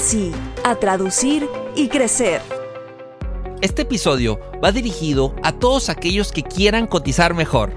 sí, 0.00 0.32
a 0.64 0.74
traducir 0.74 1.48
y 1.76 1.88
crecer. 1.88 2.40
Este 3.60 3.82
episodio 3.82 4.40
va 4.62 4.72
dirigido 4.72 5.34
a 5.42 5.52
todos 5.52 5.88
aquellos 5.88 6.32
que 6.32 6.42
quieran 6.42 6.86
cotizar 6.86 7.34
mejor. 7.34 7.70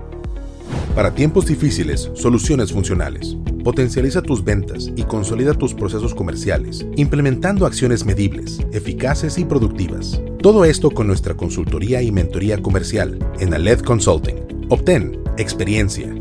Para 0.96 1.14
tiempos 1.14 1.46
difíciles, 1.46 2.10
soluciones 2.16 2.72
funcionales. 2.72 3.38
Potencializa 3.64 4.24
tus 4.24 4.44
ventas 4.44 4.90
y 4.96 5.04
consolida 5.04 5.54
tus 5.54 5.76
procesos 5.76 6.16
comerciales, 6.16 6.86
implementando 6.96 7.68
acciones 7.68 8.04
medibles, 8.04 8.60
eficaces 8.74 9.38
y 9.38 9.46
productivas. 9.46 10.20
Todo 10.42 10.66
esto 10.66 10.90
con 10.90 11.06
nuestra 11.06 11.36
consultoría 11.36 12.02
y 12.02 12.12
mentoría 12.12 12.62
comercial 12.62 13.20
en 13.40 13.54
Aled 13.54 13.82
Consulting. 13.82 14.66
Obtén 14.70 15.22
experiencia, 15.38 16.14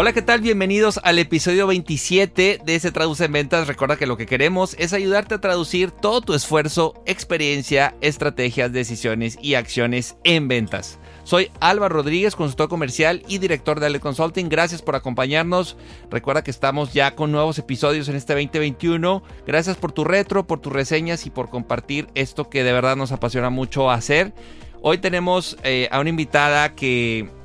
Hola, 0.00 0.12
¿qué 0.12 0.22
tal? 0.22 0.40
Bienvenidos 0.40 1.00
al 1.02 1.18
episodio 1.18 1.66
27 1.66 2.60
de 2.64 2.78
Se 2.78 2.92
Traduce 2.92 3.24
en 3.24 3.32
Ventas. 3.32 3.66
Recuerda 3.66 3.96
que 3.96 4.06
lo 4.06 4.16
que 4.16 4.26
queremos 4.26 4.76
es 4.78 4.92
ayudarte 4.92 5.34
a 5.34 5.40
traducir 5.40 5.90
todo 5.90 6.20
tu 6.20 6.34
esfuerzo, 6.34 6.94
experiencia, 7.04 7.96
estrategias, 8.00 8.72
decisiones 8.72 9.36
y 9.42 9.54
acciones 9.54 10.16
en 10.22 10.46
ventas. 10.46 11.00
Soy 11.24 11.50
Álvaro 11.58 11.96
Rodríguez, 11.96 12.36
consultor 12.36 12.68
comercial 12.68 13.24
y 13.26 13.38
director 13.38 13.80
de 13.80 13.86
Ale 13.86 13.98
Consulting. 13.98 14.48
Gracias 14.48 14.82
por 14.82 14.94
acompañarnos. 14.94 15.76
Recuerda 16.12 16.44
que 16.44 16.52
estamos 16.52 16.92
ya 16.92 17.16
con 17.16 17.32
nuevos 17.32 17.58
episodios 17.58 18.08
en 18.08 18.14
este 18.14 18.34
2021. 18.34 19.24
Gracias 19.48 19.76
por 19.78 19.90
tu 19.90 20.04
retro, 20.04 20.46
por 20.46 20.60
tus 20.60 20.72
reseñas 20.72 21.26
y 21.26 21.30
por 21.30 21.50
compartir 21.50 22.06
esto 22.14 22.48
que 22.48 22.62
de 22.62 22.72
verdad 22.72 22.94
nos 22.94 23.10
apasiona 23.10 23.50
mucho 23.50 23.90
hacer. 23.90 24.32
Hoy 24.80 24.98
tenemos 24.98 25.58
eh, 25.64 25.88
a 25.90 25.98
una 25.98 26.10
invitada 26.10 26.76
que 26.76 27.36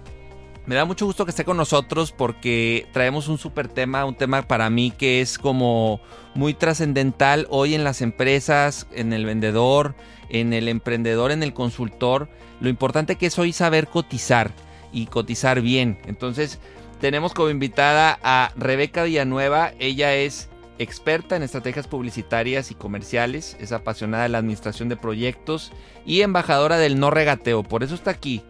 me 0.66 0.75
da 0.75 0.86
mucho 0.86 1.06
gusto 1.06 1.25
que 1.25 1.31
esté 1.31 1.44
con 1.44 1.58
nosotros 1.58 2.11
porque 2.11 2.88
traemos 2.94 3.28
un 3.28 3.38
súper 3.38 3.67
tema, 3.67 4.06
un 4.06 4.16
tema 4.16 4.44
para 4.44 4.69
mí 4.69 4.91
que 4.91 5.19
es 5.19 5.38
como 5.38 6.00
muy 6.35 6.53
trascendental 6.53 7.47
hoy 7.50 7.75
en 7.75 7.84
las 7.84 8.01
empresas, 8.01 8.88
en 8.94 9.12
el 9.12 9.25
vendedor, 9.25 9.94
en 10.29 10.53
el 10.53 10.69
emprendedor, 10.69 11.31
en 11.31 11.44
el 11.44 11.53
consultor. 11.53 12.29
Lo 12.62 12.69
importante 12.69 13.18
que 13.18 13.25
es 13.25 13.38
hoy 13.38 13.51
saber 13.51 13.88
cotizar 13.88 14.51
y 14.94 15.07
cotizar 15.07 15.59
bien. 15.59 16.00
Entonces 16.06 16.59
tenemos 17.01 17.34
como 17.34 17.50
invitada 17.50 18.18
a 18.24 18.53
Rebeca 18.56 19.03
Villanueva. 19.03 19.74
Ella 19.80 20.16
es 20.16 20.50
experta 20.80 21.35
en 21.35 21.44
estrategias 21.44 21.88
publicitarias 21.88 22.72
y 22.72 22.75
comerciales, 22.75 23.57
es 23.59 23.74
apasionada 23.74 24.24
de 24.24 24.30
la 24.30 24.38
administración 24.38 24.88
de 24.88 24.95
proyectos 24.95 25.74
y 26.06 26.22
embajadora 26.22 26.78
del 26.78 27.00
no 27.00 27.12
regateo. 27.12 27.63
Por 27.63 27.84
eso 27.84 27.95
está 27.95 28.12
aquí 28.12 28.44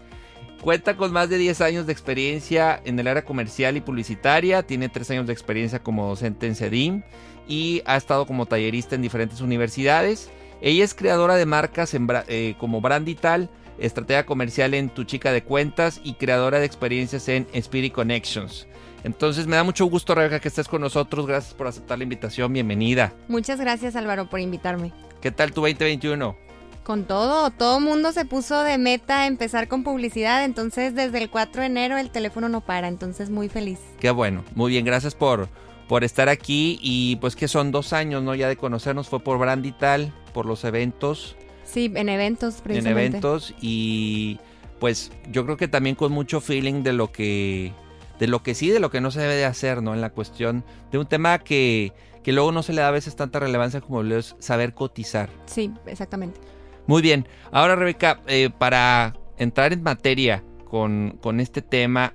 Cuenta 0.63 0.95
con 0.95 1.11
más 1.11 1.29
de 1.29 1.37
10 1.37 1.59
años 1.59 1.85
de 1.87 1.91
experiencia 1.91 2.81
en 2.85 2.97
el 2.97 3.09
área 3.09 3.25
comercial 3.25 3.75
y 3.75 3.81
publicitaria, 3.81 4.63
tiene 4.63 4.87
3 4.87 5.11
años 5.11 5.27
de 5.27 5.33
experiencia 5.33 5.83
como 5.83 6.07
docente 6.07 6.47
en 6.47 6.55
CEDIM 6.55 7.03
y 7.49 7.81
ha 7.85 7.97
estado 7.97 8.25
como 8.25 8.45
tallerista 8.45 8.95
en 8.95 9.01
diferentes 9.01 9.41
universidades. 9.41 10.31
Ella 10.61 10.85
es 10.85 10.93
creadora 10.93 11.35
de 11.35 11.45
marcas 11.45 11.93
eh, 11.93 12.55
como 12.57 12.79
Brandital, 12.79 13.49
estrategia 13.77 14.25
comercial 14.25 14.73
en 14.73 14.87
Tu 14.87 15.03
Chica 15.03 15.33
de 15.33 15.43
Cuentas 15.43 15.99
y 16.01 16.13
creadora 16.13 16.59
de 16.59 16.65
experiencias 16.65 17.27
en 17.27 17.45
Spirit 17.51 17.91
Connections. 17.91 18.65
Entonces 19.03 19.47
me 19.47 19.57
da 19.57 19.65
mucho 19.65 19.85
gusto, 19.87 20.15
Rebeca, 20.15 20.39
que 20.39 20.47
estés 20.47 20.69
con 20.69 20.79
nosotros. 20.79 21.27
Gracias 21.27 21.53
por 21.55 21.67
aceptar 21.67 21.97
la 21.97 22.05
invitación. 22.05 22.53
Bienvenida. 22.53 23.11
Muchas 23.27 23.59
gracias, 23.59 23.97
Álvaro, 23.97 24.29
por 24.29 24.39
invitarme. 24.39 24.93
¿Qué 25.19 25.29
tal 25.29 25.51
tu 25.51 25.59
2021? 25.59 26.42
Con 26.83 27.05
todo, 27.05 27.49
todo 27.49 27.79
mundo 27.79 28.11
se 28.11 28.25
puso 28.25 28.61
de 28.63 28.77
meta 28.77 29.25
empezar 29.25 29.69
con 29.69 29.83
publicidad, 29.83 30.43
entonces 30.43 30.93
desde 30.93 31.19
el 31.19 31.29
4 31.29 31.61
de 31.61 31.67
enero 31.67 31.97
el 31.97 32.09
teléfono 32.09 32.49
no 32.49 32.59
para, 32.59 32.89
entonces 32.89 33.29
muy 33.29 33.47
feliz. 33.47 33.79
Qué 34.01 34.11
bueno, 34.11 34.43
muy 34.53 34.71
bien, 34.71 34.83
gracias 34.83 35.15
por, 35.15 35.47
por 35.87 36.03
estar 36.03 36.27
aquí 36.27 36.77
y 36.81 37.15
pues 37.17 37.37
que 37.37 37.47
son 37.47 37.71
dos 37.71 37.93
años, 37.93 38.21
¿no? 38.21 38.35
Ya 38.35 38.49
de 38.49 38.57
conocernos, 38.57 39.07
fue 39.07 39.21
por 39.21 39.37
Brand 39.37 39.65
y 39.65 39.71
tal, 39.71 40.13
por 40.33 40.45
los 40.45 40.65
eventos. 40.65 41.37
Sí, 41.63 41.89
en 41.95 42.09
eventos, 42.09 42.55
precisamente. 42.55 42.99
En 42.99 43.11
eventos 43.13 43.53
y 43.61 44.39
pues 44.79 45.13
yo 45.31 45.45
creo 45.45 45.55
que 45.55 45.69
también 45.69 45.95
con 45.95 46.11
mucho 46.11 46.41
feeling 46.41 46.83
de 46.83 46.91
lo 46.91 47.13
que, 47.13 47.71
de 48.19 48.27
lo 48.27 48.43
que 48.43 48.55
sí, 48.55 48.71
de 48.71 48.81
lo 48.81 48.91
que 48.91 48.99
no 48.99 49.09
se 49.09 49.21
debe 49.21 49.35
de 49.35 49.45
hacer, 49.45 49.81
¿no? 49.81 49.93
En 49.93 50.01
la 50.01 50.09
cuestión 50.09 50.65
de 50.91 50.97
un 50.97 51.05
tema 51.05 51.39
que, 51.39 51.93
que 52.23 52.33
luego 52.33 52.51
no 52.51 52.61
se 52.61 52.73
le 52.73 52.81
da 52.81 52.89
a 52.89 52.91
veces 52.91 53.15
tanta 53.15 53.39
relevancia 53.39 53.79
como 53.79 54.01
es 54.01 54.35
saber 54.39 54.73
cotizar. 54.73 55.29
Sí, 55.45 55.71
exactamente. 55.85 56.41
Muy 56.87 57.01
bien, 57.01 57.27
ahora 57.51 57.75
Rebeca, 57.75 58.21
eh, 58.27 58.49
para 58.49 59.15
entrar 59.37 59.73
en 59.73 59.83
materia 59.83 60.43
con, 60.65 61.17
con 61.21 61.39
este 61.39 61.61
tema, 61.61 62.13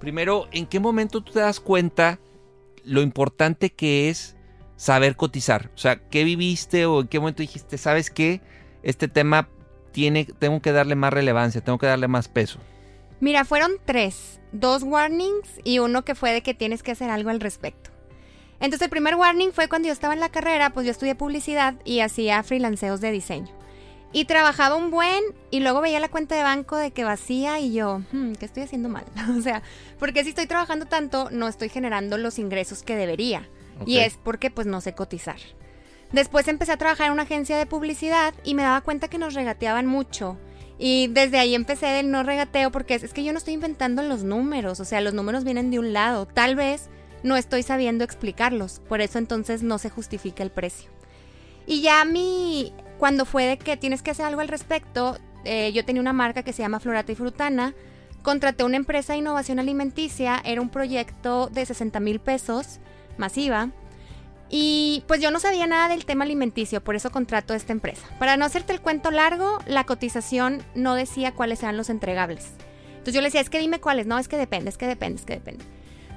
primero, 0.00 0.48
¿en 0.50 0.66
qué 0.66 0.80
momento 0.80 1.20
tú 1.20 1.32
te 1.32 1.40
das 1.40 1.60
cuenta 1.60 2.18
lo 2.84 3.02
importante 3.02 3.70
que 3.70 4.08
es 4.08 4.36
saber 4.76 5.14
cotizar? 5.14 5.70
O 5.74 5.78
sea, 5.78 5.96
¿qué 5.96 6.24
viviste 6.24 6.86
o 6.86 7.02
en 7.02 7.08
qué 7.08 7.20
momento 7.20 7.42
dijiste, 7.42 7.78
sabes 7.78 8.10
qué? 8.10 8.40
Este 8.82 9.06
tema 9.06 9.48
tiene, 9.92 10.24
tengo 10.24 10.60
que 10.60 10.72
darle 10.72 10.96
más 10.96 11.12
relevancia, 11.12 11.60
tengo 11.60 11.78
que 11.78 11.86
darle 11.86 12.08
más 12.08 12.28
peso. 12.28 12.58
Mira, 13.20 13.44
fueron 13.44 13.72
tres, 13.84 14.40
dos 14.50 14.82
warnings 14.82 15.60
y 15.62 15.78
uno 15.78 16.04
que 16.04 16.14
fue 16.14 16.32
de 16.32 16.42
que 16.42 16.54
tienes 16.54 16.82
que 16.82 16.92
hacer 16.92 17.10
algo 17.10 17.30
al 17.30 17.40
respecto. 17.40 17.90
Entonces 18.60 18.86
el 18.86 18.90
primer 18.90 19.14
warning 19.14 19.52
fue 19.52 19.68
cuando 19.68 19.88
yo 19.88 19.92
estaba 19.92 20.14
en 20.14 20.20
la 20.20 20.30
carrera, 20.30 20.70
pues 20.70 20.84
yo 20.86 20.92
estudié 20.92 21.14
publicidad 21.14 21.74
y 21.84 22.00
hacía 22.00 22.42
freelanceos 22.42 23.00
de 23.00 23.10
diseño. 23.10 23.59
Y 24.12 24.24
trabajaba 24.24 24.74
un 24.74 24.90
buen 24.90 25.22
y 25.50 25.60
luego 25.60 25.80
veía 25.80 26.00
la 26.00 26.08
cuenta 26.08 26.34
de 26.34 26.42
banco 26.42 26.76
de 26.76 26.90
que 26.90 27.04
vacía 27.04 27.60
y 27.60 27.72
yo, 27.72 28.02
hmm, 28.12 28.32
¿qué 28.32 28.44
estoy 28.44 28.64
haciendo 28.64 28.88
mal? 28.88 29.04
o 29.38 29.40
sea, 29.40 29.62
porque 29.98 30.24
si 30.24 30.30
estoy 30.30 30.46
trabajando 30.46 30.86
tanto, 30.86 31.28
no 31.30 31.46
estoy 31.46 31.68
generando 31.68 32.18
los 32.18 32.38
ingresos 32.38 32.82
que 32.82 32.96
debería. 32.96 33.48
Y 33.86 33.96
es 33.98 34.18
porque 34.22 34.50
pues 34.50 34.66
no 34.66 34.82
sé 34.82 34.94
cotizar. 34.94 35.38
Después 36.12 36.48
empecé 36.48 36.72
a 36.72 36.76
trabajar 36.76 37.06
en 37.06 37.12
una 37.14 37.22
agencia 37.22 37.56
de 37.56 37.64
publicidad 37.64 38.34
y 38.44 38.54
me 38.54 38.62
daba 38.62 38.82
cuenta 38.82 39.08
que 39.08 39.16
nos 39.16 39.32
regateaban 39.32 39.86
mucho. 39.86 40.36
Y 40.76 41.08
desde 41.08 41.38
ahí 41.38 41.54
empecé 41.54 41.86
del 41.86 42.10
no 42.10 42.22
regateo 42.22 42.70
porque 42.72 42.94
es, 42.94 43.04
es 43.04 43.14
que 43.14 43.24
yo 43.24 43.32
no 43.32 43.38
estoy 43.38 43.54
inventando 43.54 44.02
los 44.02 44.22
números, 44.22 44.80
o 44.80 44.84
sea, 44.84 45.00
los 45.00 45.14
números 45.14 45.44
vienen 45.44 45.70
de 45.70 45.78
un 45.78 45.94
lado. 45.94 46.26
Tal 46.26 46.56
vez 46.56 46.90
no 47.22 47.36
estoy 47.36 47.62
sabiendo 47.62 48.04
explicarlos, 48.04 48.80
por 48.88 49.00
eso 49.00 49.18
entonces 49.18 49.62
no 49.62 49.78
se 49.78 49.90
justifica 49.90 50.42
el 50.42 50.50
precio. 50.50 50.90
Y 51.66 51.82
ya 51.82 52.04
mi 52.04 52.74
cuando 53.00 53.24
fue 53.24 53.46
de 53.46 53.58
que 53.58 53.78
tienes 53.78 54.02
que 54.02 54.10
hacer 54.10 54.26
algo 54.26 54.42
al 54.42 54.48
respecto, 54.48 55.16
eh, 55.44 55.72
yo 55.72 55.86
tenía 55.86 56.02
una 56.02 56.12
marca 56.12 56.42
que 56.42 56.52
se 56.52 56.62
llama 56.62 56.80
Florata 56.80 57.10
y 57.10 57.14
Frutana, 57.14 57.74
contraté 58.22 58.62
una 58.62 58.76
empresa 58.76 59.14
de 59.14 59.20
innovación 59.20 59.58
alimenticia, 59.58 60.40
era 60.44 60.60
un 60.60 60.68
proyecto 60.68 61.48
de 61.48 61.64
60 61.64 61.98
mil 61.98 62.20
pesos, 62.20 62.78
masiva, 63.16 63.70
y 64.50 65.02
pues 65.06 65.18
yo 65.22 65.30
no 65.30 65.40
sabía 65.40 65.66
nada 65.66 65.88
del 65.88 66.04
tema 66.04 66.24
alimenticio, 66.24 66.84
por 66.84 66.94
eso 66.94 67.10
contrato 67.10 67.54
esta 67.54 67.72
empresa. 67.72 68.06
Para 68.18 68.36
no 68.36 68.44
hacerte 68.44 68.74
el 68.74 68.82
cuento 68.82 69.10
largo, 69.10 69.60
la 69.66 69.84
cotización 69.84 70.62
no 70.74 70.94
decía 70.94 71.32
cuáles 71.32 71.62
eran 71.62 71.78
los 71.78 71.88
entregables. 71.88 72.50
Entonces 72.90 73.14
yo 73.14 73.22
le 73.22 73.28
decía, 73.28 73.40
es 73.40 73.48
que 73.48 73.60
dime 73.60 73.80
cuáles, 73.80 74.06
no, 74.06 74.18
es 74.18 74.28
que 74.28 74.36
depende, 74.36 74.68
es 74.68 74.76
que 74.76 74.86
depende, 74.86 75.20
es 75.20 75.24
que 75.24 75.34
depende. 75.34 75.64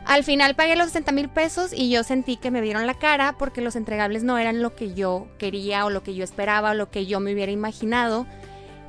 Al 0.06 0.24
final 0.24 0.56
pagué 0.56 0.76
los 0.76 0.88
60 0.88 1.12
mil 1.14 1.30
pesos 1.30 1.72
y 1.74 1.90
yo 1.90 2.04
sentí 2.04 2.36
que 2.38 2.52
me 2.52 2.62
vieron 2.62 2.86
la 2.88 2.94
cara 2.94 3.36
porque 3.38 3.62
los 3.62 3.76
entregables 3.76 4.24
no 4.24 4.38
eran 4.38 4.62
lo 4.62 4.76
que 4.76 4.94
yo 4.94 5.28
quería 5.38 5.86
o 5.86 5.90
lo 5.90 6.04
que 6.04 6.14
yo 6.14 6.24
esperaba 6.24 6.72
o 6.72 6.74
lo 6.74 6.92
que 6.92 7.06
yo 7.06 7.20
me 7.20 7.34
hubiera 7.34 7.52
imaginado. 7.52 8.28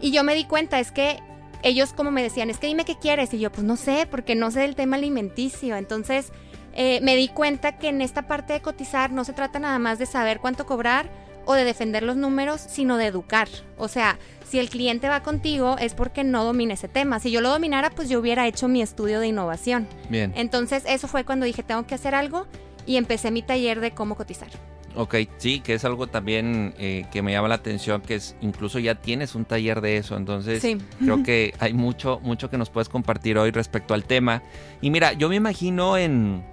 Y 0.01 0.11
yo 0.11 0.25
me 0.25 0.35
di 0.35 0.45
cuenta, 0.45 0.81
es 0.81 0.91
que 0.91 1.21
ellos 1.63 1.93
como 1.93 2.11
me 2.11 2.23
decían, 2.23 2.51
es 2.51 2.59
que 2.59 2.67
dime 2.67 2.85
qué 2.85 2.99
quieres. 2.99 3.33
Y 3.33 3.39
yo, 3.39 3.51
pues 3.53 3.65
no 3.65 3.77
sé, 3.77 4.07
porque 4.11 4.35
no 4.35 4.51
sé 4.51 4.61
del 4.61 4.75
tema 4.75 4.97
alimenticio. 4.97 5.77
Entonces 5.77 6.33
eh, 6.75 7.01
me 7.03 7.15
di 7.17 7.29
cuenta 7.29 7.79
que 7.79 7.89
en 7.89 8.03
esta 8.03 8.23
parte 8.23 8.53
de 8.53 8.61
cotizar 8.61 9.13
no 9.13 9.25
se 9.25 9.33
trata 9.33 9.61
nada 9.61 9.79
más 9.79 9.99
de 9.99 10.07
saber 10.07 10.41
cuánto 10.41 10.67
cobrar 10.67 11.09
o 11.47 11.55
de 11.55 11.65
defender 11.65 12.03
los 12.03 12.17
números, 12.17 12.61
sino 12.61 12.97
de 12.97 13.07
educar. 13.07 13.49
O 13.79 13.89
sea, 13.89 14.19
si 14.49 14.59
el 14.59 14.69
cliente 14.71 15.09
va 15.09 15.23
contigo 15.23 15.77
es 15.79 15.95
porque 15.95 16.25
no 16.25 16.45
domina 16.45 16.75
ese 16.75 16.89
tema. 16.89 17.19
Si 17.21 17.31
yo 17.31 17.41
lo 17.41 17.51
dominara, 17.51 17.91
pues 17.91 18.09
yo 18.09 18.21
hubiera 18.21 18.47
hecho 18.47 18.69
mi 18.69 18.83
estudio 18.83 19.21
de 19.21 19.29
innovación. 19.29 19.87
Bien. 20.09 20.33
Entonces 20.37 20.85
eso 20.87 21.09
fue 21.09 21.25
cuando 21.25 21.47
dije, 21.47 21.63
tengo 21.63 21.87
que 21.87 21.95
hacer 21.95 22.15
algo 22.15 22.47
y 22.87 22.97
empecé 22.97 23.31
mi 23.31 23.43
taller 23.43 23.81
de 23.81 23.93
cómo 23.93 24.15
cotizar. 24.17 24.49
Ok, 24.97 25.17
sí, 25.39 25.59
que 25.59 25.75
es 25.75 25.85
algo 25.85 26.07
también 26.07 26.73
eh, 26.79 27.05
que 27.11 27.21
me 27.21 27.33
llama 27.33 27.49
la 27.49 27.57
atención, 27.57 28.01
que 28.01 28.15
es 28.15 28.37
incluso 28.41 28.79
ya 28.79 28.95
tienes 28.95 29.35
un 29.35 29.45
taller 29.45 29.81
de 29.81 29.97
eso, 29.97 30.17
entonces 30.17 30.63
Sí. 30.63 30.79
creo 31.01 31.25
que 31.25 31.53
hay 31.59 31.73
mucho, 31.73 32.21
mucho 32.23 32.49
que 32.49 32.59
nos 32.59 32.71
puedes 32.71 32.89
compartir 32.89 33.37
hoy 33.37 33.51
respecto 33.51 33.93
al 33.95 34.05
tema. 34.05 34.43
Y 34.81 34.91
mira, 34.91 35.13
yo 35.13 35.29
me 35.29 35.35
imagino 35.35 35.99
en, 35.99 36.45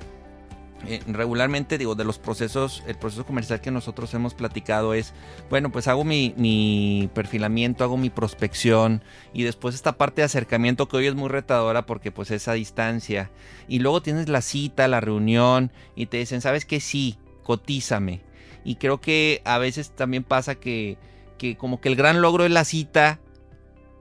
en 0.87 1.13
regularmente, 1.13 1.77
digo, 1.77 1.95
de 1.95 2.03
los 2.03 2.19
procesos, 2.19 2.83
el 2.87 2.97
proceso 2.97 3.25
comercial 3.25 3.61
que 3.61 3.71
nosotros 3.71 4.13
hemos 4.13 4.33
platicado 4.33 4.93
es, 4.93 5.13
bueno, 5.49 5.71
pues 5.71 5.87
hago 5.87 6.03
mi, 6.03 6.33
mi 6.37 7.09
perfilamiento, 7.13 7.83
hago 7.83 7.97
mi 7.97 8.09
prospección 8.09 9.03
y 9.33 9.43
después 9.43 9.75
esta 9.75 9.97
parte 9.97 10.21
de 10.21 10.25
acercamiento 10.25 10.87
que 10.87 10.97
hoy 10.97 11.07
es 11.07 11.15
muy 11.15 11.29
retadora 11.29 11.85
porque 11.85 12.11
pues 12.11 12.31
es 12.31 12.47
a 12.47 12.53
distancia. 12.53 13.31
Y 13.67 13.79
luego 13.79 14.01
tienes 14.01 14.29
la 14.29 14.41
cita, 14.41 14.87
la 14.87 15.01
reunión 15.01 15.71
y 15.95 16.07
te 16.07 16.17
dicen, 16.17 16.41
¿sabes 16.41 16.65
qué? 16.65 16.79
Sí, 16.79 17.17
cotízame. 17.43 18.21
Y 18.63 18.75
creo 18.75 19.01
que 19.01 19.41
a 19.45 19.57
veces 19.57 19.91
también 19.91 20.23
pasa 20.23 20.55
que, 20.55 20.97
que 21.37 21.57
como 21.57 21.81
que 21.81 21.89
el 21.89 21.95
gran 21.95 22.21
logro 22.21 22.45
es 22.45 22.51
la 22.51 22.65
cita 22.65 23.19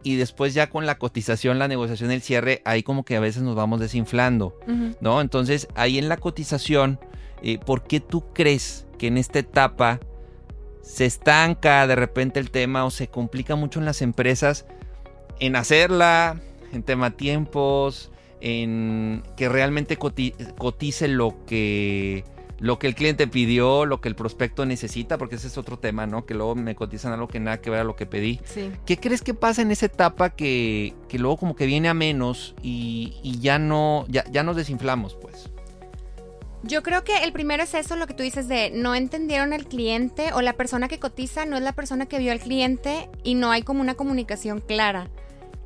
y 0.03 0.17
después 0.17 0.55
ya 0.55 0.71
con 0.71 0.87
la 0.87 0.99
cotización, 0.99 1.59
la 1.59 1.69
negociación, 1.69 2.11
el 2.11 2.23
cierre, 2.23 2.63
ahí 2.65 2.83
como 2.83 3.05
que 3.05 3.17
a 3.17 3.21
veces 3.21 3.43
nos 3.43 3.55
vamos 3.55 3.81
desinflando. 3.81 4.59
¿no? 5.01 5.21
Entonces 5.21 5.69
ahí 5.75 5.99
en 5.99 6.09
la 6.09 6.17
cotización, 6.17 6.99
eh, 7.43 7.59
¿por 7.59 7.83
qué 7.83 8.01
tú 8.01 8.25
crees 8.33 8.87
que 8.99 9.07
en 9.09 9.19
esta 9.19 9.39
etapa 9.39 10.01
se 10.83 11.05
estanca 11.07 11.87
de 11.87 11.95
repente 11.97 12.41
el 12.41 12.51
tema 12.51 12.85
o 12.85 12.91
se 12.91 13.09
complica 13.09 13.55
mucho 13.57 13.79
en 13.79 13.85
las 13.85 14.03
empresas 14.03 14.67
en 15.39 15.57
hacerla, 15.57 16.41
en 16.73 16.83
tema 16.83 17.11
tiempos, 17.13 18.11
en 18.41 19.23
que 19.37 19.49
realmente 19.49 19.99
coti- 19.99 20.35
cotice 20.59 21.09
lo 21.09 21.45
que 21.47 22.25
lo 22.61 22.79
que 22.79 22.87
el 22.87 22.95
cliente 22.95 23.27
pidió, 23.27 23.87
lo 23.87 24.01
que 24.01 24.09
el 24.09 24.15
prospecto 24.15 24.67
necesita, 24.67 25.19
porque 25.19 25.37
ese 25.37 25.49
es 25.49 25.57
otro 25.59 25.79
tema, 25.79 26.07
¿no? 26.07 26.27
Que 26.27 26.35
luego 26.35 26.55
me 26.55 26.75
cotizan 26.75 27.13
algo 27.13 27.27
que 27.27 27.41
nada 27.41 27.61
que 27.61 27.71
ver 27.71 27.81
a 27.81 27.85
lo 27.85 27.97
que 27.97 28.07
pedí. 28.07 28.39
Sí. 28.45 28.71
¿Qué 28.85 28.99
crees 28.99 29.23
que 29.23 29.33
pasa 29.33 29.63
en 29.63 29.71
esa 29.71 29.87
etapa 29.87 30.31
que, 30.31 30.95
que 31.09 31.19
luego 31.19 31.39
como 31.39 31.57
que 31.57 31.67
viene 31.67 31.89
a 31.89 31.95
menos 31.95 32.55
y, 32.63 33.19
y 33.23 33.41
ya 33.41 33.59
no, 33.59 34.05
ya, 34.09 34.25
ya 34.31 34.43
nos 34.43 34.57
desinflamos, 34.57 35.17
pues? 35.17 35.51
Yo 36.63 36.83
creo 36.83 37.05
que 37.05 37.25
el 37.25 37.33
primero 37.33 37.63
es 37.63 37.73
eso, 37.73 37.97
lo 37.97 38.07
que 38.07 38.13
tú 38.13 38.23
dices 38.23 38.47
de 38.47 38.71
no 38.71 38.95
entendieron 38.95 39.55
al 39.55 39.67
cliente 39.67 40.35
o 40.35 40.43
la 40.43 40.53
persona 40.53 40.89
que 40.89 40.99
cotiza 40.99 41.47
no 41.47 41.57
es 41.57 41.63
la 41.63 41.73
persona 41.73 42.05
que 42.05 42.19
vio 42.19 42.33
al 42.33 42.41
cliente 42.41 43.09
y 43.25 43.35
no 43.35 43.51
hay 43.51 43.63
como 43.63 43.81
una 43.81 43.95
comunicación 43.95 44.61
clara. 44.61 45.09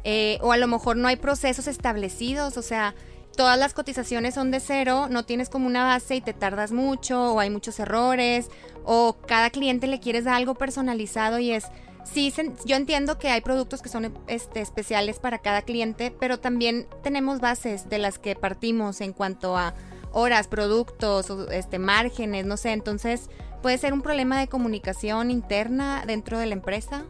Eh, 0.04 0.38
o 0.42 0.52
a 0.52 0.56
lo 0.58 0.68
mejor 0.68 0.96
no 0.96 1.08
hay 1.08 1.16
procesos 1.16 1.66
establecidos, 1.66 2.56
o 2.58 2.62
sea, 2.62 2.94
todas 3.36 3.58
las 3.58 3.74
cotizaciones 3.74 4.34
son 4.34 4.50
de 4.50 4.60
cero, 4.60 5.08
no 5.10 5.24
tienes 5.24 5.48
como 5.48 5.66
una 5.66 5.84
base 5.84 6.16
y 6.16 6.20
te 6.20 6.32
tardas 6.32 6.72
mucho 6.72 7.34
o 7.34 7.40
hay 7.40 7.50
muchos 7.50 7.78
errores 7.78 8.48
o 8.84 9.16
cada 9.26 9.50
cliente 9.50 9.86
le 9.86 10.00
quieres 10.00 10.24
dar 10.24 10.34
algo 10.34 10.54
personalizado 10.54 11.38
y 11.38 11.52
es... 11.52 11.66
Sí, 12.04 12.30
yo 12.66 12.76
entiendo 12.76 13.18
que 13.18 13.30
hay 13.30 13.40
productos 13.40 13.80
que 13.80 13.88
son 13.88 14.12
este, 14.26 14.60
especiales 14.60 15.18
para 15.18 15.38
cada 15.38 15.62
cliente, 15.62 16.14
pero 16.20 16.38
también 16.38 16.86
tenemos 17.02 17.40
bases 17.40 17.88
de 17.88 17.96
las 17.96 18.18
que 18.18 18.36
partimos 18.36 19.00
en 19.00 19.14
cuanto 19.14 19.56
a 19.56 19.74
horas, 20.12 20.46
productos, 20.46 21.32
este, 21.50 21.78
márgenes, 21.78 22.44
no 22.44 22.58
sé. 22.58 22.72
Entonces, 22.72 23.30
puede 23.62 23.78
ser 23.78 23.94
un 23.94 24.02
problema 24.02 24.38
de 24.38 24.48
comunicación 24.48 25.30
interna 25.30 26.04
dentro 26.06 26.38
de 26.38 26.44
la 26.44 26.52
empresa. 26.52 27.04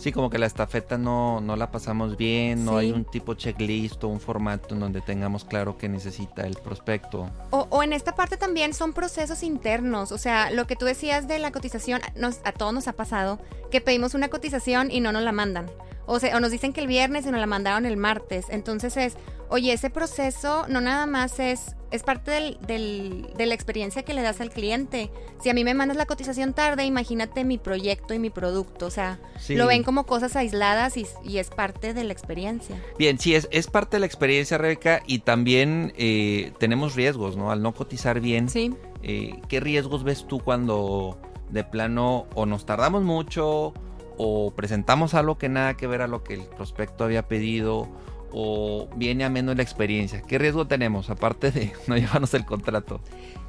Sí, 0.00 0.12
como 0.12 0.30
que 0.30 0.38
la 0.38 0.46
estafeta 0.46 0.96
no, 0.96 1.40
no 1.42 1.56
la 1.56 1.70
pasamos 1.70 2.16
bien, 2.16 2.64
no 2.64 2.72
Sí. 2.72 2.86
hay 2.86 2.92
un 2.92 3.04
tipo 3.04 3.34
checklist 3.34 4.02
o 4.02 4.08
un 4.08 4.18
formato 4.18 4.74
en 4.74 4.80
donde 4.80 5.00
tengamos 5.02 5.44
claro 5.44 5.76
qué 5.76 5.88
necesita 5.90 6.46
el 6.46 6.54
prospecto. 6.56 7.28
O, 7.50 7.66
o 7.70 7.82
en 7.82 7.92
esta 7.92 8.14
parte 8.14 8.36
también 8.38 8.72
son 8.72 8.92
procesos 8.94 9.42
internos. 9.42 10.10
O 10.10 10.18
sea, 10.18 10.50
lo 10.50 10.66
que 10.66 10.74
tú 10.74 10.86
decías 10.86 11.28
de 11.28 11.38
la 11.38 11.52
cotización, 11.52 12.00
nos, 12.16 12.40
a 12.44 12.52
todos 12.52 12.72
nos 12.72 12.88
ha 12.88 12.94
pasado 12.94 13.38
que 13.70 13.80
pedimos 13.82 14.14
una 14.14 14.28
cotización 14.28 14.90
y 14.90 15.00
no 15.00 15.12
nos 15.12 15.22
la 15.22 15.32
mandan. 15.32 15.66
O 16.12 16.18
sea, 16.18 16.36
o 16.36 16.40
nos 16.40 16.50
dicen 16.50 16.72
que 16.72 16.80
el 16.80 16.86
viernes 16.88 17.24
y 17.26 17.30
nos 17.30 17.40
la 17.40 17.46
mandaron 17.46 17.86
el 17.86 17.96
martes. 17.96 18.46
Entonces 18.50 18.96
es, 18.96 19.16
oye, 19.48 19.72
ese 19.72 19.90
proceso 19.90 20.64
no 20.68 20.80
nada 20.80 21.06
más 21.06 21.38
es, 21.38 21.76
es 21.92 22.02
parte 22.02 22.30
del, 22.32 22.58
del- 22.66 23.32
de 23.36 23.46
la 23.46 23.54
experiencia 23.54 24.02
que 24.02 24.12
le 24.14 24.22
das 24.22 24.40
al 24.40 24.50
cliente. 24.50 25.10
Si 25.40 25.50
a 25.50 25.54
mí 25.54 25.62
me 25.64 25.72
mandas 25.74 25.96
la 25.96 26.06
cotización 26.06 26.52
tarde, 26.52 26.84
imagínate 26.84 27.44
mi 27.44 27.58
proyecto 27.58 28.12
y 28.14 28.18
mi 28.18 28.28
producto. 28.30 28.86
O 28.86 28.90
sea, 28.90 29.20
Sí. 29.38 29.54
lo 29.54 29.66
ven 29.66 29.82
como 29.84 30.04
cosas 30.04 30.34
aisladas 30.36 30.96
y, 30.96 31.06
y 31.22 31.38
es 31.38 31.48
parte 31.50 31.94
de 31.94 32.02
la 32.04 32.12
experiencia. 32.12 32.76
Bien, 32.98 33.18
sí, 33.18 33.34
es, 33.36 33.48
es 33.52 33.68
parte 33.68 33.96
de 33.96 34.00
la 34.00 34.06
experiencia, 34.06 34.58
Rebeca, 34.58 35.02
y 35.06 35.20
también 35.20 35.92
eh, 35.96 36.52
tenemos 36.58 36.94
riesgos, 36.96 37.36
¿no? 37.36 37.50
Al 37.52 37.62
no 37.62 37.72
cotizar 37.72 38.20
bien, 38.20 38.48
Sí. 38.48 38.74
eh, 39.02 39.40
¿qué 39.48 39.60
riesgos 39.60 40.02
ves 40.04 40.26
tú 40.26 40.40
cuando 40.40 41.18
de 41.50 41.64
plano 41.64 42.26
o 42.34 42.46
nos 42.46 42.66
tardamos 42.66 43.02
mucho 43.02 43.74
o 44.22 44.50
presentamos 44.50 45.14
algo 45.14 45.38
que 45.38 45.48
nada 45.48 45.78
que 45.78 45.86
ver 45.86 46.02
a 46.02 46.06
lo 46.06 46.22
que 46.22 46.34
el 46.34 46.42
prospecto 46.42 47.04
había 47.04 47.26
pedido 47.26 47.88
o 48.32 48.86
viene 48.94 49.24
a 49.24 49.30
menos 49.30 49.56
la 49.56 49.62
experiencia? 49.62 50.20
¿Qué 50.20 50.36
riesgo 50.36 50.66
tenemos 50.66 51.08
aparte 51.08 51.50
de 51.50 51.72
no 51.86 51.96
llevarnos 51.96 52.34
el 52.34 52.44
contrato? 52.44 53.00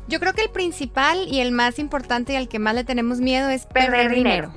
Yo 0.07 0.21
creo 0.21 0.33
que 0.33 0.43
el 0.43 0.49
principal 0.49 1.27
y 1.27 1.41
el 1.41 1.51
más 1.51 1.77
importante 1.77 2.33
y 2.33 2.35
al 2.37 2.47
que 2.47 2.57
más 2.57 2.73
le 2.73 2.85
tenemos 2.85 3.19
miedo 3.19 3.49
es 3.49 3.65
perder 3.65 4.15
dinero. 4.15 4.53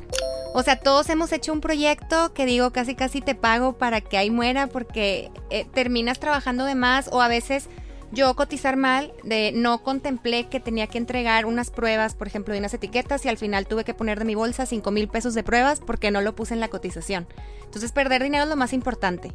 O 0.54 0.62
sea, 0.62 0.78
todos 0.78 1.10
hemos 1.10 1.32
hecho 1.32 1.52
un 1.52 1.60
proyecto 1.60 2.32
que 2.32 2.46
digo 2.46 2.70
casi 2.70 2.94
casi 2.94 3.20
te 3.20 3.34
pago 3.34 3.72
para 3.72 4.00
que 4.00 4.16
ahí 4.16 4.30
muera 4.30 4.68
porque 4.68 5.32
eh, 5.50 5.66
terminas 5.74 6.20
trabajando 6.20 6.64
de 6.64 6.76
más 6.76 7.08
o 7.10 7.22
a 7.22 7.28
veces 7.28 7.68
yo 8.14 8.34
cotizar 8.34 8.76
mal 8.76 9.12
de 9.22 9.52
no 9.54 9.82
contemplé 9.82 10.48
que 10.48 10.60
tenía 10.60 10.86
que 10.86 10.98
entregar 10.98 11.46
unas 11.46 11.70
pruebas, 11.70 12.14
por 12.14 12.26
ejemplo, 12.26 12.52
de 12.52 12.60
unas 12.60 12.74
etiquetas 12.74 13.24
y 13.24 13.28
al 13.28 13.38
final 13.38 13.66
tuve 13.66 13.84
que 13.84 13.94
poner 13.94 14.18
de 14.18 14.24
mi 14.24 14.34
bolsa 14.34 14.66
5 14.66 14.90
mil 14.90 15.08
pesos 15.08 15.34
de 15.34 15.42
pruebas 15.42 15.80
porque 15.80 16.10
no 16.10 16.20
lo 16.20 16.34
puse 16.34 16.54
en 16.54 16.60
la 16.60 16.68
cotización. 16.68 17.26
Entonces 17.64 17.92
perder 17.92 18.22
dinero 18.22 18.44
es 18.44 18.50
lo 18.50 18.56
más 18.56 18.72
importante. 18.72 19.32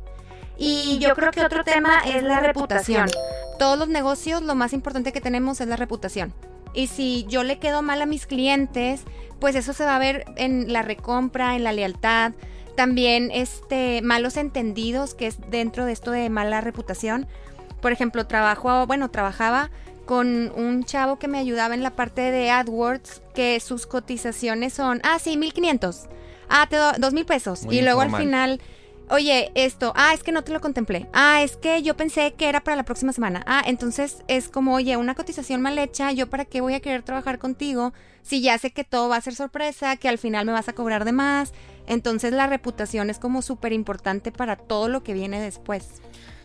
Y 0.57 0.99
yo 0.99 1.15
creo 1.15 1.31
que 1.31 1.43
otro 1.43 1.63
tema 1.63 1.99
es 2.05 2.21
la 2.23 2.41
reputación. 2.41 3.09
Todos 3.57 3.77
los 3.79 3.87
negocios 3.87 4.41
lo 4.41 4.55
más 4.55 4.73
importante 4.73 5.13
que 5.13 5.21
tenemos 5.21 5.61
es 5.61 5.67
la 5.67 5.75
reputación. 5.77 6.33
Y 6.73 6.87
si 6.87 7.25
yo 7.27 7.43
le 7.43 7.59
quedo 7.59 7.81
mal 7.81 8.01
a 8.01 8.05
mis 8.05 8.25
clientes, 8.25 9.01
pues 9.39 9.55
eso 9.55 9.73
se 9.73 9.85
va 9.85 9.95
a 9.95 9.99
ver 9.99 10.25
en 10.35 10.71
la 10.71 10.81
recompra, 10.81 11.55
en 11.55 11.63
la 11.63 11.71
lealtad, 11.71 12.33
también 12.75 13.29
este 13.33 14.01
malos 14.01 14.37
entendidos 14.37 15.13
que 15.13 15.27
es 15.27 15.37
dentro 15.49 15.85
de 15.85 15.91
esto 15.91 16.11
de 16.11 16.29
mala 16.29 16.61
reputación. 16.61 17.27
Por 17.81 17.91
ejemplo, 17.91 18.27
trabajo, 18.27 18.85
bueno, 18.87 19.09
trabajaba 19.09 19.69
con 20.05 20.51
un 20.55 20.83
chavo 20.85 21.19
que 21.19 21.27
me 21.27 21.37
ayudaba 21.37 21.75
en 21.75 21.83
la 21.83 21.91
parte 21.91 22.31
de 22.31 22.49
AdWords, 22.49 23.21
que 23.35 23.59
sus 23.59 23.85
cotizaciones 23.85 24.73
son, 24.73 25.01
ah, 25.03 25.19
sí, 25.19 25.37
1500. 25.37 26.07
Ah, 26.49 26.65
te 26.67 26.77
doy 26.77 26.93
dos 26.97 27.13
mil 27.13 27.25
pesos. 27.25 27.65
Muy 27.65 27.77
y 27.77 27.81
luego 27.81 28.03
informal. 28.03 28.21
al 28.21 28.57
final, 28.57 28.61
oye, 29.09 29.51
esto, 29.53 29.93
ah, 29.95 30.13
es 30.13 30.23
que 30.23 30.31
no 30.31 30.43
te 30.43 30.51
lo 30.51 30.61
contemplé. 30.61 31.07
Ah, 31.13 31.43
es 31.43 31.57
que 31.57 31.83
yo 31.83 31.95
pensé 31.95 32.33
que 32.33 32.49
era 32.49 32.63
para 32.63 32.75
la 32.75 32.85
próxima 32.85 33.13
semana. 33.13 33.43
Ah, 33.45 33.61
entonces 33.65 34.23
es 34.27 34.49
como, 34.49 34.73
oye, 34.73 34.97
una 34.97 35.15
cotización 35.15 35.61
mal 35.61 35.77
hecha, 35.77 36.11
yo 36.11 36.27
para 36.27 36.45
qué 36.45 36.61
voy 36.61 36.73
a 36.73 36.79
querer 36.79 37.03
trabajar 37.03 37.37
contigo 37.37 37.93
si 38.23 38.41
ya 38.41 38.57
sé 38.57 38.71
que 38.71 38.83
todo 38.83 39.09
va 39.09 39.17
a 39.17 39.21
ser 39.21 39.35
sorpresa, 39.35 39.95
que 39.95 40.09
al 40.09 40.17
final 40.17 40.45
me 40.45 40.51
vas 40.51 40.69
a 40.69 40.73
cobrar 40.73 41.05
de 41.05 41.11
más. 41.11 41.53
Entonces 41.87 42.33
la 42.33 42.47
reputación 42.47 43.09
es 43.09 43.19
como 43.19 43.41
súper 43.41 43.73
importante 43.73 44.31
para 44.31 44.55
todo 44.55 44.87
lo 44.87 45.03
que 45.03 45.13
viene 45.13 45.41
después. 45.41 45.87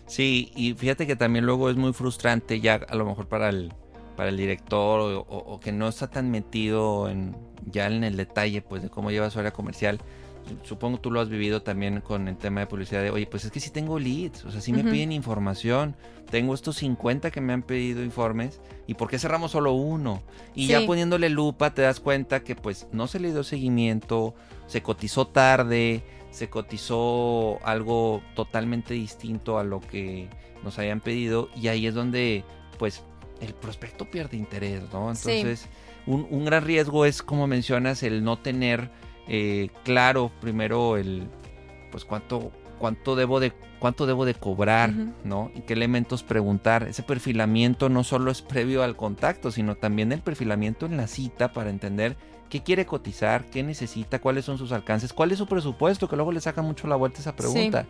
Sí, 0.06 0.52
y 0.54 0.74
fíjate 0.74 1.06
que 1.06 1.16
también 1.16 1.46
luego 1.46 1.70
es 1.70 1.76
muy 1.76 1.92
frustrante 1.92 2.60
ya 2.60 2.74
a 2.74 2.94
lo 2.94 3.06
mejor 3.06 3.26
para 3.26 3.48
el, 3.48 3.72
para 4.16 4.28
el 4.28 4.36
director 4.36 5.24
o, 5.26 5.60
que 5.60 5.72
no 5.72 5.88
está 5.88 6.08
tan 6.08 6.30
metido 6.30 7.08
en, 7.08 7.36
ya 7.66 7.86
en 7.86 8.04
el 8.04 8.16
detalle 8.16 8.62
pues 8.62 8.82
de 8.82 8.90
cómo 8.90 9.10
lleva 9.10 9.30
su 9.30 9.38
área 9.38 9.52
comercial. 9.52 10.00
Supongo 10.62 10.98
tú 10.98 11.10
lo 11.10 11.20
has 11.20 11.28
vivido 11.28 11.62
también 11.62 12.00
con 12.00 12.28
el 12.28 12.36
tema 12.36 12.60
de 12.60 12.66
publicidad 12.66 13.02
de, 13.02 13.10
oye, 13.10 13.26
pues 13.26 13.44
es 13.44 13.50
que 13.50 13.60
sí 13.60 13.70
tengo 13.70 13.98
leads, 13.98 14.44
o 14.44 14.50
sea, 14.50 14.60
sí 14.60 14.72
me 14.72 14.84
piden 14.84 15.12
información, 15.12 15.96
tengo 16.30 16.54
estos 16.54 16.76
50 16.76 17.30
que 17.30 17.40
me 17.40 17.52
han 17.52 17.62
pedido 17.62 18.02
informes, 18.02 18.60
¿y 18.86 18.94
por 18.94 19.08
qué 19.08 19.18
cerramos 19.18 19.52
solo 19.52 19.72
uno? 19.72 20.22
Y 20.54 20.66
ya 20.66 20.84
poniéndole 20.86 21.28
lupa 21.28 21.74
te 21.74 21.82
das 21.82 22.00
cuenta 22.00 22.44
que 22.44 22.56
pues 22.56 22.88
no 22.92 23.06
se 23.06 23.20
le 23.20 23.32
dio 23.32 23.42
seguimiento, 23.42 24.34
se 24.66 24.82
cotizó 24.82 25.26
tarde, 25.26 26.02
se 26.30 26.50
cotizó 26.50 27.64
algo 27.64 28.22
totalmente 28.34 28.94
distinto 28.94 29.58
a 29.58 29.64
lo 29.64 29.80
que 29.80 30.28
nos 30.62 30.78
habían 30.78 31.00
pedido 31.00 31.48
y 31.54 31.68
ahí 31.68 31.86
es 31.86 31.94
donde 31.94 32.44
pues 32.78 33.02
el 33.40 33.54
prospecto 33.54 34.10
pierde 34.10 34.36
interés, 34.36 34.82
¿no? 34.92 35.14
Sí. 35.14 35.30
Entonces 35.30 35.68
un, 36.06 36.26
un 36.30 36.44
gran 36.44 36.64
riesgo 36.64 37.06
es 37.06 37.22
como 37.22 37.46
mencionas 37.46 38.02
el 38.02 38.24
no 38.24 38.38
tener 38.38 38.90
eh, 39.28 39.70
claro 39.84 40.30
primero 40.40 40.96
el 40.96 41.28
pues 41.90 42.04
cuánto, 42.04 42.50
cuánto 42.78 43.16
debo 43.16 43.40
de 43.40 43.52
cuánto 43.84 44.06
debo 44.06 44.24
de 44.24 44.32
cobrar. 44.32 44.94
¿no? 45.24 45.50
Y 45.54 45.60
qué 45.60 45.74
elementos 45.74 46.22
preguntar. 46.22 46.84
Ese 46.84 47.02
perfilamiento 47.02 47.90
no 47.90 48.02
solo 48.02 48.30
es 48.30 48.40
previo 48.40 48.82
al 48.82 48.96
contacto, 48.96 49.50
sino 49.50 49.76
también 49.76 50.10
el 50.10 50.20
perfilamiento 50.20 50.86
en 50.86 50.96
la 50.96 51.06
cita 51.06 51.52
para 51.52 51.68
entender 51.68 52.16
qué 52.48 52.62
quiere 52.62 52.86
cotizar, 52.86 53.44
qué 53.50 53.62
necesita, 53.62 54.20
cuáles 54.20 54.46
son 54.46 54.56
sus 54.56 54.72
alcances, 54.72 55.12
cuál 55.12 55.32
es 55.32 55.38
su 55.38 55.46
presupuesto, 55.46 56.08
que 56.08 56.16
luego 56.16 56.32
le 56.32 56.40
saca 56.40 56.62
mucho 56.62 56.88
la 56.88 56.96
vuelta 56.96 57.20
esa 57.20 57.36
pregunta. 57.36 57.84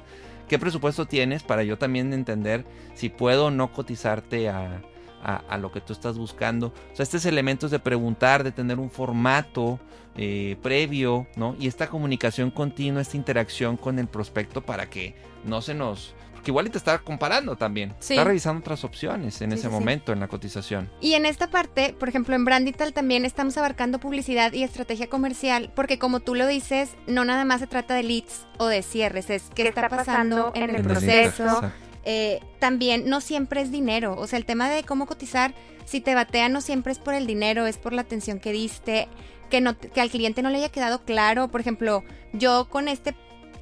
¿Qué 0.49 0.59
presupuesto 0.59 1.07
tienes 1.07 1.45
para 1.45 1.63
yo 1.63 1.79
también 1.79 2.13
entender 2.13 2.65
si 2.95 3.09
puedo 3.09 3.47
o 3.47 3.51
no 3.53 3.73
cotizarte 3.73 4.49
a, 4.49 4.83
a- 5.25 5.43
a 5.49 5.59
lo 5.59 5.73
que 5.73 5.81
tú 5.81 5.93
estás 5.93 6.17
buscando? 6.19 6.69
O 6.93 6.97
sea, 6.97 7.03
estos 7.03 7.25
elementos 7.27 7.71
de 7.71 7.79
preguntar, 7.81 8.45
de 8.45 8.53
tener 8.53 8.79
un 8.79 8.91
formato 8.91 9.81
eh, 10.17 10.57
previo, 10.63 11.27
¿no? 11.35 11.57
Y 11.59 11.67
esta 11.67 11.89
comunicación 11.89 12.53
continua, 12.53 13.03
esta 13.03 13.17
interacción 13.17 13.77
con 13.77 13.99
el 13.99 14.07
prospecto 14.07 14.61
para 14.63 14.89
que 14.89 15.17
no 15.45 15.61
se 15.61 15.75
nos... 15.75 16.15
Porque 16.35 16.51
igual 16.53 16.67
y 16.67 16.71
te 16.71 16.79
está 16.79 16.99
comparando 16.99 17.57
también. 17.57 17.95
Sí. 17.99 18.13
Está 18.15 18.23
revisando 18.25 18.61
otras 18.61 18.85
opciones 18.85 19.41
en 19.41 19.51
Sí, 19.51 19.55
ese 19.55 19.63
sí, 19.63 19.69
sí. 19.69 19.73
momento, 19.75 20.13
en 20.13 20.21
la 20.21 20.29
cotización. 20.29 20.89
Y 21.01 21.15
en 21.15 21.25
esta 21.27 21.49
parte, 21.49 21.97
por 21.99 22.09
ejemplo, 22.11 22.37
en 22.37 22.45
Brandital 22.45 22.93
también 22.93 23.25
estamos 23.25 23.57
abarcando 23.57 23.99
publicidad 23.99 24.53
y 24.53 24.63
estrategia 24.63 25.09
comercial, 25.09 25.73
porque 25.75 25.99
como 25.99 26.21
tú 26.21 26.35
lo 26.37 26.47
dices, 26.47 26.91
no 27.09 27.25
nada 27.25 27.45
más 27.45 27.61
se 27.61 27.67
trata 27.67 27.95
de 27.95 28.03
leads 28.05 28.47
o 28.59 28.67
de 28.67 28.83
cierres, 28.83 29.31
es 29.31 29.45
qué 29.55 29.67
está 29.67 29.89
pasando 29.89 30.53
en 30.55 30.65
el 30.65 30.71
En 30.71 30.77
el 30.77 30.83
proceso. 30.83 31.73
Eh, 32.05 32.41
también 32.59 33.09
no 33.09 33.21
siempre 33.21 33.61
es 33.61 33.71
dinero, 33.71 34.15
o 34.19 34.27
sea, 34.27 34.39
el 34.39 34.45
tema 34.45 34.69
de 34.69 34.83
cómo 34.83 35.07
cotizar, 35.07 35.55
si 35.85 36.01
te 36.01 36.15
batean 36.15 36.53
no 36.53 36.61
siempre 36.61 36.93
es 36.93 36.99
por 36.99 37.15
el 37.15 37.27
dinero, 37.27 37.67
es 37.67 37.79
por 37.79 37.93
la 37.93 38.03
atención 38.03 38.41
que 38.41 38.53
diste, 38.53 39.09
que, 39.51 39.61
no, 39.61 39.79
que 39.79 40.01
al 40.01 40.11
cliente 40.11 40.43
no 40.43 40.51
le 40.51 40.59
haya 40.59 40.69
quedado 40.71 41.05
claro. 41.05 41.49
Por 41.49 41.61
ejemplo, 41.61 42.03
yo 42.33 42.69
con 42.69 42.89
este 42.89 43.15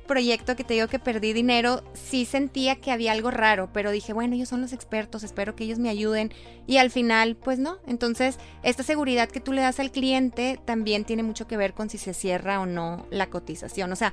proyecto 0.06 0.56
que 0.56 0.64
te 0.64 0.74
digo 0.74 0.88
que 0.88 0.98
perdí 0.98 1.32
dinero, 1.32 1.82
sí 1.94 2.24
sentía 2.24 2.76
que 2.76 2.90
había 2.90 3.12
algo 3.12 3.30
raro, 3.30 3.70
pero 3.72 3.90
dije, 3.90 4.12
bueno, 4.12 4.34
ellos 4.34 4.48
son 4.48 4.60
los 4.60 4.72
expertos, 4.72 5.22
espero 5.22 5.54
que 5.54 5.64
ellos 5.64 5.78
me 5.78 5.88
ayuden. 5.88 6.32
Y 6.66 6.76
al 6.76 6.90
final, 6.90 7.36
pues 7.36 7.58
no. 7.58 7.78
Entonces, 7.86 8.38
esta 8.62 8.82
seguridad 8.82 9.28
que 9.28 9.40
tú 9.40 9.52
le 9.52 9.62
das 9.62 9.80
al 9.80 9.90
cliente 9.90 10.60
también 10.64 11.04
tiene 11.04 11.22
mucho 11.22 11.46
que 11.46 11.56
ver 11.56 11.74
con 11.74 11.88
si 11.90 11.98
se 11.98 12.14
cierra 12.14 12.60
o 12.60 12.66
no 12.66 13.06
la 13.10 13.28
cotización. 13.28 13.92
O 13.92 13.96
sea, 13.96 14.12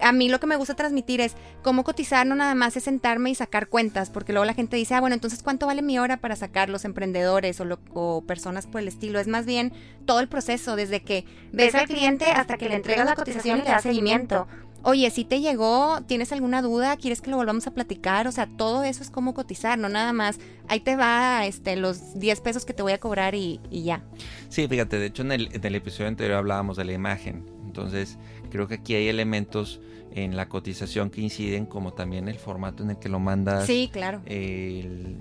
a 0.00 0.12
mí 0.12 0.28
lo 0.28 0.40
que 0.40 0.46
me 0.46 0.56
gusta 0.56 0.74
transmitir 0.74 1.20
es 1.20 1.34
cómo 1.62 1.84
cotizar 1.84 2.26
no 2.26 2.34
nada 2.34 2.54
más 2.54 2.76
es 2.76 2.84
sentarme 2.84 3.30
y 3.30 3.34
sacar 3.34 3.68
cuentas, 3.68 4.10
porque 4.10 4.32
luego 4.32 4.44
la 4.44 4.54
gente 4.54 4.76
dice, 4.76 4.94
ah, 4.94 5.00
bueno, 5.00 5.14
entonces 5.14 5.42
¿cuánto 5.42 5.66
vale 5.66 5.82
mi 5.82 5.98
hora 5.98 6.16
para 6.18 6.36
sacar 6.36 6.68
los 6.68 6.84
emprendedores 6.84 7.60
o, 7.60 7.64
lo- 7.64 7.80
o 7.92 8.22
personas 8.26 8.66
por 8.66 8.80
el 8.80 8.88
estilo? 8.88 9.20
Es 9.20 9.28
más 9.28 9.46
bien 9.46 9.72
todo 10.06 10.20
el 10.20 10.28
proceso, 10.28 10.76
desde 10.76 11.02
que 11.02 11.24
ves 11.52 11.74
al 11.74 11.86
cliente 11.86 12.24
hasta 12.26 12.56
que 12.58 12.68
le 12.68 12.76
entregas 12.76 13.06
la 13.06 13.14
cotización 13.14 13.58
y 13.58 13.62
le 13.62 13.68
das 13.70 13.82
seguimiento. 13.82 14.46
Oye, 14.86 15.08
si 15.10 15.24
te 15.24 15.40
llegó, 15.40 16.02
¿tienes 16.06 16.30
alguna 16.30 16.60
duda? 16.60 16.98
¿Quieres 16.98 17.22
que 17.22 17.30
lo 17.30 17.38
volvamos 17.38 17.66
a 17.66 17.70
platicar? 17.72 18.28
O 18.28 18.32
sea, 18.32 18.46
todo 18.46 18.84
eso 18.84 19.02
es 19.02 19.08
cómo 19.08 19.32
cotizar, 19.32 19.78
no 19.78 19.88
nada 19.88 20.12
más. 20.12 20.38
Ahí 20.68 20.80
te 20.80 20.94
va 20.94 21.46
este, 21.46 21.76
los 21.76 22.18
10 22.18 22.42
pesos 22.42 22.66
que 22.66 22.74
te 22.74 22.82
voy 22.82 22.92
a 22.92 23.00
cobrar 23.00 23.34
y, 23.34 23.60
y 23.70 23.84
ya. 23.84 24.02
Sí, 24.50 24.68
fíjate, 24.68 24.98
de 24.98 25.06
hecho 25.06 25.22
en 25.22 25.32
el, 25.32 25.48
en 25.54 25.64
el 25.64 25.74
episodio 25.74 26.08
anterior 26.08 26.36
hablábamos 26.36 26.76
de 26.76 26.84
la 26.84 26.92
imagen. 26.92 27.46
Entonces, 27.64 28.18
creo 28.54 28.68
que 28.68 28.74
aquí 28.74 28.94
hay 28.94 29.08
elementos 29.08 29.80
en 30.14 30.36
la 30.36 30.48
cotización 30.48 31.10
que 31.10 31.20
inciden, 31.20 31.66
como 31.66 31.92
también 31.92 32.28
el 32.28 32.38
formato 32.38 32.84
en 32.84 32.90
el 32.90 32.98
que 33.00 33.08
lo 33.08 33.18
mandas. 33.18 33.66
Sí, 33.66 33.90
claro. 33.92 34.20
el- 34.26 35.16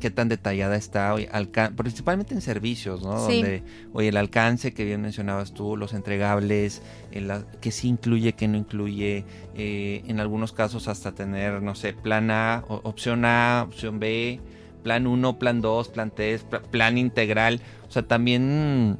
qué 0.00 0.10
tan 0.10 0.28
detallada 0.28 0.76
está, 0.76 1.10
alca- 1.32 1.72
principalmente 1.76 2.32
en 2.32 2.40
servicios, 2.40 3.02
¿no? 3.02 3.26
Sí. 3.26 3.34
Donde, 3.42 3.62
oye, 3.92 4.08
el 4.08 4.16
alcance 4.16 4.72
que 4.72 4.84
bien 4.84 5.02
mencionabas 5.02 5.52
tú, 5.52 5.76
los 5.76 5.92
entregables, 5.92 6.80
el, 7.10 7.30
que 7.60 7.72
sí 7.72 7.88
incluye, 7.88 8.32
que 8.34 8.48
no 8.48 8.56
incluye, 8.56 9.24
eh, 9.56 10.02
en 10.06 10.20
algunos 10.20 10.52
casos 10.52 10.88
hasta 10.88 11.12
tener, 11.12 11.60
no 11.62 11.74
sé, 11.74 11.92
plan 11.94 12.30
A, 12.30 12.64
opción 12.68 13.24
A, 13.26 13.64
opción 13.68 13.98
B, 13.98 14.40
plan 14.82 15.06
1, 15.06 15.38
plan 15.38 15.60
2, 15.60 15.88
plan 15.88 16.10
3, 16.14 16.44
pla- 16.44 16.62
plan 16.62 16.96
integral, 16.96 17.60
o 17.88 17.90
sea, 17.90 18.06
también 18.06 18.98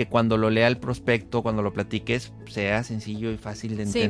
que 0.00 0.06
cuando 0.06 0.38
lo 0.38 0.48
lea 0.48 0.66
el 0.66 0.78
prospecto, 0.78 1.42
cuando 1.42 1.60
lo 1.60 1.74
platiques, 1.74 2.32
sea 2.46 2.82
sencillo 2.84 3.30
y 3.30 3.36
fácil 3.36 3.76
de 3.76 3.84
Sí. 3.84 4.00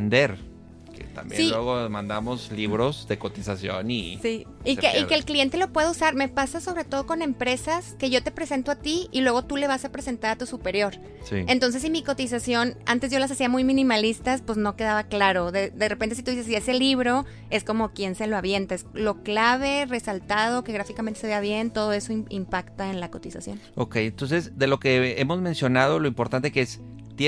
También 1.04 1.40
Sí. 1.42 1.49
luego 1.49 1.88
mandamos 1.90 2.50
libros 2.52 3.07
de 3.09 3.19
cotización 3.19 3.90
y... 3.90 4.19
Sí, 4.23 4.47
y 4.64 4.76
que, 4.76 4.88
y 4.88 4.92
pierde. 4.92 5.07
que 5.07 5.14
el 5.14 5.25
cliente 5.25 5.57
lo 5.57 5.73
pueda 5.73 5.90
usar. 5.90 6.14
Me 6.14 6.28
pasa 6.28 6.61
sobre 6.61 6.85
todo 6.85 7.07
con 7.07 7.23
empresas 7.23 7.95
que 7.99 8.11
yo 8.11 8.23
te 8.23 8.30
presento 8.30 8.71
a 8.71 8.76
ti 8.76 9.09
y 9.12 9.21
luego 9.23 9.45
tú 9.45 9.57
le 9.57 9.66
vas 9.66 9.85
a 9.85 9.92
presentar 9.92 10.33
a 10.33 10.37
tu 10.37 10.47
superior. 10.47 10.95
Sí. 11.25 11.45
Entonces, 11.47 11.83
si 11.83 11.90
mi 11.90 12.02
cotización, 12.02 12.76
antes 12.87 13.11
yo 13.11 13.19
las 13.19 13.30
hacía 13.30 13.49
muy 13.49 13.64
minimalistas, 13.64 14.42
pues 14.42 14.59
no 14.59 14.76
quedaba 14.76 15.04
claro. 15.04 15.52
De, 15.52 15.71
de 15.71 15.88
repente, 15.88 16.14
si 16.14 16.23
tú 16.23 16.30
dices, 16.30 16.47
si 16.47 16.54
ese 16.54 16.75
libro 16.75 17.25
es 17.50 17.64
como 17.64 17.92
quien 17.92 18.14
se 18.14 18.26
lo 18.26 18.37
avienta, 18.37 18.75
es 18.75 18.87
lo 18.95 19.23
clave, 19.23 19.87
resaltado, 19.87 20.64
que 20.64 20.73
gráficamente 20.73 21.21
se 21.21 21.26
vea 21.26 21.40
bien, 21.40 21.71
todo 21.71 21.92
eso 21.92 22.12
im- 22.12 22.26
impacta 22.30 22.90
en 22.90 23.00
la 23.00 23.11
cotización. 23.11 23.61
Ok, 23.75 23.97
entonces 23.97 24.59
de 24.59 24.66
lo 24.66 24.78
que 24.80 25.21
hemos 25.21 25.40
mencionado, 25.40 25.99
lo 25.99 26.09
importante 26.09 26.52
que 26.52 26.62
es 26.62 26.80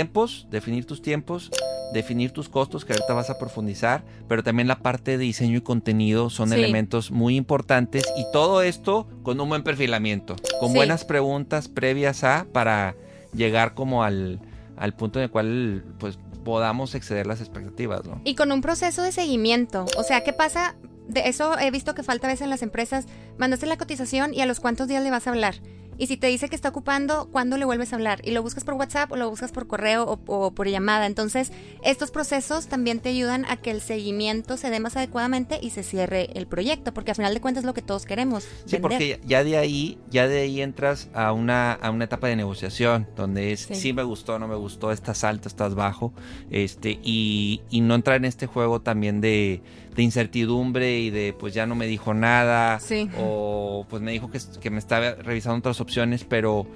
tiempos, 0.03 0.47
definir 0.51 0.87
tus 0.87 1.03
tiempos, 1.03 1.51
definir 1.93 2.31
tus 2.31 2.49
costos, 2.49 2.87
que 2.87 2.95
ahorita 2.95 3.13
vas 3.13 3.29
a 3.29 3.37
profundizar, 3.39 4.03
pero 4.27 4.43
también 4.43 4.67
la 4.67 4.79
parte 4.79 5.11
de 5.11 5.19
diseño 5.19 5.59
y 5.59 5.61
contenido 5.61 6.31
son 6.31 6.49
Sí. 6.49 6.55
elementos 6.55 7.11
muy 7.11 7.37
importantes 7.37 8.03
y 8.17 8.25
todo 8.33 8.63
esto 8.63 9.07
con 9.23 9.39
un 9.39 9.51
buen 9.51 9.63
perfilamiento, 9.63 10.37
con 10.61 10.71
Sí. 10.71 10.77
buenas 10.77 11.05
preguntas 11.05 11.69
previas 11.69 12.25
a 12.25 12.47
para 12.55 12.95
llegar 13.35 13.75
como 13.75 14.03
al, 14.03 14.41
al 14.79 14.95
punto 14.95 15.19
en 15.19 15.25
el 15.25 15.31
cual 15.31 15.85
pues 15.99 16.19
podamos 16.43 16.95
exceder 16.95 17.27
las 17.27 17.41
expectativas, 17.43 18.03
¿no? 18.07 18.19
Y 18.25 18.35
con 18.35 18.51
un 18.51 18.63
proceso 18.63 19.03
de 19.03 19.13
seguimiento. 19.13 19.85
O 19.99 20.05
sea, 20.05 20.25
¿qué 20.25 20.33
pasa? 20.33 20.75
De 21.07 21.29
eso 21.29 21.59
he 21.59 21.71
visto 21.71 21.95
que 21.95 22.03
falta 22.03 22.29
a 22.29 22.31
veces 22.31 22.45
en 22.45 22.51
las 22.51 22.63
empresas. 22.63 23.05
Mandaste 23.37 23.67
la 23.67 23.77
cotización 23.77 24.33
y 24.33 24.41
a 24.41 24.47
los 24.47 24.59
cuántos 24.59 24.89
días 24.89 25.05
le 25.05 25.11
vas 25.11 25.27
a 25.27 25.31
hablar. 25.31 25.57
Y 26.03 26.09
si 26.09 26.17
te 26.17 26.27
dice 26.27 26.49
que 26.49 26.57
está 26.57 26.71
ocupando, 26.71 27.29
¿cuándo 27.31 27.57
le 27.57 27.65
vuelves 27.65 27.93
a 27.93 27.95
hablar? 27.95 28.21
Y 28.25 28.33
lo 28.33 28.43
buscas 28.43 28.65
por 28.65 28.75
WhatsApp 28.75 29.13
o 29.13 29.17
lo 29.17 29.31
buscas 29.31 29.53
por 29.53 29.69
correo 29.69 30.03
o, 30.03 30.19
o 30.27 30.51
por 30.51 30.67
llamada. 30.67 31.07
Entonces, 31.07 31.53
estos 31.85 32.11
procesos 32.11 32.67
también 32.67 32.99
te 32.99 33.11
ayudan 33.11 33.45
a 33.45 33.59
que 33.59 33.71
el 33.71 33.81
seguimiento 33.81 34.57
se 34.57 34.69
dé 34.71 34.81
más 34.81 34.97
adecuadamente 34.97 35.61
y 35.63 35.71
se 35.71 35.85
cierre 35.85 36.31
el 36.35 36.49
proyecto, 36.49 36.93
porque 36.93 37.13
al 37.13 37.15
final 37.15 37.33
de 37.35 37.41
cuentas 37.41 37.63
es 37.63 37.67
lo 37.67 37.73
que 37.73 37.83
todos 37.83 38.05
queremos. 38.05 38.43
Sí, 38.43 38.79
vender. 38.79 38.81
porque 38.81 39.21
ya- 39.25 39.45
de 39.45 39.57
ahí, 39.57 39.97
ya 40.11 40.27
de 40.27 40.41
ahí 40.41 40.61
entras 40.61 41.09
a 41.15 41.33
una, 41.33 41.73
a 41.75 41.93
una 41.93 42.07
etapa 42.07 42.27
de 42.27 42.35
negociación, 42.35 43.07
donde 43.15 43.53
es 43.53 43.61
Sí. 43.61 43.77
sí. 43.77 43.93
me 43.93 44.03
gustó, 44.03 44.41
no 44.41 44.49
me 44.49 44.57
gustó, 44.57 44.91
estás 44.91 45.23
alto, 45.23 45.47
estás 45.47 45.77
bajo, 45.77 46.13
este, 46.51 46.99
y, 47.05 47.61
y 47.71 47.81
no 47.81 47.95
entrar 47.95 48.17
en 48.17 48.25
este 48.25 48.49
juego 48.49 48.81
también 48.81 49.21
de, 49.21 49.63
de 49.95 50.03
incertidumbre 50.03 50.99
y 51.01 51.11
de 51.11 51.35
pues 51.39 51.53
ya 51.55 51.67
no 51.67 51.75
me 51.75 51.87
dijo 51.87 52.15
nada, 52.15 52.81
Sí. 52.81 53.11
o 53.19 53.87
pues 53.91 54.03
me 54.03 54.13
dijo 54.13 54.31
que, 54.31 54.39
que 54.61 54.71
me 54.71 54.79
estaba 54.79 55.15
revisando 55.17 55.59
otras 55.59 55.81
opciones, 55.81 56.25
pero 56.25 56.67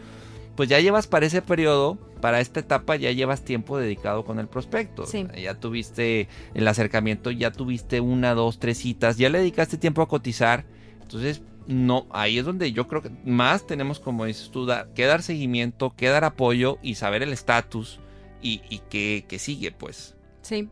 pues 0.55 0.69
ya 0.69 0.81
llevas 0.81 1.07
para 1.07 1.27
ese 1.27 1.43
periodo, 1.43 1.99
para 2.21 2.41
esta 2.41 2.61
etapa 2.61 2.97
ya 2.97 3.13
llevas 3.13 3.43
tiempo 3.45 3.79
dedicado 3.79 4.25
con 4.25 4.39
el 4.39 4.49
prospecto. 4.49 5.07
Sí. 5.07 5.27
Ya 5.43 5.55
tuviste 5.55 6.29
el 6.55 6.67
acercamiento, 6.67 7.31
ya 7.31 7.51
tuviste 7.53 8.01
una, 8.01 8.35
dos, 8.35 8.59
tres 8.59 8.79
citas, 8.79 9.19
ya 9.19 9.29
le 9.29 9.39
dedicaste 9.39 9.77
tiempo 9.77 10.01
a 10.03 10.09
cotizar. 10.09 10.65
Entonces, 11.03 11.43
no, 11.67 12.07
ahí 12.11 12.39
es 12.39 12.45
donde 12.47 12.73
yo 12.73 12.89
creo 12.89 13.03
que 13.03 13.11
más 13.25 13.67
tenemos, 13.67 14.01
como 14.01 14.25
dices 14.25 14.51
tú, 14.51 14.65
dar- 14.67 14.89
que 14.95 15.05
dar 15.05 15.23
seguimiento, 15.23 15.95
que 15.95 16.09
dar 16.09 16.25
apoyo 16.25 16.79
y 16.83 16.95
saber 16.95 17.23
el 17.23 17.33
estatus 17.35 18.01
y, 18.41 18.63
y 18.71 18.81
qué, 18.89 19.25
qué 19.29 19.39
sigue, 19.39 19.73
pues. 19.73 20.17
Sí. 20.43 20.69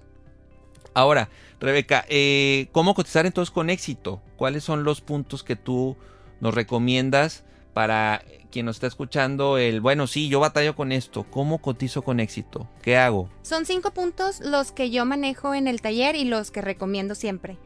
Ahora, 0.95 1.29
Rebeca, 1.61 2.05
eh, 2.09 2.69
¿cómo 2.73 2.95
cotizar 2.95 3.27
entonces 3.27 3.53
con 3.53 3.69
éxito? 3.69 4.23
¿Cuáles 4.37 4.63
son 4.63 4.85
los 4.85 5.01
puntos 5.01 5.43
que 5.43 5.57
tú 5.57 5.97
nos 6.41 6.55
recomiendas 6.55 7.45
para 7.73 8.23
quien 8.51 8.67
nos 8.67 8.77
está 8.77 8.87
escuchando? 8.87 9.59
El, 9.59 9.81
bueno, 9.81 10.07
sí, 10.07 10.29
yo 10.29 10.39
batallo 10.39 10.77
con 10.77 10.93
esto. 10.93 11.25
¿Cómo 11.25 11.59
cotizo 11.59 12.03
con 12.03 12.21
éxito? 12.21 12.69
¿Qué 12.81 12.97
hago? 12.97 13.29
Son 13.43 13.67
cinco 13.67 13.91
puntos 13.91 14.41
los 14.41 14.71
que 14.71 14.91
yo 14.91 15.05
manejo 15.05 15.55
en 15.55 15.67
el 15.67 15.83
taller 15.83 16.15
y 16.15 16.25
los 16.25 16.53
que 16.53 16.63
recomiendo 16.63 17.17
siempre. 17.17 17.59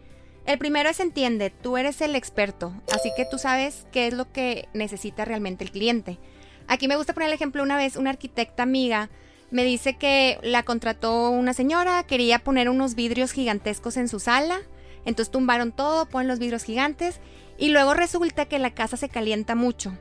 El 0.47 0.59
primero 0.59 0.89
es 0.89 0.99
entiende, 0.99 1.51
tú 1.51 1.77
eres 1.77 2.01
el 2.01 2.17
experto, 2.17 2.73
así 2.95 3.11
que 3.15 3.27
tú 3.31 3.37
sabes 3.37 3.87
qué 3.93 4.07
es 4.07 4.15
lo 4.15 4.33
que 4.33 4.67
necesita 4.73 5.27
realmente 5.27 5.63
el 5.63 5.71
cliente. 5.71 6.19
Aquí 6.67 6.89
me 6.89 6.97
gusta 6.97 7.13
poner 7.13 7.29
el 7.29 7.35
ejemplo 7.35 7.63
una 7.63 7.77
vez, 7.77 7.97
una 7.97 8.09
arquitecta 8.09 8.63
amiga 8.63 9.11
me 9.51 9.65
dice 9.65 9.97
que 9.97 10.39
la 10.43 10.63
contrató 10.63 11.31
una 11.31 11.55
señora, 11.55 12.03
quería 12.05 12.39
poner 12.41 12.69
unos 12.69 12.95
vidrios 12.95 13.33
gigantescos 13.33 13.97
en 13.97 14.09
su 14.09 14.21
sala, 14.21 14.61
entonces 15.05 15.33
tumbaron 15.33 15.73
todo, 15.73 16.07
ponen 16.07 16.29
los 16.29 16.39
vidrios 16.39 16.65
gigantes 16.65 17.21
y 17.57 17.71
luego 17.71 17.95
resulta 17.95 18.47
que 18.47 18.59
la 18.59 18.75
casa 18.75 18.97
se 18.97 19.09
calienta 19.09 19.55
mucho. 19.55 19.97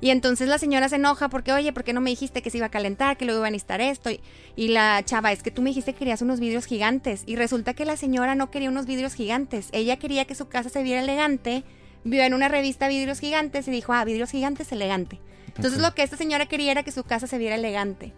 Y 0.00 0.10
entonces 0.10 0.48
la 0.48 0.58
señora 0.58 0.88
se 0.88 0.96
enoja 0.96 1.28
porque, 1.28 1.52
oye, 1.52 1.72
¿por 1.72 1.82
qué 1.82 1.94
no 1.94 2.02
me 2.02 2.10
dijiste 2.10 2.42
que 2.42 2.50
se 2.50 2.58
iba 2.58 2.66
a 2.66 2.70
calentar, 2.70 3.16
que 3.16 3.24
luego 3.24 3.40
iba 3.40 3.48
a 3.48 3.50
necesitar 3.50 3.80
esto? 3.80 4.10
Y, 4.10 4.20
y 4.54 4.68
la 4.68 5.02
chava, 5.02 5.32
es 5.32 5.42
que 5.42 5.50
tú 5.50 5.62
me 5.62 5.70
dijiste 5.70 5.94
que 5.94 6.00
querías 6.00 6.20
unos 6.20 6.40
vidrios 6.40 6.66
gigantes. 6.66 7.22
Y 7.24 7.36
resulta 7.36 7.72
que 7.72 7.86
la 7.86 7.96
señora 7.96 8.34
no 8.34 8.50
quería 8.50 8.68
unos 8.68 8.84
vidrios 8.84 9.14
gigantes. 9.14 9.68
Ella 9.72 9.96
quería 9.98 10.26
que 10.26 10.34
su 10.34 10.48
casa 10.48 10.68
se 10.68 10.82
viera 10.82 11.00
elegante. 11.00 11.64
Vio 12.04 12.22
en 12.22 12.34
una 12.34 12.48
revista 12.48 12.86
vidrios 12.86 13.18
gigantes 13.18 13.66
y 13.66 13.70
dijo, 13.70 13.94
ah, 13.94 14.04
vidrios 14.04 14.30
gigantes, 14.30 14.72
elegante. 14.72 15.20
Entonces 15.56 15.80
lo 15.80 15.94
que 15.94 16.02
esta 16.02 16.18
señora 16.18 16.46
quería 16.46 16.72
era 16.72 16.82
que 16.82 16.92
su 16.92 17.04
casa 17.04 17.26
se 17.26 17.38
viera 17.38 17.54
elegante. 17.54 18.12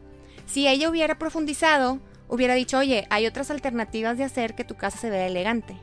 Si 0.46 0.66
ella 0.66 0.88
hubiera 0.88 1.18
profundizado, 1.18 2.00
hubiera 2.28 2.54
dicho, 2.54 2.78
oye, 2.78 3.06
hay 3.10 3.26
otras 3.26 3.50
alternativas 3.50 4.16
de 4.18 4.24
hacer 4.24 4.54
que 4.54 4.64
tu 4.64 4.76
casa 4.76 4.98
se 4.98 5.10
vea 5.10 5.26
elegante. 5.26 5.76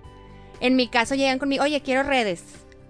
En 0.59 0.75
mi 0.75 0.87
caso 0.87 1.15
llegan 1.15 1.39
conmigo, 1.39 1.63
oye, 1.63 1.81
quiero 1.81 2.03
redes. 2.03 2.43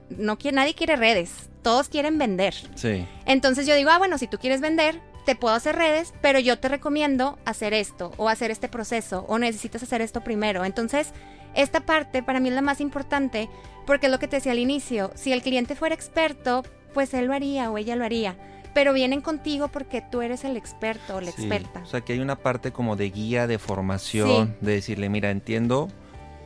No 0.10 0.38
quiere, 0.38 0.56
nadie 0.56 0.76
quiere 0.76 0.96
redes, 0.96 1.50
todos 1.62 1.90
quieren 1.90 2.18
vender. 2.18 2.54
Sí. 2.76 3.08
Entonces 3.26 3.66
yo 3.66 3.76
digo, 3.76 3.90
ah, 3.90 3.98
bueno, 3.98 4.18
si 4.18 4.28
tú 4.28 4.38
quieres 4.38 4.62
vender, 4.62 5.02
te 5.26 5.36
puedo 5.36 5.56
hacer 5.56 5.76
redes, 5.76 6.14
pero 6.22 6.40
yo 6.40 6.60
te 6.60 6.68
recomiendo 6.68 7.40
hacer 7.46 7.74
esto 7.74 8.12
o 8.18 8.30
hacer 8.30 8.52
este 8.52 8.68
proceso 8.68 9.26
o 9.28 9.40
necesitas 9.40 9.82
hacer 9.82 10.02
esto 10.02 10.22
primero. 10.24 10.66
Entonces, 10.66 11.14
esta 11.56 11.82
parte 11.82 12.24
para 12.24 12.40
mí 12.40 12.50
es 12.50 12.56
la 12.56 12.62
más 12.62 12.82
importante 12.82 13.50
porque 13.86 14.08
es 14.08 14.12
lo 14.12 14.20
que 14.20 14.28
te 14.28 14.38
decía 14.38 14.52
al 14.52 14.60
inicio, 14.60 15.12
si 15.16 15.32
el 15.32 15.42
cliente 15.42 15.76
fuera 15.76 15.96
experto, 15.96 16.64
pues 16.94 17.14
él 17.14 17.26
lo 17.26 17.34
haría 17.34 17.72
o 17.72 17.78
ella 17.78 17.96
lo 17.96 18.06
haría. 18.06 18.38
Pero 18.74 18.94
vienen 18.94 19.22
contigo 19.22 19.68
porque 19.68 20.02
tú 20.02 20.22
eres 20.22 20.44
el 20.46 20.58
experto 20.58 21.16
o 21.18 21.22
la 21.22 21.32
Sí, 21.32 21.42
experta. 21.44 21.82
O 21.82 21.86
sea, 21.86 22.02
que 22.02 22.14
hay 22.14 22.20
una 22.20 22.36
parte 22.38 22.72
como 22.72 22.96
de 22.96 23.10
guía, 23.12 23.46
de 23.48 23.60
formación, 23.60 24.56
de 24.62 24.74
decirle, 24.74 25.10
mira, 25.10 25.30
entiendo, 25.30 25.90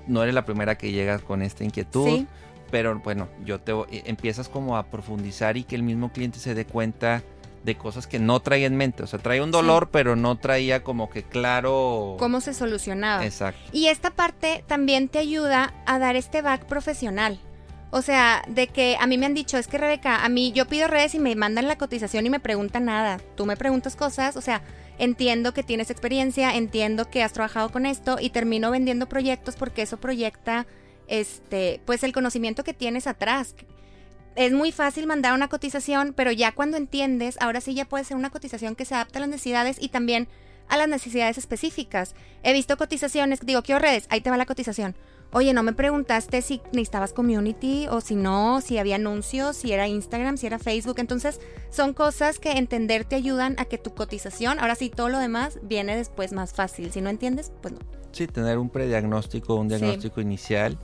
no 0.08 0.24
eres 0.24 0.36
la 0.36 0.46
primera 0.46 0.78
que 0.78 0.92
llegas 0.92 1.22
con 1.22 1.42
esta 1.42 1.64
inquietud, 1.64 2.06
Sí. 2.08 2.28
pero 2.70 3.00
bueno, 3.00 3.30
yo 3.46 3.60
te 3.62 3.72
voy- 3.72 3.88
empiezas 4.06 4.50
como 4.50 4.76
a 4.78 4.88
profundizar 4.88 5.56
y 5.58 5.64
que 5.64 5.76
el 5.76 5.84
mismo 5.84 6.12
cliente 6.12 6.40
se 6.40 6.54
dé 6.54 6.66
cuenta 6.66 7.24
de 7.64 7.76
cosas 7.76 8.08
que 8.08 8.18
no 8.20 8.40
traía 8.42 8.68
en 8.68 8.76
mente. 8.78 9.04
O 9.04 9.08
sea, 9.08 9.20
traía 9.20 9.44
un 9.44 9.52
dolor, 9.52 9.90
pero 9.92 10.16
no 10.16 10.38
traía 10.38 10.84
como 10.84 11.10
que 11.10 11.24
claro. 11.24 12.16
¿Cómo 12.20 12.40
se 12.40 12.54
solucionaba? 12.54 13.26
Exacto. 13.26 13.60
Y 13.74 13.88
esta 13.88 14.12
parte 14.12 14.64
también 14.68 15.10
te 15.10 15.20
ayuda 15.20 15.74
a 15.86 16.00
dar 16.00 16.16
este 16.16 16.42
back 16.42 16.66
profesional. 16.66 17.40
O 17.90 18.02
sea, 18.02 18.44
de 18.48 18.68
que 18.68 18.98
a 19.00 19.08
mí 19.08 19.18
me 19.18 19.26
han 19.26 19.34
dicho, 19.34 19.58
es 19.58 19.68
que 19.68 19.78
Rebeca, 19.78 20.26
a 20.26 20.30
mí 20.30 20.52
yo 20.52 20.68
pido 20.68 20.88
redes 20.88 21.16
y 21.16 21.20
me 21.20 21.36
mandan 21.36 21.68
la 21.68 21.78
cotización 21.78 22.26
y 22.26 22.30
me 22.30 22.40
preguntan 22.40 22.86
nada. 22.86 23.20
Tú 23.36 23.46
me 23.46 23.56
preguntas 23.56 23.96
cosas, 23.96 24.36
o 24.36 24.42
sea, 24.42 24.62
entiendo 25.00 25.54
que 25.54 25.64
tienes 25.64 25.90
experiencia, 25.90 26.56
entiendo 26.56 27.10
que 27.10 27.24
has 27.24 27.32
trabajado 27.32 27.70
con 27.70 27.86
esto 27.86 28.18
y 28.20 28.30
termino 28.30 28.72
vendiendo 28.72 29.08
proyectos 29.08 29.56
porque 29.56 29.84
eso 29.84 29.98
proyecta 29.98 30.68
este, 31.08 31.80
pues 31.86 32.04
el 32.04 32.12
conocimiento 32.12 32.66
que 32.66 32.74
tienes 32.74 33.08
atrás. 33.08 33.56
Es 34.36 34.52
muy 34.52 34.72
fácil 34.72 35.08
mandar 35.08 35.34
una 35.34 35.48
cotización, 35.48 36.14
pero 36.14 36.32
ya 36.32 36.52
cuando 36.52 36.78
entiendes, 36.78 37.38
ahora 37.40 37.62
sí 37.62 37.74
ya 37.74 37.86
puede 37.86 38.04
ser 38.04 38.18
una 38.18 38.30
cotización 38.30 38.76
que 38.76 38.86
se 38.86 38.96
adapte 38.96 39.18
a 39.18 39.22
las 39.22 39.30
necesidades 39.30 39.78
y 39.80 39.90
también 39.90 40.28
a 40.68 40.78
las 40.78 40.90
necesidades 40.90 41.38
específicas. 41.38 42.14
He 42.44 42.54
visto 42.54 42.78
cotizaciones, 42.78 43.40
digo, 43.40 43.64
quiero 43.64 43.80
redes, 43.80 44.06
ahí 44.10 44.22
te 44.22 44.30
va 44.30 44.38
la 44.38 44.46
cotización. 44.46 44.96
Oye, 45.32 45.54
no 45.54 45.62
me 45.62 45.74
preguntaste 45.74 46.42
si 46.42 46.62
necesitabas 46.72 47.12
community 47.14 47.88
o 47.90 48.00
si 48.02 48.16
no, 48.16 48.62
si 48.62 48.78
había 48.78 48.96
anuncios, 48.96 49.58
si 49.58 49.74
era 49.74 49.88
Instagram, 49.88 50.38
si 50.38 50.48
era 50.48 50.58
Facebook. 50.58 50.96
Entonces, 51.00 51.42
son 51.70 51.94
cosas 51.94 52.40
que 52.40 52.52
entender 52.54 53.04
te 53.04 53.16
ayudan 53.16 53.56
a 53.60 53.66
que 53.66 53.78
tu 53.78 53.94
cotización, 53.94 54.60
ahora 54.60 54.76
sí, 54.76 54.90
todo 54.90 55.10
lo 55.10 55.20
demás 55.20 55.60
viene 55.64 55.98
después 55.98 56.32
más 56.32 56.54
fácil. 56.54 56.92
Si 56.92 57.02
no 57.02 57.10
entiendes, 57.10 57.52
pues 57.62 57.74
no. 57.74 57.80
Sí, 58.14 58.26
tener 58.28 58.58
un 58.58 58.70
prediagnóstico, 58.70 59.56
un 59.56 59.70
Sí. 59.70 59.76
diagnóstico 59.76 60.22
inicial, 60.22 60.78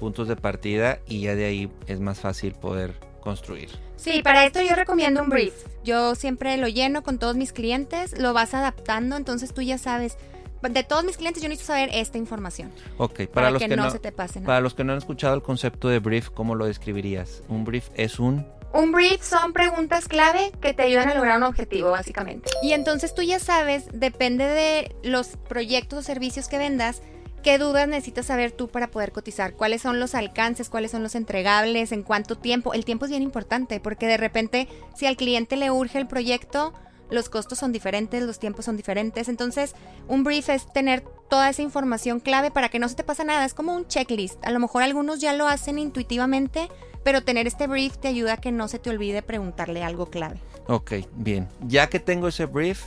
puntos 0.00 0.28
de 0.28 0.36
partida 0.36 0.98
y 1.06 1.20
ya 1.20 1.34
de 1.34 1.44
ahí 1.44 1.70
es 1.86 2.00
más 2.00 2.18
fácil 2.20 2.54
poder 2.54 2.94
construir. 3.20 3.68
Sí, 3.96 4.22
para 4.22 4.46
esto 4.46 4.62
yo 4.62 4.74
recomiendo 4.74 5.22
un 5.22 5.28
brief. 5.28 5.52
Yo 5.84 6.14
siempre 6.14 6.56
lo 6.56 6.68
lleno 6.68 7.02
con 7.02 7.18
todos 7.18 7.36
mis 7.36 7.52
clientes, 7.52 8.18
lo 8.18 8.32
vas 8.32 8.54
adaptando, 8.54 9.16
entonces 9.16 9.52
tú 9.52 9.60
ya 9.60 9.76
sabes. 9.76 10.16
De 10.62 10.84
todos 10.84 11.04
mis 11.04 11.16
clientes 11.16 11.42
yo 11.42 11.48
necesito 11.48 11.72
saber 11.72 11.88
esta 11.92 12.18
información 12.18 12.70
Ok, 12.98 13.14
para, 13.14 13.30
para, 13.30 13.50
los 13.50 13.62
que, 13.62 13.68
que, 13.68 13.76
no, 13.76 13.84
no, 13.84 13.90
se 13.90 13.98
te 13.98 14.12
pase 14.12 14.40
nada. 14.40 14.46
para 14.46 14.60
los 14.60 14.74
que 14.74 14.84
no 14.84 14.92
han 14.92 14.98
escuchado 14.98 15.34
el 15.34 15.42
concepto 15.42 15.88
de 15.88 15.98
brief, 15.98 16.28
¿cómo 16.30 16.54
lo 16.54 16.66
describirías? 16.66 17.42
Un 17.48 17.64
brief 17.64 17.88
es 17.94 18.18
un 18.18 18.46
Un 18.72 18.92
brief 18.92 19.22
son 19.22 19.52
preguntas 19.52 20.06
clave 20.06 20.52
que 20.60 20.74
te 20.74 20.82
ayudan 20.82 21.08
a 21.08 21.14
lograr 21.14 21.38
un 21.38 21.44
objetivo, 21.44 21.90
básicamente. 21.90 22.50
Y 22.62 22.72
entonces 22.72 23.14
tú 23.14 23.22
ya 23.22 23.38
sabes, 23.40 23.86
depende 23.92 24.44
de 24.44 24.94
los 25.02 25.36
proyectos 25.48 25.98
o 25.98 26.02
servicios 26.02 26.46
que 26.46 26.58
vendas, 26.58 27.02
qué 27.42 27.58
dudas 27.58 27.88
necesitas 27.88 28.26
saber 28.26 28.52
tú 28.52 28.68
para 28.68 28.90
poder 28.90 29.12
cotizar, 29.12 29.54
cuáles 29.54 29.82
son 29.82 29.98
los 29.98 30.14
alcances, 30.14 30.68
cuáles 30.68 30.90
son 30.90 31.02
los 31.02 31.14
entregables, 31.14 31.90
en 31.90 32.02
cuánto 32.02 32.36
tiempo. 32.36 32.74
El 32.74 32.84
tiempo 32.84 33.06
es 33.06 33.10
bien 33.10 33.22
importante 33.22 33.80
porque 33.80 34.06
de 34.06 34.18
repente 34.18 34.68
si 34.94 35.06
al 35.06 35.16
cliente 35.16 35.56
le 35.56 35.70
urge 35.70 35.98
el 35.98 36.06
proyecto, 36.06 36.74
los 37.10 37.28
costos 37.28 37.58
son 37.58 37.72
diferentes, 37.72 38.22
los 38.22 38.38
tiempos 38.38 38.64
son 38.64 38.76
diferentes. 38.76 39.28
Entonces, 39.28 39.74
un 40.08 40.24
brief 40.24 40.48
es 40.48 40.72
tener 40.72 41.02
toda 41.28 41.50
esa 41.50 41.62
información 41.62 42.20
clave 42.20 42.50
para 42.50 42.68
que 42.68 42.78
no 42.78 42.88
se 42.88 42.94
te 42.94 43.04
pase 43.04 43.24
nada. 43.24 43.44
Es 43.44 43.54
como 43.54 43.74
un 43.74 43.86
checklist. 43.86 44.44
A 44.44 44.50
lo 44.50 44.60
mejor 44.60 44.82
algunos 44.82 45.20
ya 45.20 45.32
lo 45.32 45.46
hacen 45.48 45.78
intuitivamente, 45.78 46.68
pero 47.02 47.22
tener 47.22 47.46
este 47.46 47.66
brief 47.66 47.96
te 47.98 48.08
ayuda 48.08 48.34
a 48.34 48.36
que 48.38 48.52
no 48.52 48.68
se 48.68 48.78
te 48.78 48.90
olvide 48.90 49.22
preguntarle 49.22 49.82
algo 49.82 50.06
clave. 50.06 50.40
Ok, 50.66 50.92
bien. 51.14 51.48
Ya 51.66 51.88
que 51.88 52.00
tengo 52.00 52.28
ese 52.28 52.46
brief, 52.46 52.84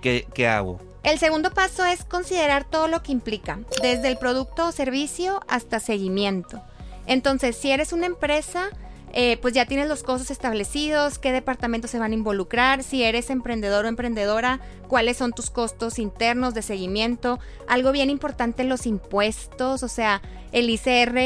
¿qué, 0.00 0.26
qué 0.32 0.48
hago? 0.48 0.78
El 1.02 1.18
segundo 1.18 1.50
paso 1.50 1.84
es 1.84 2.04
considerar 2.04 2.64
todo 2.64 2.88
lo 2.88 3.02
que 3.02 3.12
implica, 3.12 3.60
desde 3.82 4.08
el 4.08 4.16
producto 4.16 4.68
o 4.68 4.72
servicio 4.72 5.40
hasta 5.48 5.78
seguimiento. 5.78 6.62
Entonces, 7.06 7.56
si 7.56 7.70
eres 7.70 7.92
una 7.92 8.06
empresa, 8.06 8.70
eh, 9.16 9.38
pues 9.40 9.54
ya 9.54 9.64
tienes 9.64 9.88
los 9.88 10.02
costos 10.02 10.32
establecidos, 10.32 11.20
qué 11.20 11.30
departamentos 11.30 11.90
se 11.92 12.00
van 12.00 12.10
a 12.10 12.14
involucrar, 12.14 12.82
si 12.82 13.04
eres 13.04 13.30
emprendedor 13.30 13.84
o 13.84 13.88
emprendedora, 13.88 14.58
cuáles 14.88 15.16
son 15.16 15.32
tus 15.32 15.50
costos 15.50 16.00
internos 16.00 16.52
de 16.52 16.62
seguimiento. 16.62 17.38
Algo 17.68 17.92
bien 17.92 18.10
importante, 18.10 18.64
los 18.64 18.86
impuestos, 18.86 19.84
o 19.84 19.88
sea, 19.88 20.20
el 20.50 20.68
ICR, 20.68 21.16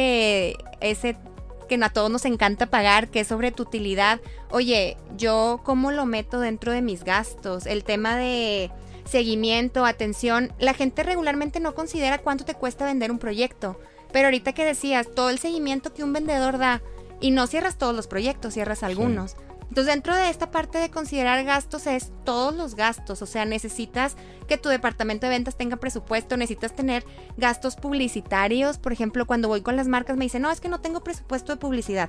ese 0.81 1.17
que 1.67 1.79
a 1.83 1.89
todos 1.89 2.11
nos 2.11 2.27
encanta 2.27 2.67
pagar, 2.67 3.09
que 3.09 3.21
es 3.21 3.27
sobre 3.27 3.53
tu 3.53 3.63
utilidad. 3.63 4.21
Oye, 4.51 4.99
yo 5.17 5.61
cómo 5.65 5.91
lo 5.91 6.05
meto 6.05 6.41
dentro 6.41 6.73
de 6.73 6.83
mis 6.83 7.05
gastos, 7.05 7.65
el 7.67 7.85
tema 7.85 8.17
de 8.17 8.71
seguimiento, 9.05 9.87
atención. 9.87 10.53
La 10.59 10.75
gente 10.75 11.03
regularmente 11.05 11.61
no 11.61 11.75
considera 11.75 12.19
cuánto 12.19 12.45
te 12.45 12.55
cuesta 12.55 12.85
vender 12.85 13.11
un 13.11 13.19
proyecto. 13.19 13.81
Pero 14.13 14.27
ahorita 14.27 14.53
que 14.53 14.65
decías, 14.65 15.09
todo 15.15 15.31
el 15.31 15.39
seguimiento 15.39 15.93
que 15.93 16.03
un 16.03 16.13
vendedor 16.13 16.59
da, 16.59 16.83
y 17.21 17.31
no 17.31 17.47
cierras 17.47 17.79
todos 17.79 17.95
los 17.95 18.07
proyectos, 18.07 18.55
cierras 18.55 18.83
algunos. 18.83 19.37
Entonces, 19.69 19.93
dentro 19.93 20.17
de 20.17 20.31
esta 20.31 20.51
parte 20.51 20.79
de 20.79 20.91
considerar 20.91 21.45
gastos 21.45 21.87
es 21.87 22.11
todos 22.25 22.55
los 22.55 22.75
gastos. 22.75 23.21
O 23.21 23.27
sea, 23.27 23.45
necesitas 23.45 24.17
que 24.47 24.57
tu 24.57 24.71
departamento 24.71 25.27
de 25.27 25.31
ventas 25.31 25.57
tenga 25.57 25.77
presupuesto, 25.77 26.37
necesitas 26.37 26.75
tener 26.75 27.05
gastos 27.37 27.77
publicitarios. 27.77 28.79
Por 28.79 28.93
ejemplo, 28.93 29.27
cuando 29.27 29.49
voy 29.49 29.61
con 29.61 29.77
las 29.77 29.87
marcas 29.87 30.17
me 30.17 30.25
dicen, 30.25 30.43
no, 30.43 30.51
es 30.51 30.61
que 30.61 30.71
no 30.71 30.81
tengo 30.81 31.05
presupuesto 31.05 31.53
de 31.53 31.59
publicidad. 31.59 32.09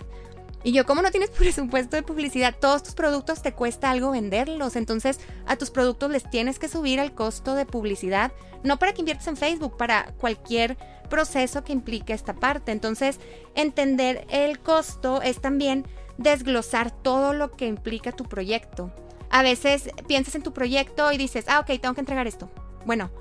Y 0.64 0.72
yo, 0.74 0.86
¿cómo 0.86 1.02
no 1.02 1.12
tienes 1.12 1.30
presupuesto 1.38 1.96
de 1.96 2.04
publicidad? 2.04 2.56
Todos 2.60 2.84
tus 2.84 2.94
productos 2.94 3.42
te 3.42 3.54
cuesta 3.54 3.90
algo 3.90 4.12
venderlos. 4.12 4.76
Entonces, 4.76 5.20
a 5.46 5.56
tus 5.56 5.70
productos 5.72 6.12
les 6.12 6.30
tienes 6.30 6.60
que 6.60 6.68
subir 6.68 7.00
el 7.00 7.14
costo 7.14 7.56
de 7.56 7.66
publicidad. 7.66 8.32
No 8.64 8.78
para 8.78 8.94
que 8.94 9.02
inviertas 9.02 9.28
en 9.28 9.38
Facebook, 9.38 9.78
para 9.78 10.14
cualquier 10.18 10.78
proceso 11.10 11.64
que 11.64 11.74
implique 11.74 12.14
esta 12.14 12.34
parte. 12.34 12.72
Entonces, 12.72 13.20
entender 13.56 14.26
el 14.30 14.60
costo 14.60 15.22
es 15.22 15.40
también 15.42 15.86
desglosar 16.18 16.92
todo 16.92 17.34
lo 17.34 17.52
que 17.52 17.66
implica 17.66 18.12
tu 18.12 18.26
proyecto. 18.26 18.92
A 19.30 19.44
veces 19.44 19.90
piensas 20.08 20.36
en 20.36 20.44
tu 20.44 20.54
proyecto 20.54 21.12
y 21.12 21.18
dices, 21.18 21.46
ah, 21.48 21.60
ok, 21.60 21.80
tengo 21.80 21.94
que 21.94 22.02
entregar 22.02 22.28
esto. 22.28 22.50
Bueno, 22.86 23.12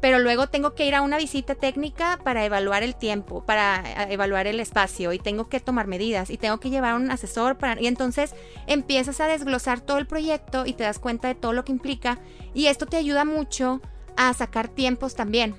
pero 0.00 0.18
luego 0.18 0.46
tengo 0.48 0.74
que 0.74 0.86
ir 0.86 0.94
a 0.94 1.02
una 1.02 1.18
visita 1.18 1.54
técnica 1.54 2.18
para 2.22 2.44
evaluar 2.44 2.82
el 2.82 2.94
tiempo, 2.94 3.44
para 3.44 3.82
eh, 4.04 4.12
evaluar 4.12 4.46
el 4.46 4.60
espacio 4.60 5.12
y 5.12 5.18
tengo 5.18 5.48
que 5.48 5.60
tomar 5.60 5.86
medidas 5.86 6.30
y 6.30 6.36
tengo 6.36 6.58
que 6.60 6.70
llevar 6.70 6.92
a 6.92 6.96
un 6.96 7.10
asesor 7.10 7.58
para 7.58 7.80
y 7.80 7.86
entonces 7.86 8.34
empiezas 8.66 9.20
a 9.20 9.26
desglosar 9.26 9.80
todo 9.80 9.98
el 9.98 10.06
proyecto 10.06 10.66
y 10.66 10.72
te 10.74 10.84
das 10.84 10.98
cuenta 10.98 11.28
de 11.28 11.34
todo 11.34 11.52
lo 11.52 11.64
que 11.64 11.72
implica 11.72 12.18
y 12.54 12.66
esto 12.66 12.86
te 12.86 12.96
ayuda 12.96 13.24
mucho 13.24 13.80
a 14.16 14.32
sacar 14.34 14.68
tiempos 14.68 15.14
también. 15.14 15.54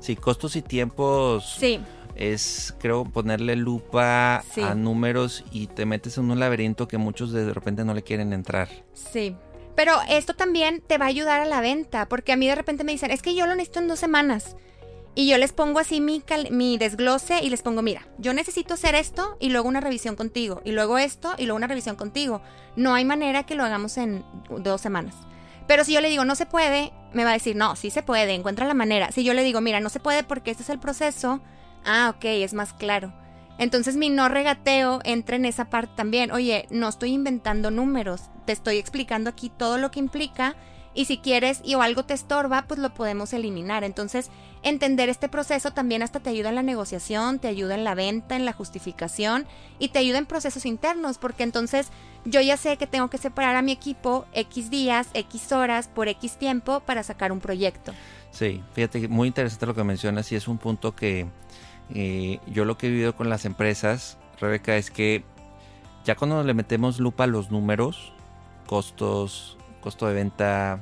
Sí, 0.00 0.16
costos 0.16 0.54
y 0.56 0.62
tiempos 0.62 1.54
Sí, 1.58 1.80
es, 2.14 2.74
creo, 2.78 3.04
ponerle 3.04 3.56
lupa 3.56 4.42
Sí. 4.52 4.60
a 4.62 4.74
números 4.74 5.44
y 5.50 5.66
te 5.66 5.86
metes 5.86 6.18
en 6.18 6.30
un 6.30 6.38
laberinto 6.40 6.86
que 6.88 6.98
muchos 6.98 7.32
de 7.32 7.52
repente 7.52 7.84
no 7.84 7.94
le 7.94 8.02
quieren 8.02 8.32
entrar. 8.32 8.68
sí. 8.92 9.36
Pero 9.76 9.94
esto 10.08 10.34
también 10.34 10.80
te 10.86 10.98
va 10.98 11.06
a 11.06 11.08
ayudar 11.08 11.40
a 11.40 11.44
la 11.46 11.60
venta, 11.60 12.08
porque 12.08 12.32
a 12.32 12.36
mí 12.36 12.46
de 12.46 12.54
repente 12.54 12.84
me 12.84 12.92
dicen, 12.92 13.10
es 13.10 13.22
que 13.22 13.34
yo 13.34 13.46
lo 13.46 13.54
necesito 13.54 13.80
en 13.80 13.88
dos 13.88 13.98
semanas. 13.98 14.56
Y 15.16 15.28
yo 15.28 15.38
les 15.38 15.52
pongo 15.52 15.78
así 15.78 16.00
mi, 16.00 16.20
cal- 16.20 16.50
mi 16.50 16.76
desglose 16.76 17.40
y 17.42 17.48
les 17.48 17.62
pongo, 17.62 17.82
mira, 17.82 18.06
yo 18.18 18.32
necesito 18.34 18.74
hacer 18.74 18.96
esto 18.96 19.36
y 19.38 19.50
luego 19.50 19.68
una 19.68 19.80
revisión 19.80 20.16
contigo, 20.16 20.60
y 20.64 20.72
luego 20.72 20.98
esto 20.98 21.34
y 21.38 21.44
luego 21.44 21.56
una 21.56 21.68
revisión 21.68 21.94
contigo. 21.96 22.40
No 22.74 22.94
hay 22.94 23.04
manera 23.04 23.44
que 23.44 23.54
lo 23.54 23.64
hagamos 23.64 23.96
en 23.96 24.24
dos 24.58 24.80
semanas. 24.80 25.14
Pero 25.68 25.84
si 25.84 25.92
yo 25.92 26.00
le 26.00 26.10
digo, 26.10 26.24
no 26.24 26.34
se 26.34 26.46
puede, 26.46 26.92
me 27.12 27.24
va 27.24 27.30
a 27.30 27.34
decir, 27.34 27.54
no, 27.56 27.76
sí 27.76 27.90
se 27.90 28.02
puede, 28.02 28.34
encuentra 28.34 28.66
la 28.66 28.74
manera. 28.74 29.12
Si 29.12 29.22
yo 29.24 29.34
le 29.34 29.44
digo, 29.44 29.60
mira, 29.60 29.80
no 29.80 29.88
se 29.88 30.00
puede 30.00 30.24
porque 30.24 30.50
este 30.50 30.64
es 30.64 30.68
el 30.70 30.80
proceso, 30.80 31.40
ah, 31.84 32.12
ok, 32.16 32.24
es 32.24 32.52
más 32.52 32.72
claro. 32.72 33.12
Entonces 33.58 33.96
mi 33.96 34.10
no 34.10 34.28
regateo 34.28 35.00
entra 35.04 35.36
en 35.36 35.44
esa 35.44 35.66
parte 35.66 35.92
también. 35.96 36.32
Oye, 36.32 36.66
no 36.70 36.88
estoy 36.88 37.12
inventando 37.12 37.70
números, 37.70 38.22
te 38.46 38.52
estoy 38.52 38.78
explicando 38.78 39.30
aquí 39.30 39.50
todo 39.50 39.78
lo 39.78 39.90
que 39.90 40.00
implica 40.00 40.56
y 40.94 41.06
si 41.06 41.18
quieres 41.18 41.60
y 41.64 41.74
o 41.74 41.82
algo 41.82 42.04
te 42.04 42.14
estorba, 42.14 42.66
pues 42.68 42.78
lo 42.78 42.94
podemos 42.94 43.32
eliminar. 43.32 43.82
Entonces, 43.84 44.30
entender 44.62 45.08
este 45.08 45.28
proceso 45.28 45.72
también 45.72 46.02
hasta 46.02 46.20
te 46.20 46.30
ayuda 46.30 46.50
en 46.50 46.54
la 46.54 46.62
negociación, 46.62 47.40
te 47.40 47.48
ayuda 47.48 47.74
en 47.74 47.84
la 47.84 47.94
venta, 47.94 48.36
en 48.36 48.44
la 48.44 48.52
justificación 48.52 49.46
y 49.78 49.88
te 49.88 49.98
ayuda 49.98 50.18
en 50.18 50.26
procesos 50.26 50.64
internos, 50.64 51.18
porque 51.18 51.42
entonces 51.42 51.88
yo 52.24 52.40
ya 52.40 52.56
sé 52.56 52.76
que 52.76 52.86
tengo 52.86 53.10
que 53.10 53.18
separar 53.18 53.56
a 53.56 53.62
mi 53.62 53.72
equipo 53.72 54.24
X 54.32 54.70
días, 54.70 55.08
X 55.14 55.52
horas, 55.52 55.88
por 55.88 56.08
X 56.08 56.36
tiempo 56.36 56.80
para 56.80 57.02
sacar 57.02 57.32
un 57.32 57.40
proyecto. 57.40 57.92
Sí, 58.30 58.62
fíjate, 58.72 59.08
muy 59.08 59.28
interesante 59.28 59.66
lo 59.66 59.74
que 59.74 59.84
mencionas 59.84 60.30
y 60.32 60.36
es 60.36 60.48
un 60.48 60.58
punto 60.58 60.94
que 60.94 61.26
eh, 61.90 62.38
yo 62.46 62.64
lo 62.64 62.78
que 62.78 62.86
he 62.86 62.90
vivido 62.90 63.14
con 63.14 63.28
las 63.28 63.44
empresas, 63.44 64.18
Rebeca, 64.40 64.76
es 64.76 64.90
que 64.90 65.24
ya 66.04 66.14
cuando 66.14 66.42
le 66.42 66.54
metemos 66.54 67.00
lupa 67.00 67.24
a 67.24 67.26
los 67.26 67.50
números, 67.50 68.12
costos, 68.66 69.56
costo 69.80 70.06
de 70.06 70.14
venta, 70.14 70.80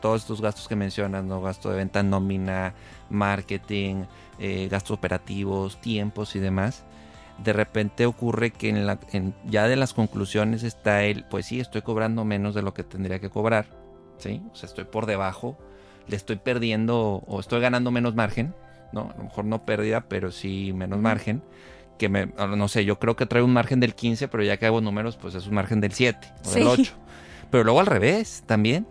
todos 0.00 0.22
estos 0.22 0.40
gastos 0.40 0.68
que 0.68 0.76
mencionas, 0.76 1.24
¿no? 1.24 1.40
Gasto 1.40 1.70
de 1.70 1.76
venta 1.76 2.02
nómina, 2.02 2.74
marketing, 3.10 4.04
eh, 4.38 4.68
gastos 4.70 4.96
operativos, 4.96 5.80
tiempos 5.80 6.36
y 6.36 6.38
demás. 6.38 6.84
De 7.42 7.52
repente 7.52 8.04
ocurre 8.06 8.50
que 8.50 8.68
en 8.68 8.86
la, 8.86 8.98
ya 9.46 9.68
de 9.68 9.76
las 9.76 9.94
conclusiones 9.94 10.64
está 10.64 11.04
el, 11.04 11.24
pues 11.24 11.46
sí, 11.46 11.60
estoy 11.60 11.82
cobrando 11.82 12.24
menos 12.24 12.54
de 12.54 12.62
lo 12.62 12.74
que 12.74 12.84
tendría 12.84 13.20
que 13.20 13.30
cobrar, 13.30 13.66
¿sí? 14.18 14.42
O 14.52 14.56
sea, 14.56 14.68
estoy 14.68 14.84
por 14.84 15.06
debajo, 15.06 15.56
le 16.08 16.16
estoy 16.16 16.36
perdiendo 16.36 17.22
o 17.26 17.40
estoy 17.40 17.60
ganando 17.60 17.90
menos 17.90 18.14
margen, 18.14 18.54
¿no? 18.92 19.10
A 19.12 19.16
lo 19.16 19.24
mejor 19.24 19.44
no 19.44 19.64
pérdida, 19.64 20.02
pero 20.08 20.30
sí 20.30 20.72
menos 20.74 20.98
margen. 20.98 21.42
Que 21.98 22.08
me, 22.08 22.26
no 22.26 22.68
sé, 22.68 22.84
yo 22.84 22.98
creo 22.98 23.16
que 23.16 23.26
trae 23.26 23.42
un 23.42 23.52
margen 23.52 23.80
del 23.80 23.94
15, 23.94 24.28
pero 24.28 24.44
ya 24.44 24.56
que 24.56 24.66
hago 24.66 24.80
números, 24.80 25.16
pues 25.16 25.34
es 25.34 25.46
un 25.46 25.54
margen 25.54 25.80
del 25.80 25.92
7 25.92 26.32
o 26.44 26.50
del 26.50 26.66
8. 26.66 26.92
Pero 27.50 27.64
luego 27.64 27.80
al 27.80 27.86
revés 27.86 28.44
también, 28.46 28.86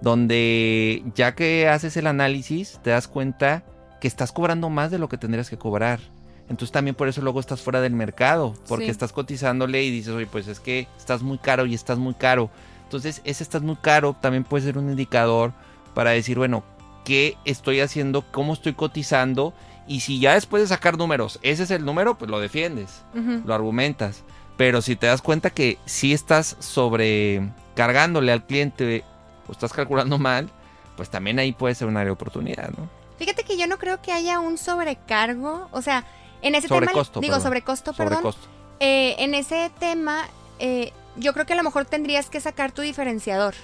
donde 0.00 1.04
ya 1.14 1.34
que 1.34 1.68
haces 1.68 1.96
el 1.96 2.06
análisis, 2.06 2.80
te 2.82 2.90
das 2.90 3.06
cuenta 3.06 3.64
que 4.00 4.08
estás 4.08 4.32
cobrando 4.32 4.70
más 4.70 4.90
de 4.90 4.98
lo 4.98 5.08
que 5.08 5.18
tendrías 5.18 5.50
que 5.50 5.56
cobrar. 5.56 6.00
Entonces 6.48 6.70
también 6.70 6.94
por 6.94 7.08
eso 7.08 7.22
luego 7.22 7.40
estás 7.40 7.60
fuera 7.60 7.80
del 7.80 7.92
mercado, 7.92 8.54
porque 8.68 8.88
estás 8.88 9.12
cotizándole 9.12 9.82
y 9.82 9.90
dices, 9.90 10.14
oye, 10.14 10.26
pues 10.26 10.46
es 10.48 10.60
que 10.60 10.86
estás 10.96 11.22
muy 11.22 11.38
caro 11.38 11.66
y 11.66 11.74
estás 11.74 11.98
muy 11.98 12.14
caro. 12.14 12.50
Entonces 12.84 13.20
ese 13.24 13.42
estás 13.42 13.62
muy 13.62 13.76
caro 13.76 14.16
también 14.20 14.44
puede 14.44 14.64
ser 14.64 14.78
un 14.78 14.88
indicador 14.88 15.52
para 15.92 16.10
decir, 16.10 16.38
bueno, 16.38 16.62
¿qué 17.06 17.38
estoy 17.44 17.80
haciendo? 17.80 18.22
¿Cómo 18.32 18.52
estoy 18.52 18.74
cotizando? 18.74 19.54
Y 19.86 20.00
si 20.00 20.18
ya 20.18 20.34
después 20.34 20.60
de 20.60 20.66
sacar 20.66 20.98
números, 20.98 21.38
ese 21.42 21.62
es 21.62 21.70
el 21.70 21.84
número, 21.84 22.18
pues 22.18 22.28
lo 22.28 22.40
defiendes, 22.40 23.04
lo 23.14 23.54
argumentas. 23.54 24.24
Pero 24.56 24.82
si 24.82 24.96
te 24.96 25.06
das 25.06 25.22
cuenta 25.22 25.50
que 25.50 25.78
si 25.86 26.12
estás 26.12 26.56
sobrecargándole 26.58 28.32
al 28.32 28.44
cliente 28.44 29.04
o 29.46 29.52
estás 29.52 29.72
calculando 29.72 30.18
mal, 30.18 30.50
pues 30.96 31.08
también 31.08 31.38
ahí 31.38 31.52
puede 31.52 31.76
ser 31.76 31.86
una 31.86 32.00
área 32.00 32.08
de 32.08 32.14
oportunidad, 32.14 32.70
¿no? 32.70 32.88
Fíjate 33.18 33.44
que 33.44 33.56
yo 33.56 33.68
no 33.68 33.78
creo 33.78 34.02
que 34.02 34.10
haya 34.10 34.40
un 34.40 34.58
sobrecargo, 34.58 35.68
o 35.70 35.82
sea, 35.82 36.04
en 36.42 36.56
ese 36.56 36.66
tema, 36.66 36.90
digo 37.20 37.40
sobrecosto, 37.40 37.92
perdón. 37.92 38.34
Eh, 38.80 39.14
en 39.18 39.34
ese 39.34 39.70
tema, 39.78 40.26
eh, 40.58 40.92
yo 41.14 41.32
creo 41.32 41.46
que 41.46 41.52
a 41.52 41.56
lo 41.56 41.62
mejor 41.62 41.84
tendrías 41.84 42.28
que 42.28 42.40
sacar 42.40 42.72
tu 42.72 42.82
diferenciador, 42.82 43.54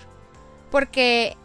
porque 0.70 1.36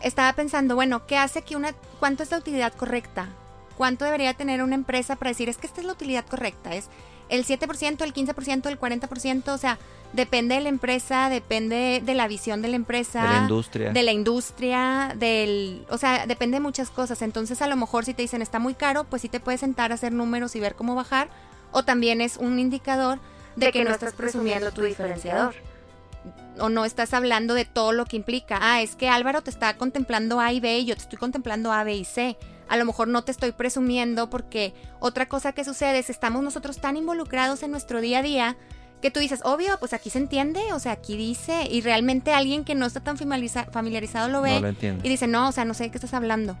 estaba 0.00 0.32
pensando, 0.34 0.74
bueno, 0.74 1.06
¿qué 1.06 1.16
hace 1.16 1.42
que 1.42 1.56
una, 1.56 1.72
cuánto 1.98 2.22
es 2.22 2.30
la 2.30 2.38
utilidad 2.38 2.72
correcta? 2.72 3.28
¿Cuánto 3.76 4.04
debería 4.04 4.34
tener 4.34 4.62
una 4.62 4.74
empresa 4.74 5.16
para 5.16 5.30
decir 5.30 5.48
es 5.48 5.58
que 5.58 5.66
esta 5.66 5.80
es 5.80 5.86
la 5.86 5.92
utilidad 5.92 6.24
correcta? 6.24 6.74
Es 6.74 6.88
el 7.28 7.44
7%, 7.44 8.02
el 8.02 8.14
15%, 8.14 8.66
el 8.66 8.80
40%, 8.80 9.48
o 9.48 9.58
sea, 9.58 9.78
depende 10.12 10.54
de 10.54 10.60
la 10.62 10.68
empresa, 10.68 11.28
depende 11.28 12.00
de 12.04 12.14
la 12.14 12.28
visión 12.28 12.62
de 12.62 12.68
la 12.68 12.76
empresa. 12.76 13.22
De 13.22 13.28
la 13.28 13.38
industria. 13.40 13.92
De 13.92 14.02
la 14.02 14.12
industria, 14.12 15.12
del... 15.16 15.84
O 15.90 15.98
sea, 15.98 16.26
depende 16.26 16.56
de 16.56 16.60
muchas 16.60 16.90
cosas. 16.90 17.22
Entonces, 17.22 17.60
a 17.62 17.66
lo 17.66 17.76
mejor 17.76 18.04
si 18.04 18.14
te 18.14 18.22
dicen 18.22 18.42
está 18.42 18.58
muy 18.58 18.74
caro, 18.74 19.04
pues 19.04 19.22
sí 19.22 19.28
te 19.28 19.40
puedes 19.40 19.60
sentar 19.60 19.92
a 19.92 19.96
hacer 19.96 20.12
números 20.12 20.56
y 20.56 20.60
ver 20.60 20.74
cómo 20.74 20.94
bajar. 20.94 21.28
O 21.72 21.84
también 21.84 22.20
es 22.20 22.36
un 22.36 22.58
indicador 22.58 23.18
de, 23.56 23.72
que, 23.72 23.84
no 23.84 23.90
estás 23.90 24.14
presumiendo 24.14 24.70
tu 24.72 24.82
diferenciador. 24.82 25.54
O 26.58 26.68
no 26.68 26.84
estás 26.84 27.14
hablando 27.14 27.54
de 27.54 27.64
todo 27.64 27.92
lo 27.92 28.06
que 28.06 28.16
implica. 28.16 28.58
Ah, 28.60 28.82
es 28.82 28.96
que 28.96 29.08
Álvaro 29.08 29.42
te 29.42 29.50
está 29.50 29.76
contemplando 29.76 30.40
A 30.40 30.52
y 30.52 30.60
B 30.60 30.78
y 30.78 30.84
yo 30.86 30.94
te 30.96 31.02
estoy 31.02 31.18
contemplando 31.18 31.72
A, 31.72 31.84
B 31.84 31.94
y 31.94 32.04
C 32.04 32.36
a 32.68 32.76
lo 32.76 32.84
mejor 32.84 33.08
no 33.08 33.22
te 33.22 33.32
estoy 33.32 33.52
presumiendo 33.52 34.28
porque 34.30 34.74
otra 34.98 35.26
cosa 35.26 35.52
que 35.52 35.64
sucede 35.64 35.98
es 35.98 36.10
estamos 36.10 36.42
nosotros 36.42 36.78
tan 36.78 36.96
involucrados 36.96 37.62
en 37.62 37.70
nuestro 37.70 38.00
día 38.00 38.18
a 38.18 38.22
día 38.22 38.56
que 39.00 39.10
tú 39.10 39.20
dices, 39.20 39.40
obvio, 39.44 39.76
pues 39.78 39.92
aquí 39.92 40.08
se 40.08 40.18
entiende, 40.18 40.72
o 40.72 40.78
sea, 40.78 40.92
aquí 40.92 41.16
dice, 41.16 41.68
y 41.70 41.82
realmente 41.82 42.32
alguien 42.32 42.64
que 42.64 42.74
no 42.74 42.86
está 42.86 43.00
tan 43.00 43.18
familiarizado 43.18 44.28
lo 44.28 44.40
ve 44.40 44.74
y 45.02 45.08
dice, 45.08 45.26
no, 45.26 45.48
o 45.48 45.52
sea, 45.52 45.64
no 45.64 45.74
sé 45.74 45.84
de 45.84 45.90
qué 45.90 45.98
estás 45.98 46.14
hablando. 46.14 46.56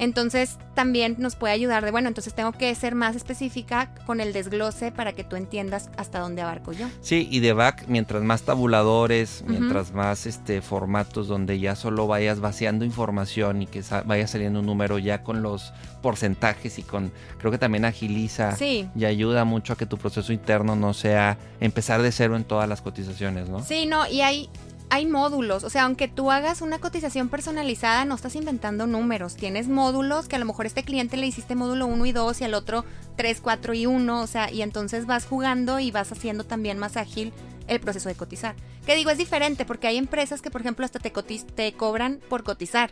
Entonces 0.00 0.56
también 0.74 1.16
nos 1.18 1.36
puede 1.36 1.52
ayudar 1.52 1.84
de, 1.84 1.90
bueno, 1.90 2.08
entonces 2.08 2.32
tengo 2.32 2.52
que 2.52 2.74
ser 2.74 2.94
más 2.94 3.16
específica 3.16 3.94
con 4.06 4.20
el 4.20 4.32
desglose 4.32 4.92
para 4.92 5.12
que 5.12 5.24
tú 5.24 5.36
entiendas 5.36 5.90
hasta 5.98 6.20
dónde 6.20 6.40
abarco 6.40 6.72
yo. 6.72 6.88
Sí, 7.02 7.28
y 7.30 7.40
de 7.40 7.52
back, 7.52 7.84
mientras 7.86 8.22
más 8.22 8.42
tabuladores, 8.42 9.44
mientras 9.46 9.92
más 9.92 10.24
este 10.24 10.62
formatos 10.62 11.28
donde 11.28 11.60
ya 11.60 11.76
solo 11.76 12.06
vayas 12.06 12.40
vaciando 12.40 12.86
información 12.86 13.60
y 13.60 13.66
que 13.66 13.82
vaya 14.06 14.26
saliendo 14.26 14.60
un 14.60 14.66
número 14.66 14.98
ya 14.98 15.22
con 15.22 15.42
los 15.42 15.74
porcentajes 16.00 16.78
y 16.78 16.82
con, 16.82 17.12
creo 17.38 17.50
que 17.52 17.58
también 17.58 17.84
agiliza 17.84 18.56
y 18.58 19.04
ayuda 19.04 19.44
mucho 19.44 19.74
a 19.74 19.76
que 19.76 19.84
tu 19.84 19.98
proceso 19.98 20.32
interno 20.32 20.76
no 20.76 20.94
sea 20.94 21.36
empezar 21.60 22.00
de 22.00 22.10
cero 22.10 22.36
en 22.36 22.44
todas 22.44 22.66
las 22.66 22.80
cotizaciones, 22.80 23.50
¿no? 23.50 23.62
Sí, 23.62 23.84
no, 23.84 24.06
y 24.06 24.22
hay 24.22 24.48
hay 24.90 25.06
módulos, 25.06 25.62
o 25.62 25.70
sea, 25.70 25.84
aunque 25.84 26.08
tú 26.08 26.32
hagas 26.32 26.62
una 26.62 26.80
cotización 26.80 27.28
personalizada, 27.28 28.04
no 28.04 28.16
estás 28.16 28.34
inventando 28.34 28.88
números, 28.88 29.36
tienes 29.36 29.68
módulos 29.68 30.26
que 30.26 30.34
a 30.34 30.38
lo 30.40 30.44
mejor 30.44 30.66
este 30.66 30.82
cliente 30.82 31.16
le 31.16 31.26
hiciste 31.26 31.54
módulo 31.54 31.86
1 31.86 32.06
y 32.06 32.12
2 32.12 32.40
y 32.40 32.44
al 32.44 32.54
otro 32.54 32.84
3, 33.16 33.40
4 33.40 33.74
y 33.74 33.86
1, 33.86 34.20
o 34.20 34.26
sea, 34.26 34.50
y 34.50 34.62
entonces 34.62 35.06
vas 35.06 35.26
jugando 35.26 35.78
y 35.78 35.92
vas 35.92 36.10
haciendo 36.10 36.44
también 36.44 36.78
más 36.78 36.96
ágil 36.96 37.32
el 37.68 37.78
proceso 37.78 38.08
de 38.08 38.16
cotizar. 38.16 38.56
Que 38.84 38.96
digo, 38.96 39.10
es 39.10 39.18
diferente 39.18 39.64
porque 39.64 39.86
hay 39.86 39.96
empresas 39.96 40.42
que, 40.42 40.50
por 40.50 40.60
ejemplo, 40.60 40.84
hasta 40.84 40.98
te, 40.98 41.10
te 41.10 41.72
cobran 41.72 42.20
por 42.28 42.42
cotizar. 42.42 42.90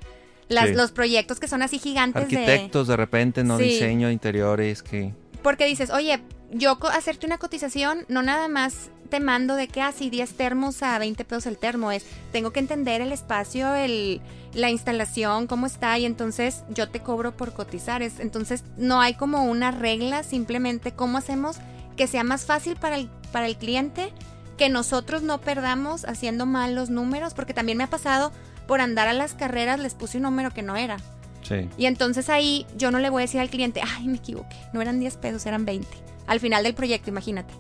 Las, 0.49 0.71
Los 0.71 0.93
proyectos 0.93 1.41
que 1.41 1.49
son 1.49 1.61
así 1.61 1.79
gigantes 1.79 2.23
Arquitectos 2.23 2.89
de, 2.89 2.97
repente, 2.97 3.45
no 3.45 3.59
diseño, 3.59 4.11
interiores, 4.11 4.83
que... 4.83 5.13
Porque 5.43 5.67
dices, 5.67 5.91
oye, 5.91 6.23
yo 6.51 6.79
hacerte 6.91 7.27
una 7.27 7.37
cotización, 7.37 8.07
no 8.09 8.23
nada 8.23 8.49
más 8.49 8.91
te 9.09 9.21
mando 9.21 9.57
de 9.57 9.68
que 9.68 9.83
así 9.83 10.07
ah, 10.07 10.11
10 10.11 10.35
termos 10.35 10.83
a 10.83 10.99
20 10.99 11.25
pesos 11.25 11.47
el 11.47 11.59
termo, 11.59 11.90
es 11.90 12.05
tengo 12.33 12.53
que 12.53 12.61
entender 12.61 13.01
el 13.01 13.12
espacio, 13.12 13.75
el, 13.75 14.21
la 14.55 14.71
instalación, 14.71 15.47
cómo 15.47 15.66
está 15.66 15.99
y 15.99 16.05
entonces 16.05 16.64
yo 16.68 16.88
te 16.88 17.01
cobro 17.01 17.37
por 17.37 17.53
cotizar. 17.53 18.03
Es, 18.03 18.21
entonces 18.21 18.64
no 18.77 19.01
hay 19.01 19.14
como 19.14 19.44
una 19.44 19.71
regla, 19.71 20.23
simplemente 20.23 20.92
cómo 20.92 21.18
hacemos 21.18 21.57
que 21.97 22.07
sea 22.07 22.25
más 22.25 22.44
fácil 22.44 22.77
para 22.77 22.97
el, 22.97 23.11
para 23.33 23.47
el 23.47 23.57
cliente, 23.57 24.12
que 24.57 24.68
nosotros 24.68 25.23
no 25.23 25.40
perdamos 25.40 26.05
haciendo 26.05 26.47
mal 26.47 26.75
los 26.75 26.90
números, 26.90 27.35
porque 27.35 27.55
también 27.55 27.79
me 27.79 27.85
ha 27.85 27.90
pasado 27.90 28.33
por 28.66 28.81
andar 28.81 29.09
a 29.09 29.12
las 29.12 29.35
carreras 29.35 29.81
les 29.81 29.94
puse 29.94 30.18
un 30.18 30.25
número 30.25 30.51
que 30.51 30.62
no 30.62 30.77
era. 30.77 30.99
Sí. 31.42 31.68
Y 31.79 31.87
entonces 31.87 32.29
ahí 32.29 32.66
yo 32.77 32.90
no 32.90 32.99
le 32.99 33.11
voy 33.11 33.23
a 33.23 33.25
decir 33.25 33.40
al 33.40 33.49
cliente, 33.49 33.81
ay, 33.83 34.07
me 34.07 34.18
equivoqué, 34.18 34.57
no 34.73 34.83
eran 34.83 35.01
10 35.01 35.16
pesos, 35.16 35.47
eran 35.47 35.64
20 35.64 36.09
al 36.29 36.41
final 36.41 36.62
del 36.62 36.75
proyecto, 36.75 37.11
imagínate. 37.11 37.53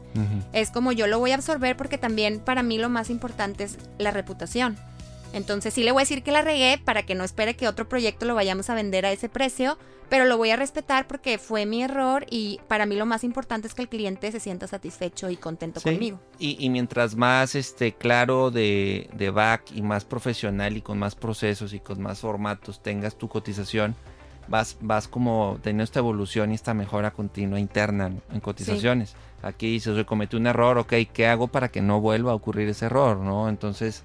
Es 0.52 0.70
como 0.70 0.92
yo 0.92 1.06
lo 1.06 1.18
voy 1.18 1.32
a 1.32 1.36
absorber 1.36 1.76
porque 1.76 1.98
también 1.98 2.38
para 2.38 2.62
mí 2.62 2.78
lo 2.78 2.88
más 2.88 3.10
importante 3.10 3.64
es 3.64 3.78
la 3.98 4.10
reputación. 4.10 4.76
Entonces 5.32 5.74
sí 5.74 5.84
le 5.84 5.92
voy 5.92 6.00
a 6.00 6.04
decir 6.04 6.22
que 6.22 6.32
la 6.32 6.42
regué 6.42 6.80
para 6.82 7.04
que 7.04 7.14
no 7.14 7.24
espere 7.24 7.56
que 7.56 7.68
otro 7.68 7.88
proyecto 7.88 8.26
lo 8.26 8.34
vayamos 8.34 8.70
a 8.70 8.74
vender 8.74 9.04
a 9.04 9.12
ese 9.12 9.28
precio, 9.28 9.78
pero 10.08 10.24
lo 10.24 10.38
voy 10.38 10.50
a 10.50 10.56
respetar 10.56 11.06
porque 11.06 11.38
fue 11.38 11.66
mi 11.66 11.82
error 11.82 12.24
y 12.30 12.60
para 12.68 12.86
mí 12.86 12.96
lo 12.96 13.06
más 13.06 13.24
importante 13.24 13.68
es 13.68 13.74
que 13.74 13.82
el 13.82 13.88
cliente 13.88 14.32
se 14.32 14.40
sienta 14.40 14.66
satisfecho 14.66 15.28
y 15.30 15.36
contento 15.36 15.80
conmigo. 15.80 16.20
Y, 16.38 16.68
mientras 16.70 17.14
más 17.14 17.54
este 17.54 17.92
claro 17.92 18.50
de, 18.50 19.08
de 19.14 19.30
back 19.30 19.72
y 19.74 19.82
más 19.82 20.04
profesional 20.04 20.76
y 20.76 20.82
con 20.82 20.98
más 20.98 21.14
procesos 21.14 21.72
y 21.72 21.80
con 21.80 22.00
más 22.00 22.20
formatos 22.20 22.82
tengas 22.82 23.16
tu 23.16 23.28
cotización, 23.28 23.94
vas, 24.48 24.76
vas 24.80 25.08
como 25.08 25.58
teniendo 25.62 25.84
esta 25.84 25.98
evolución 25.98 26.52
y 26.52 26.54
esta 26.54 26.74
mejora 26.74 27.10
continua 27.10 27.60
interna 27.60 28.12
en 28.32 28.40
cotizaciones. 28.40 29.14
Aquí 29.42 29.70
dices, 29.70 29.96
yo 29.96 30.04
cometí 30.06 30.36
un 30.36 30.46
error, 30.46 30.78
ok, 30.78 30.94
¿qué 31.12 31.26
hago 31.26 31.48
para 31.48 31.68
que 31.68 31.80
no 31.80 32.00
vuelva 32.00 32.32
a 32.32 32.34
ocurrir 32.34 32.68
ese 32.68 32.86
error? 32.86 33.18
¿no? 33.18 33.48
Entonces, 33.48 34.02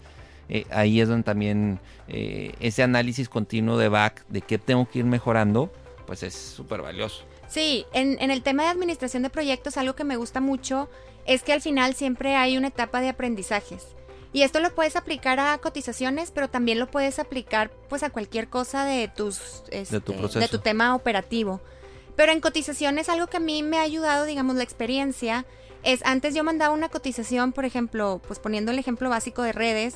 eh, 0.49 0.65
ahí 0.69 1.01
es 1.01 1.08
donde 1.08 1.23
también 1.23 1.79
eh, 2.08 2.53
ese 2.60 2.84
análisis 2.84 3.29
continuo 3.29 3.77
de 3.77 3.89
back, 3.89 4.25
de 4.27 4.41
qué 4.41 4.58
tengo 4.58 4.88
que 4.89 4.99
ir 4.99 5.06
mejorando, 5.06 5.71
pues 6.06 6.23
es 6.23 6.36
súper 6.36 6.82
valioso. 6.82 7.23
Sí, 7.47 7.86
en, 7.93 8.17
en, 8.19 8.32
el 8.32 8.41
tema 8.41 8.63
de 8.63 8.69
administración 8.69 9.23
de 9.23 9.29
proyectos, 9.29 9.77
algo 9.77 9.95
que 9.95 10.03
me 10.03 10.17
gusta 10.17 10.41
mucho 10.41 10.89
es 11.25 11.43
que 11.43 11.53
al 11.53 11.62
final 11.62 11.93
siempre 11.93 12.36
hay 12.36 12.58
una 12.58 12.67
etapa 12.67 13.01
de 13.01 13.10
aprendizajes. 13.10 13.95
Y 14.34 14.41
esto 14.41 14.60
lo 14.60 14.74
puedes 14.74 14.96
aplicar 14.96 15.39
a 15.39 15.58
cotizaciones, 15.60 16.32
pero 16.32 16.50
también 16.50 16.80
lo 16.80 16.89
puedes 16.89 17.19
aplicar 17.19 17.72
pues 17.88 18.02
a 18.02 18.10
cualquier 18.10 18.50
cosa 18.50 18.84
de 18.84 19.08
tus 19.08 19.63
de, 19.69 20.02
tu 20.02 20.13
este, 20.13 20.39
de 20.39 20.48
tu 20.48 20.58
tema 20.58 20.96
operativo. 20.96 21.62
Pero 22.15 22.32
en 22.32 22.41
cotizaciones 22.41 23.10
algo 23.10 23.28
que 23.28 23.38
a 23.38 23.39
mí 23.39 23.62
me 23.62 23.78
ha 23.78 23.82
ayudado, 23.82 24.26
digamos, 24.26 24.56
la 24.56 24.63
experiencia 24.63 25.46
es 25.84 26.04
antes 26.06 26.34
yo 26.34 26.43
mandaba 26.43 26.74
una 26.74 26.89
cotización, 26.89 27.52
por 27.54 27.65
ejemplo, 27.65 28.22
pues 28.28 28.39
poniendo 28.39 28.72
el 28.72 28.80
ejemplo 28.80 29.10
básico 29.10 29.43
de 29.43 29.54
redes, 29.54 29.96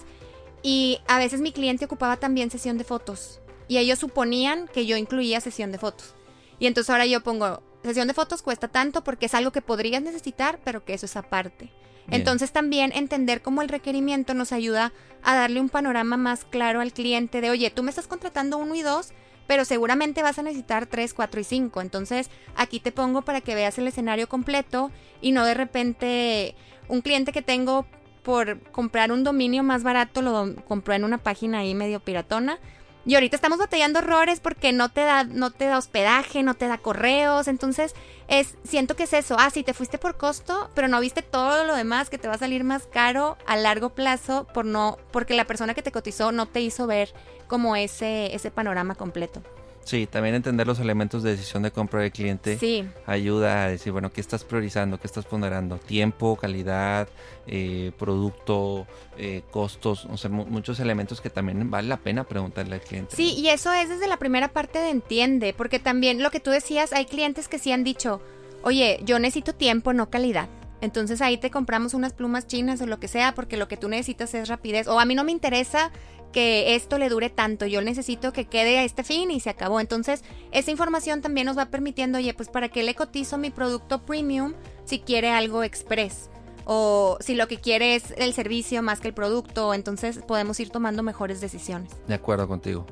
Y 0.63 0.99
a 1.07 1.19
veces 1.19 1.39
mi 1.39 1.51
cliente 1.51 1.85
ocupaba 1.85 2.17
también 2.17 2.49
sesión 2.49 2.77
de 2.77 2.83
fotos. 2.83 3.39
Y 3.67 3.77
ellos 3.77 3.99
suponían 3.99 4.67
que 4.67 4.85
yo 4.85 4.97
incluía 4.97 5.39
sesión 5.39 5.71
de 5.71 5.77
fotos. 5.77 6.15
Y 6.59 6.65
entonces 6.65 6.89
ahora 6.89 7.05
yo 7.05 7.21
pongo, 7.21 7.61
sesión 7.83 8.07
de 8.07 8.15
fotos 8.15 8.41
cuesta 8.41 8.67
tanto 8.67 9.03
porque 9.03 9.27
es 9.27 9.35
algo 9.35 9.51
que 9.51 9.61
podrías 9.61 10.01
necesitar, 10.01 10.59
pero 10.63 10.83
que 10.83 10.95
eso 10.95 11.05
es 11.05 11.15
aparte. 11.15 11.69
Entonces 12.09 12.51
también 12.51 12.91
entender 12.93 13.41
cómo 13.41 13.61
el 13.61 13.69
requerimiento 13.69 14.33
nos 14.33 14.51
ayuda 14.51 14.93
a 15.23 15.35
darle 15.35 15.59
un 15.59 15.69
panorama 15.69 16.17
más 16.17 16.45
claro 16.45 16.79
al 16.79 16.93
cliente 16.93 17.41
de, 17.41 17.49
oye, 17.49 17.69
tú 17.69 17.83
me 17.83 17.89
estás 17.89 18.07
contratando 18.07 18.57
uno 18.57 18.75
y 18.75 18.81
dos, 18.81 19.11
pero 19.45 19.65
seguramente 19.65 20.23
vas 20.23 20.39
a 20.39 20.43
necesitar 20.43 20.85
tres, 20.85 21.13
cuatro 21.13 21.41
y 21.41 21.43
cinco. 21.43 21.81
Entonces 21.81 22.29
aquí 22.55 22.79
te 22.79 22.91
pongo 22.91 23.23
para 23.23 23.41
que 23.41 23.55
veas 23.55 23.77
el 23.77 23.87
escenario 23.87 24.29
completo 24.29 24.91
y 25.21 25.31
no 25.31 25.45
de 25.45 25.53
repente 25.53 26.55
un 26.87 27.01
cliente 27.01 27.31
que 27.31 27.41
tengo 27.41 27.85
por 28.23 28.61
comprar 28.71 29.11
un 29.11 29.23
dominio 29.23 29.63
más 29.63 29.83
barato 29.83 30.21
lo 30.21 30.53
compró 30.65 30.93
en 30.93 31.05
una 31.05 31.17
página 31.17 31.59
ahí 31.59 31.73
medio 31.73 32.01
piratona. 32.01 32.59
Y 33.07 33.15
ahorita 33.15 33.37
estamos 33.37 33.57
batallando 33.57 33.99
errores 33.99 34.41
porque 34.41 34.73
no 34.73 34.89
te 34.89 34.99
da, 34.99 35.23
no 35.23 35.49
te 35.49 35.65
da 35.65 35.77
hospedaje, 35.77 36.43
no 36.43 36.55
te 36.55 36.67
da 36.67 36.77
correos. 36.77 37.47
Entonces, 37.47 37.95
es, 38.27 38.55
siento 38.65 38.97
que 38.97 39.03
es 39.03 39.13
eso. 39.13 39.37
Ah, 39.39 39.49
sí, 39.49 39.63
te 39.63 39.73
fuiste 39.73 39.97
por 39.97 40.17
costo, 40.17 40.69
pero 40.73 40.89
no 40.89 40.99
viste 40.99 41.21
todo 41.21 41.63
lo 41.63 41.73
demás 41.73 42.09
que 42.09 42.17
te 42.17 42.27
va 42.27 42.33
a 42.33 42.37
salir 42.37 42.65
más 42.65 42.85
caro 42.85 43.37
a 43.47 43.55
largo 43.55 43.91
plazo 43.91 44.45
por 44.53 44.65
no, 44.65 44.97
porque 45.11 45.35
la 45.35 45.47
persona 45.47 45.73
que 45.73 45.81
te 45.81 45.93
cotizó 45.93 46.33
no 46.33 46.47
te 46.47 46.59
hizo 46.59 46.85
ver 46.85 47.13
como 47.47 47.77
ese, 47.77 48.35
ese 48.35 48.51
panorama 48.51 48.93
completo. 48.95 49.41
Sí, 49.87 50.05
también 50.05 50.35
entender 50.35 50.67
los 50.67 50.79
elementos 50.79 51.23
de 51.23 51.31
decisión 51.31 51.63
de 51.63 51.71
compra 51.71 52.01
del 52.01 52.11
cliente 52.11 52.57
Sí, 52.57 52.85
ayuda 53.05 53.63
a 53.63 53.69
decir, 53.69 53.93
bueno, 53.93 54.11
¿qué 54.11 54.19
estás 54.19 54.43
priorizando? 54.43 54.99
¿Qué 54.99 55.07
estás 55.07 55.23
ponderando? 55.25 55.77
Tiempo, 55.77 56.35
calidad, 56.35 57.07
eh, 57.47 57.93
producto, 57.97 58.85
eh, 59.17 59.43
costos, 59.49 60.05
o 60.11 60.17
sea, 60.17 60.29
mu- 60.29 60.45
muchos 60.45 60.81
elementos 60.81 61.21
que 61.21 61.29
también 61.29 61.71
vale 61.71 61.87
la 61.87 61.95
pena 61.97 62.25
preguntarle 62.25 62.75
al 62.75 62.81
cliente. 62.81 63.15
Sí, 63.15 63.33
y 63.37 63.47
eso 63.47 63.71
es 63.71 63.87
desde 63.87 64.07
la 64.07 64.17
primera 64.17 64.49
parte 64.49 64.77
de 64.79 64.89
entiende, 64.89 65.53
porque 65.57 65.79
también 65.79 66.21
lo 66.21 66.31
que 66.31 66.41
tú 66.41 66.51
decías, 66.51 66.91
hay 66.91 67.05
clientes 67.05 67.47
que 67.47 67.57
sí 67.57 67.71
han 67.71 67.85
dicho, 67.85 68.21
oye, 68.63 68.99
yo 69.05 69.19
necesito 69.19 69.55
tiempo, 69.55 69.93
no 69.93 70.09
calidad. 70.09 70.49
Entonces 70.81 71.21
ahí 71.21 71.37
te 71.37 71.49
compramos 71.49 71.93
unas 71.95 72.13
plumas 72.13 72.45
chinas 72.45 72.81
o 72.81 72.85
lo 72.85 72.99
que 72.99 73.07
sea, 73.07 73.33
porque 73.33 73.57
lo 73.57 73.67
que 73.67 73.77
tú 73.77 73.89
necesitas 73.89 74.33
es 74.35 74.47
rapidez. 74.47 74.87
O 74.87 74.99
a 74.99 75.05
mí 75.05 75.15
no 75.15 75.23
me 75.23 75.31
interesa 75.31 75.91
que 76.31 76.75
esto 76.75 76.97
le 76.97 77.09
dure 77.09 77.29
tanto, 77.29 77.65
yo 77.65 77.81
necesito 77.81 78.33
que 78.33 78.45
quede 78.45 78.79
a 78.79 78.83
este 78.83 79.03
fin 79.03 79.31
y 79.31 79.39
se 79.39 79.49
acabó. 79.49 79.79
Entonces, 79.79 80.23
esa 80.51 80.71
información 80.71 81.21
también 81.21 81.45
nos 81.45 81.57
va 81.57 81.67
permitiendo, 81.67 82.17
oye, 82.17 82.33
pues 82.33 82.49
para 82.49 82.69
qué 82.69 82.83
le 82.83 82.95
cotizo 82.95 83.37
mi 83.37 83.49
producto 83.49 84.05
premium 84.05 84.53
si 84.85 84.99
quiere 84.99 85.29
algo 85.29 85.63
express. 85.63 86.29
O 86.65 87.17
si 87.21 87.35
lo 87.35 87.47
que 87.47 87.57
quiere 87.57 87.95
es 87.95 88.13
el 88.17 88.33
servicio 88.33 88.83
más 88.83 88.99
que 88.99 89.07
el 89.07 89.13
producto, 89.13 89.73
entonces 89.73 90.19
podemos 90.27 90.59
ir 90.59 90.69
tomando 90.69 91.01
mejores 91.01 91.39
decisiones. 91.39 91.91
De 92.07 92.13
acuerdo 92.13 92.47
contigo, 92.47 92.85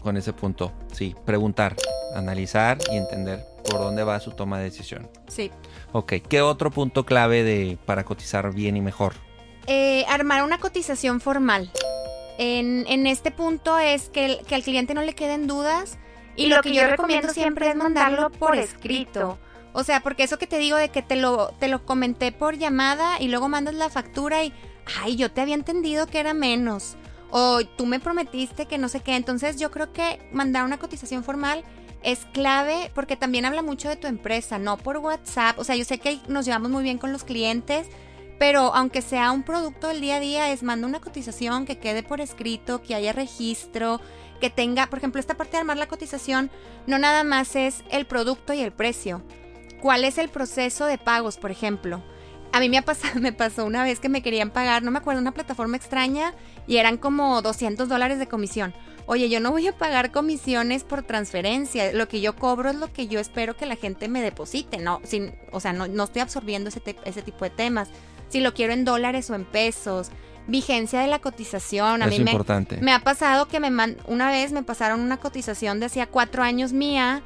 con 0.00 0.16
ese 0.16 0.32
punto. 0.32 0.72
Sí, 0.92 1.16
preguntar, 1.24 1.74
analizar 2.14 2.78
y 2.92 2.96
entender 2.96 3.44
por 3.68 3.80
dónde 3.80 4.04
va 4.04 4.20
su 4.20 4.30
toma 4.30 4.58
de 4.58 4.64
decisión. 4.64 5.10
Sí. 5.26 5.50
Ok, 5.92 6.14
¿qué 6.28 6.40
otro 6.40 6.70
punto 6.70 7.04
clave 7.04 7.42
de 7.42 7.78
para 7.84 8.04
cotizar 8.04 8.54
bien 8.54 8.76
y 8.76 8.80
mejor? 8.80 9.14
Eh, 9.66 10.04
armar 10.08 10.44
una 10.44 10.58
cotización 10.58 11.20
formal. 11.20 11.72
En, 12.38 12.84
en 12.88 13.06
este 13.06 13.30
punto 13.30 13.78
es 13.78 14.08
que, 14.10 14.26
el- 14.26 14.46
que 14.46 14.54
al 14.54 14.62
cliente 14.62 14.94
no 14.94 15.02
le 15.02 15.14
queden 15.14 15.46
dudas 15.46 15.98
y 16.36 16.46
lo 16.46 16.56
que 16.62 16.68
yo 16.74 16.82
recomiendo 16.90 17.28
siempre 17.32 17.68
es 17.68 17.76
mandarlo 17.76 18.30
por 18.30 18.56
escrito. 18.56 19.38
O 19.72 19.84
sea, 19.84 20.00
porque 20.00 20.22
eso 20.24 20.38
que 20.38 20.46
te 20.46 20.58
digo 20.58 20.76
de 20.76 20.90
que 20.90 21.02
te 21.02 21.16
lo, 21.16 21.48
te 21.58 21.68
lo 21.68 21.84
comenté 21.84 22.32
por 22.32 22.56
llamada 22.56 23.20
y 23.20 23.28
luego 23.28 23.48
mandas 23.48 23.74
la 23.74 23.90
factura 23.90 24.42
y, 24.44 24.52
ay, 25.02 25.16
yo 25.16 25.30
te 25.30 25.40
había 25.40 25.54
entendido 25.54 26.06
que 26.06 26.20
era 26.20 26.34
menos. 26.34 26.96
O 27.30 27.60
tú 27.64 27.86
me 27.86 28.00
prometiste 28.00 28.66
que 28.66 28.78
no 28.78 28.88
sé 28.88 29.00
qué. 29.00 29.16
Entonces 29.16 29.58
yo 29.58 29.70
creo 29.70 29.92
que 29.92 30.20
mandar 30.32 30.64
una 30.64 30.78
cotización 30.78 31.24
formal 31.24 31.64
es 32.02 32.26
clave 32.32 32.90
porque 32.94 33.16
también 33.16 33.44
habla 33.44 33.62
mucho 33.62 33.88
de 33.88 33.96
tu 33.96 34.06
empresa, 34.06 34.58
no 34.58 34.76
por 34.78 34.98
WhatsApp. 34.98 35.58
O 35.58 35.64
sea, 35.64 35.74
yo 35.76 35.84
sé 35.84 35.98
que 35.98 36.20
nos 36.28 36.44
llevamos 36.46 36.70
muy 36.70 36.82
bien 36.84 36.98
con 36.98 37.12
los 37.12 37.24
clientes, 37.24 37.88
pero 38.38 38.74
aunque 38.74 39.02
sea 39.02 39.32
un 39.32 39.42
producto 39.42 39.88
del 39.88 40.00
día 40.00 40.16
a 40.16 40.20
día, 40.20 40.52
es 40.52 40.62
manda 40.62 40.86
una 40.86 41.00
cotización 41.00 41.64
que 41.66 41.78
quede 41.78 42.02
por 42.02 42.20
escrito, 42.20 42.82
que 42.82 42.94
haya 42.94 43.12
registro, 43.12 44.00
que 44.40 44.50
tenga, 44.50 44.88
por 44.88 44.98
ejemplo, 44.98 45.20
esta 45.20 45.36
parte 45.36 45.52
de 45.52 45.58
armar 45.58 45.78
la 45.78 45.88
cotización, 45.88 46.50
no 46.86 46.98
nada 46.98 47.24
más 47.24 47.56
es 47.56 47.82
el 47.90 48.06
producto 48.06 48.52
y 48.52 48.60
el 48.60 48.72
precio. 48.72 49.22
¿Cuál 49.80 50.04
es 50.04 50.18
el 50.18 50.28
proceso 50.28 50.86
de 50.86 50.98
pagos, 50.98 51.36
por 51.36 51.50
ejemplo? 51.50 52.02
A 52.52 52.60
mí 52.60 52.68
me, 52.68 52.78
ha 52.78 52.82
pasado, 52.82 53.14
me 53.20 53.32
pasó 53.32 53.64
una 53.64 53.82
vez 53.82 54.00
que 54.00 54.08
me 54.08 54.22
querían 54.22 54.50
pagar, 54.50 54.82
no 54.82 54.90
me 54.90 54.98
acuerdo, 54.98 55.20
una 55.20 55.32
plataforma 55.32 55.76
extraña 55.76 56.34
y 56.66 56.76
eran 56.76 56.96
como 56.96 57.42
200 57.42 57.88
dólares 57.88 58.18
de 58.18 58.28
comisión. 58.28 58.74
Oye, 59.06 59.28
yo 59.28 59.38
no 59.38 59.52
voy 59.52 59.68
a 59.68 59.76
pagar 59.76 60.10
comisiones 60.10 60.82
por 60.82 61.04
transferencia. 61.04 61.92
Lo 61.92 62.08
que 62.08 62.20
yo 62.20 62.34
cobro 62.34 62.70
es 62.70 62.76
lo 62.76 62.92
que 62.92 63.06
yo 63.06 63.20
espero 63.20 63.56
que 63.56 63.64
la 63.64 63.76
gente 63.76 64.08
me 64.08 64.20
deposite. 64.20 64.78
No, 64.78 65.00
sin, 65.04 65.32
o 65.52 65.60
sea, 65.60 65.72
no, 65.72 65.86
no 65.86 66.04
estoy 66.04 66.22
absorbiendo 66.22 66.70
ese, 66.70 66.82
ese 67.04 67.22
tipo 67.22 67.44
de 67.44 67.50
temas. 67.50 67.88
Si 68.28 68.40
lo 68.40 68.54
quiero 68.54 68.72
en 68.72 68.84
dólares 68.84 69.30
o 69.30 69.34
en 69.34 69.44
pesos. 69.44 70.10
Vigencia 70.48 71.00
de 71.00 71.08
la 71.08 71.18
cotización. 71.18 72.02
A 72.02 72.06
es 72.06 72.10
mí 72.10 72.20
me, 72.24 72.30
importante. 72.30 72.76
me 72.80 72.92
ha 72.92 73.00
pasado 73.00 73.46
que 73.48 73.58
me 73.60 73.70
man- 73.70 73.96
una 74.06 74.30
vez 74.30 74.52
me 74.52 74.62
pasaron 74.62 75.00
una 75.00 75.16
cotización 75.16 75.80
de 75.80 75.86
hacía 75.86 76.06
cuatro 76.06 76.42
años 76.44 76.72
mía 76.72 77.22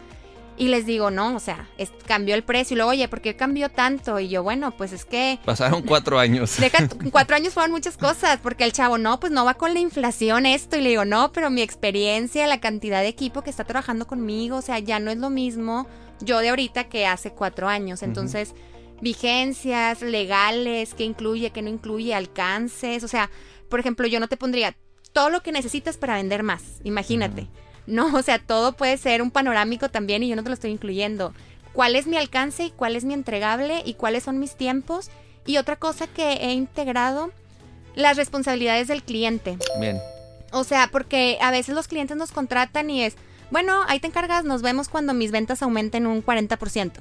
y 0.56 0.68
les 0.68 0.84
digo, 0.86 1.10
no, 1.10 1.36
o 1.36 1.40
sea, 1.40 1.68
es- 1.78 1.92
cambió 2.06 2.34
el 2.34 2.42
precio. 2.44 2.74
Y 2.74 2.76
luego, 2.76 2.90
oye, 2.92 3.08
¿por 3.08 3.20
qué 3.20 3.36
cambió 3.36 3.68
tanto? 3.70 4.18
Y 4.20 4.28
yo, 4.28 4.42
bueno, 4.42 4.70
pues 4.76 4.92
es 4.92 5.04
que 5.04 5.38
Pasaron 5.44 5.82
cuatro 5.82 6.18
años. 6.18 6.56
Deja, 6.58 6.86
cuatro 7.12 7.36
años 7.36 7.52
fueron 7.52 7.72
muchas 7.72 7.98
cosas, 7.98 8.38
porque 8.42 8.64
el 8.64 8.72
chavo, 8.72 8.96
no, 8.96 9.20
pues 9.20 9.32
no 9.32 9.44
va 9.44 9.52
con 9.54 9.74
la 9.74 9.80
inflación 9.80 10.46
esto. 10.46 10.76
Y 10.76 10.80
le 10.80 10.88
digo, 10.90 11.04
no, 11.04 11.30
pero 11.32 11.50
mi 11.50 11.60
experiencia, 11.62 12.46
la 12.46 12.60
cantidad 12.60 13.00
de 13.02 13.08
equipo 13.08 13.42
que 13.42 13.50
está 13.50 13.64
trabajando 13.64 14.06
conmigo, 14.06 14.56
o 14.56 14.62
sea, 14.62 14.78
ya 14.78 14.98
no 14.98 15.10
es 15.10 15.18
lo 15.18 15.28
mismo 15.30 15.86
yo 16.20 16.38
de 16.40 16.48
ahorita 16.50 16.84
que 16.84 17.06
hace 17.06 17.32
cuatro 17.32 17.68
años. 17.68 18.02
Entonces, 18.02 18.54
vigencias 19.00 20.02
legales, 20.02 20.94
qué 20.94 21.04
incluye, 21.04 21.50
qué 21.50 21.62
no 21.62 21.68
incluye, 21.68 22.14
alcances. 22.14 23.04
O 23.04 23.08
sea, 23.08 23.30
por 23.68 23.80
ejemplo, 23.80 24.06
yo 24.06 24.20
no 24.20 24.28
te 24.28 24.36
pondría 24.36 24.76
todo 25.12 25.30
lo 25.30 25.42
que 25.42 25.52
necesitas 25.52 25.96
para 25.96 26.14
vender 26.14 26.42
más, 26.42 26.80
imagínate. 26.84 27.48
No, 27.86 28.14
o 28.14 28.22
sea, 28.22 28.38
todo 28.38 28.72
puede 28.72 28.96
ser 28.96 29.22
un 29.22 29.30
panorámico 29.30 29.88
también 29.88 30.22
y 30.22 30.28
yo 30.28 30.36
no 30.36 30.42
te 30.42 30.48
lo 30.48 30.54
estoy 30.54 30.70
incluyendo. 30.70 31.34
¿Cuál 31.72 31.96
es 31.96 32.06
mi 32.06 32.16
alcance 32.16 32.64
y 32.64 32.70
cuál 32.70 32.96
es 32.96 33.04
mi 33.04 33.14
entregable 33.14 33.82
y 33.84 33.94
cuáles 33.94 34.24
son 34.24 34.38
mis 34.38 34.56
tiempos? 34.56 35.10
Y 35.46 35.56
otra 35.56 35.76
cosa 35.76 36.06
que 36.06 36.32
he 36.32 36.52
integrado, 36.52 37.32
las 37.94 38.16
responsabilidades 38.16 38.88
del 38.88 39.02
cliente. 39.02 39.56
Bien. 39.78 39.98
O 40.52 40.64
sea, 40.64 40.88
porque 40.90 41.38
a 41.40 41.50
veces 41.50 41.74
los 41.74 41.88
clientes 41.88 42.16
nos 42.16 42.32
contratan 42.32 42.90
y 42.90 43.04
es, 43.04 43.16
bueno, 43.50 43.82
ahí 43.88 44.00
te 44.00 44.08
encargas, 44.08 44.44
nos 44.44 44.62
vemos 44.62 44.88
cuando 44.88 45.14
mis 45.14 45.30
ventas 45.30 45.62
aumenten 45.62 46.06
un 46.06 46.24
40%. 46.24 46.92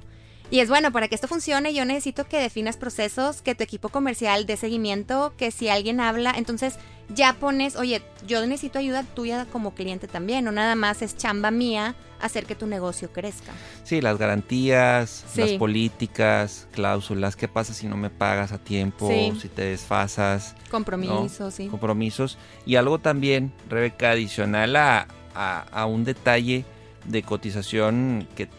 Y 0.52 0.62
es 0.62 0.70
bueno, 0.70 0.92
para 0.92 1.08
que 1.08 1.16
esto 1.16 1.28
funcione 1.28 1.74
yo 1.76 1.86
necesito 1.86 2.28
que 2.28 2.38
definas 2.40 2.76
procesos, 2.78 3.42
que 3.44 3.54
tu 3.54 3.64
equipo 3.64 3.90
comercial 3.90 4.46
dé 4.48 4.58
seguimiento, 4.58 5.34
que 5.38 5.52
si 5.52 5.70
alguien 5.70 6.00
habla, 6.00 6.34
entonces 6.36 6.80
ya 7.14 7.34
pones, 7.34 7.76
oye, 7.76 8.02
yo 8.28 8.44
necesito 8.46 8.80
ayuda 8.80 9.04
tuya 9.04 9.46
como 9.52 9.74
cliente 9.76 10.08
también, 10.08 10.46
no 10.46 10.52
nada 10.52 10.74
más 10.76 11.02
es 11.04 11.16
chamba 11.18 11.52
mía 11.52 11.96
hacer 12.20 12.46
que 12.46 12.56
tu 12.56 12.66
negocio 12.68 13.12
crezca. 13.14 13.52
Sí, 13.84 14.02
las 14.02 14.18
garantías, 14.18 15.24
Sí. 15.34 15.42
las 15.42 15.52
políticas, 15.52 16.68
cláusulas, 16.72 17.36
qué 17.36 17.48
pasa 17.48 17.74
si 17.74 17.88
no 17.88 17.96
me 17.96 18.10
pagas 18.10 18.52
a 18.52 18.58
tiempo, 18.58 19.08
Sí. 19.08 19.34
si 19.40 19.50
te 19.50 19.64
desfasas, 19.64 20.56
Compromiso, 20.72 21.52
sí. 21.52 21.68
compromisos. 21.68 22.38
Y 22.66 22.76
algo 22.76 23.00
también, 23.00 23.54
Rebeca, 23.70 24.12
adicional 24.12 24.76
a, 24.76 25.08
a- 25.36 25.66
a 25.72 25.86
un 25.86 26.04
detalle 26.06 26.66
de 27.06 27.24
cotización 27.24 28.28
que 28.36 28.50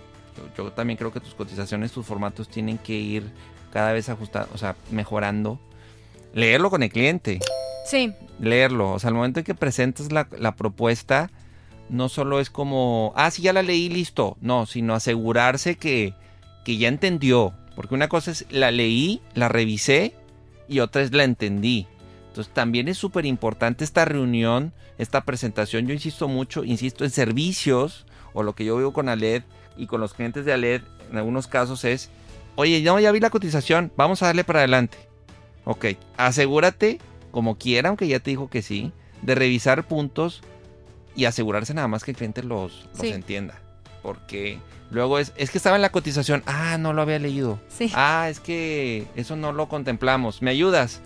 yo, 0.57 0.73
también 0.73 0.97
creo 0.97 1.13
que 1.13 1.21
tus 1.21 1.35
cotizaciones, 1.35 1.93
tus 1.93 2.07
formatos 2.07 2.49
tienen 2.49 2.79
que 2.79 2.95
ir 2.95 3.31
cada 3.73 3.93
vez 3.93 4.09
ajustando, 4.09 4.49
o 4.55 4.59
sea, 4.59 4.77
mejorando. 4.91 5.59
Leerlo 6.33 6.71
con 6.71 6.83
el 6.83 6.91
cliente, 6.91 7.41
Sí, 7.85 8.13
leerlo. 8.39 8.93
O 8.93 8.99
sea, 8.99 9.09
al 9.09 9.15
momento 9.15 9.41
en 9.41 9.45
que 9.45 9.55
presentas 9.55 10.13
la, 10.13 10.29
la 10.39 10.55
propuesta, 10.55 11.31
no 11.89 12.09
solo 12.09 12.39
es 12.39 12.51
como, 12.51 13.13
ah, 13.17 13.31
sí, 13.33 13.43
ya 13.43 13.53
la 13.53 13.63
leí, 13.63 13.89
listo. 13.89 14.37
No, 14.41 14.67
sino 14.67 14.95
asegurarse 14.95 15.77
que, 15.77 16.15
que 16.65 16.77
ya 16.77 16.89
entendió. 16.89 17.53
Porque 17.75 17.95
una 17.95 18.09
cosa 18.09 18.31
es 18.31 18.47
la 18.51 18.71
leí, 18.71 19.21
la 19.35 19.49
revisé 19.49 20.15
y 20.69 20.81
otra 20.81 21.03
es 21.03 21.13
la 21.13 21.25
entendí. 21.25 21.89
Entonces 22.29 22.53
también 22.53 22.87
es 22.87 22.97
súper 22.97 23.27
importante 23.27 23.83
esta 23.83 24.05
reunión, 24.05 24.73
esta 24.99 25.23
presentación. 25.23 25.89
Yo 25.89 25.95
insisto 25.95 26.29
mucho, 26.29 26.63
insisto 26.63 27.05
en 27.05 27.11
servicios 27.11 28.07
o 28.35 28.45
lo 28.45 28.55
que 28.55 28.65
yo 28.65 28.77
veo 28.77 28.93
con 28.93 29.09
Aled 29.09 29.43
y 29.81 29.87
con 29.87 30.01
los 30.01 30.15
clientes 30.15 30.45
de 30.45 30.53
Aled 30.53 30.83
en 31.11 31.17
algunos 31.19 31.47
casos 31.47 31.85
es, 31.85 32.11
oye, 32.57 32.81
no, 32.83 32.99
ya 33.01 33.11
vi 33.13 33.21
la 33.21 33.31
cotización, 33.31 33.93
vamos 33.97 34.23
a 34.23 34.27
darle 34.27 34.45
para 34.45 34.61
adelante. 34.61 34.99
Ok, 35.65 35.87
asegúrate, 36.17 36.99
como 37.31 37.57
quiera, 37.59 37.89
aunque 37.89 38.07
ya 38.09 38.21
te 38.21 38.31
dijo 38.31 38.49
que 38.49 38.63
sí, 38.63 38.93
de 39.23 39.35
revisar 39.35 39.87
puntos 39.87 40.43
y 41.17 41.25
asegurarse 41.25 41.75
nada 41.75 41.89
más 41.89 42.05
que 42.05 42.13
el 42.13 42.17
cliente 42.17 42.43
los, 42.43 42.87
los 42.93 42.99
Sí. 43.01 43.09
entienda. 43.09 43.59
Porque 44.03 44.59
luego 44.91 45.19
es, 45.19 45.33
es 45.37 45.51
que 45.51 45.59
estaba 45.59 45.77
en 45.77 45.83
la 45.83 45.93
cotización, 45.93 46.43
ah, 46.47 46.79
no 46.79 46.93
lo 46.93 47.03
había 47.03 47.19
leído. 47.19 47.59
sí. 47.69 47.91
Ah, 47.95 48.29
es 48.31 48.41
que 48.41 49.07
eso 49.17 49.37
no 49.37 49.53
lo 49.53 49.69
contemplamos. 49.69 50.41
¿Me 50.43 50.51
ayudas? 50.51 51.01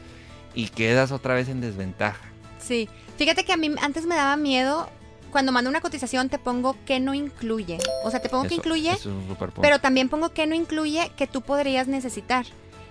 Y 0.55 0.69
quedas 0.69 1.11
otra 1.11 1.35
vez 1.35 1.49
en 1.49 1.61
desventaja. 1.61 2.21
Sí, 2.59 2.89
Fíjate 3.17 3.45
que 3.45 3.53
a 3.53 3.57
mí 3.57 3.73
antes 3.81 4.07
me 4.07 4.15
daba 4.17 4.37
miedo. 4.37 4.89
Cuando 5.35 5.51
mando 5.51 5.69
una 5.69 5.81
cotización 5.81 6.29
te 6.29 6.39
pongo 6.39 6.77
que 6.87 7.01
no 7.01 7.13
incluye. 7.13 7.79
O 8.05 8.11
sea, 8.13 8.21
te 8.21 8.29
pongo 8.29 8.47
que 8.47 8.55
incluye, 8.55 8.93
es 8.93 9.09
pero 9.61 9.81
también 9.81 10.09
pongo 10.09 10.29
que 10.29 10.47
no 10.47 10.55
incluye 10.55 11.11
que 11.17 11.27
tú 11.27 11.43
podrías 11.43 11.89
necesitar. 11.89 12.47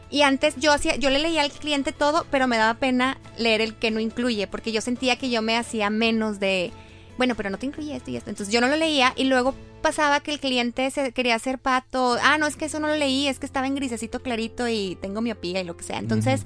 Y 0.09 0.23
antes 0.23 0.57
yo 0.57 0.73
hacía, 0.73 0.97
yo 0.97 1.09
le 1.09 1.19
leía 1.19 1.41
al 1.41 1.53
cliente 1.53 1.93
todo, 1.93 2.25
pero 2.29 2.49
me 2.49 2.57
daba 2.57 2.73
pena 2.73 3.17
leer 3.37 3.61
el 3.61 3.75
que 3.75 3.91
no 3.91 4.01
incluye, 4.01 4.45
porque 4.47 4.73
yo 4.73 4.81
sentía 4.81 5.15
que 5.15 5.29
yo 5.29 5.41
me 5.41 5.55
hacía 5.55 5.89
menos 5.89 6.41
de, 6.41 6.73
bueno, 7.17 7.35
pero 7.35 7.49
no 7.49 7.57
te 7.57 7.65
incluye 7.65 7.95
esto 7.95 8.11
y 8.11 8.17
esto. 8.17 8.29
Entonces 8.29 8.53
yo 8.53 8.59
no 8.59 8.67
lo 8.67 8.75
leía 8.75 9.13
y 9.15 9.23
luego 9.23 9.55
pasaba 9.81 10.19
que 10.19 10.31
el 10.31 10.41
cliente 10.41 10.91
se 10.91 11.13
quería 11.13 11.35
hacer 11.35 11.59
pato. 11.59 12.17
Ah, 12.21 12.37
no, 12.37 12.45
es 12.45 12.57
que 12.57 12.65
eso 12.65 12.81
no 12.81 12.89
lo 12.89 12.97
leí, 12.97 13.29
es 13.29 13.39
que 13.39 13.45
estaba 13.45 13.67
en 13.67 13.75
grisecito 13.75 14.21
clarito 14.21 14.67
y 14.67 14.97
tengo 15.01 15.21
miopía 15.21 15.61
y 15.61 15.63
lo 15.63 15.77
que 15.77 15.85
sea. 15.85 15.97
Entonces, 15.97 16.45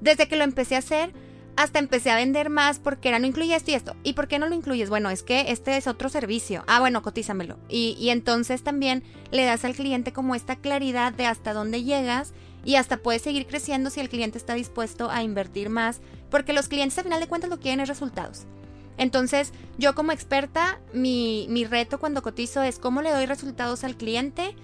desde 0.00 0.26
que 0.26 0.34
lo 0.34 0.42
empecé 0.42 0.74
a 0.74 0.80
hacer, 0.80 1.12
hasta 1.56 1.78
empecé 1.78 2.10
a 2.10 2.16
vender 2.16 2.50
más 2.50 2.78
porque 2.78 3.08
era 3.08 3.18
no 3.18 3.26
incluye 3.26 3.54
esto 3.54 3.70
y 3.70 3.74
esto. 3.74 3.96
¿Y 4.02 4.12
por 4.12 4.28
qué 4.28 4.38
no 4.38 4.48
lo 4.48 4.54
incluyes? 4.54 4.90
Bueno, 4.90 5.10
es 5.10 5.22
que 5.22 5.50
este 5.50 5.76
es 5.76 5.86
otro 5.86 6.08
servicio. 6.08 6.64
Ah, 6.66 6.80
bueno, 6.80 7.02
cotízamelo. 7.02 7.58
Y, 7.68 7.96
y 7.98 8.10
entonces 8.10 8.62
también 8.62 9.02
le 9.30 9.44
das 9.44 9.64
al 9.64 9.74
cliente 9.74 10.12
como 10.12 10.34
esta 10.34 10.56
claridad 10.56 11.12
de 11.12 11.26
hasta 11.26 11.52
dónde 11.52 11.82
llegas 11.82 12.34
y 12.64 12.74
hasta 12.76 12.98
puedes 12.98 13.22
seguir 13.22 13.46
creciendo 13.46 13.90
si 13.90 14.00
el 14.00 14.08
cliente 14.08 14.38
está 14.38 14.54
dispuesto 14.54 15.10
a 15.10 15.22
invertir 15.22 15.70
más, 15.70 16.00
porque 16.30 16.52
los 16.52 16.68
clientes 16.68 16.98
al 16.98 17.04
final 17.04 17.20
de 17.20 17.28
cuentas 17.28 17.48
lo 17.48 17.60
quieren 17.60 17.80
es 17.80 17.88
resultados. 17.88 18.44
Entonces, 18.98 19.52
yo 19.78 19.94
como 19.94 20.12
experta, 20.12 20.80
mi, 20.92 21.46
mi 21.48 21.64
reto 21.64 22.00
cuando 22.00 22.22
cotizo 22.22 22.62
es 22.62 22.78
cómo 22.78 23.02
le 23.02 23.12
doy 23.12 23.26
resultados 23.26 23.84
al 23.84 23.96
cliente 23.96 24.56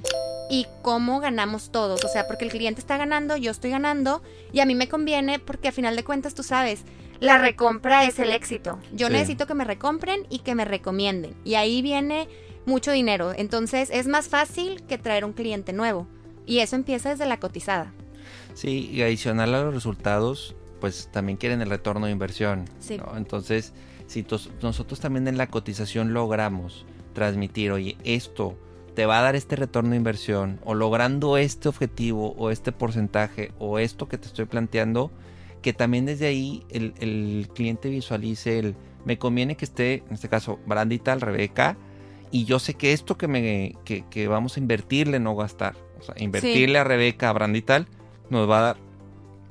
y 0.50 0.66
cómo 0.82 1.20
ganamos 1.20 1.70
todos. 1.70 2.04
O 2.04 2.08
sea, 2.08 2.26
porque 2.26 2.44
el 2.44 2.50
cliente 2.50 2.80
está 2.80 2.96
ganando, 2.96 3.36
yo 3.36 3.50
estoy 3.50 3.70
ganando 3.70 4.22
y 4.52 4.60
a 4.60 4.66
mí 4.66 4.74
me 4.74 4.88
conviene 4.88 5.38
porque 5.38 5.68
a 5.68 5.72
final 5.72 5.96
de 5.96 6.04
cuentas 6.04 6.34
tú 6.34 6.42
sabes, 6.42 6.82
la 7.20 7.38
recompra 7.38 8.04
es 8.04 8.18
el 8.18 8.30
éxito. 8.32 8.78
Yo 8.92 9.06
Sí. 9.06 9.12
necesito 9.12 9.46
que 9.46 9.54
me 9.54 9.64
recompren 9.64 10.26
y 10.28 10.40
que 10.40 10.54
me 10.54 10.64
recomienden. 10.64 11.34
Y 11.44 11.54
ahí 11.54 11.80
viene 11.82 12.28
mucho 12.66 12.90
dinero. 12.92 13.32
Entonces 13.36 13.88
es 13.92 14.06
más 14.08 14.28
fácil 14.28 14.82
que 14.88 14.98
traer 14.98 15.24
un 15.24 15.32
cliente 15.32 15.72
nuevo. 15.72 16.06
Y 16.46 16.58
eso 16.58 16.74
empieza 16.76 17.10
desde 17.10 17.26
la 17.26 17.38
cotizada. 17.38 17.92
Sí, 18.54 18.90
y 18.92 19.02
adicional 19.02 19.54
a 19.54 19.62
los 19.62 19.74
resultados, 19.74 20.54
pues 20.80 21.08
también 21.12 21.38
quieren 21.38 21.62
el 21.62 21.70
retorno 21.70 22.06
de 22.06 22.12
inversión. 22.12 22.64
Sí. 22.80 22.98
¿no? 22.98 23.16
Entonces, 23.16 23.72
si 24.08 24.26
nosotros 24.60 24.98
también 25.00 25.28
en 25.28 25.38
la 25.38 25.46
cotización 25.46 26.12
logramos 26.12 26.84
transmitir, 27.14 27.70
oye, 27.70 27.96
esto 28.04 28.56
te 28.94 29.06
va 29.06 29.18
a 29.18 29.22
dar 29.22 29.36
este 29.36 29.56
retorno 29.56 29.90
de 29.90 29.96
inversión, 29.96 30.60
o 30.64 30.74
logrando 30.74 31.36
este 31.36 31.68
objetivo, 31.68 32.34
o 32.36 32.50
este 32.50 32.72
porcentaje, 32.72 33.52
o 33.58 33.78
esto 33.78 34.08
que 34.08 34.18
te 34.18 34.26
estoy 34.26 34.44
planteando, 34.44 35.10
que 35.62 35.72
también 35.72 36.06
desde 36.06 36.26
ahí 36.26 36.64
el, 36.70 36.94
el 37.00 37.48
cliente 37.54 37.88
visualice 37.88 38.58
el, 38.58 38.76
me 39.04 39.18
conviene 39.18 39.56
que 39.56 39.64
esté, 39.64 40.02
en 40.08 40.14
este 40.14 40.28
caso, 40.28 40.58
Brandita, 40.66 41.14
Rebeca, 41.14 41.76
y 42.30 42.44
yo 42.44 42.58
sé 42.58 42.74
que 42.74 42.92
esto 42.92 43.16
que, 43.16 43.28
me, 43.28 43.76
que, 43.84 44.04
que 44.08 44.26
vamos 44.26 44.56
a 44.56 44.60
invertirle 44.60 45.20
no 45.20 45.36
gastar. 45.36 45.74
O 46.00 46.02
sea, 46.02 46.14
invertirle 46.18 46.78
a 46.78 46.84
Rebeca, 46.84 47.28
a 47.28 47.32
Brandital, 47.32 47.86
nos 48.30 48.48
va 48.48 48.58
a 48.58 48.62
dar 48.62 48.76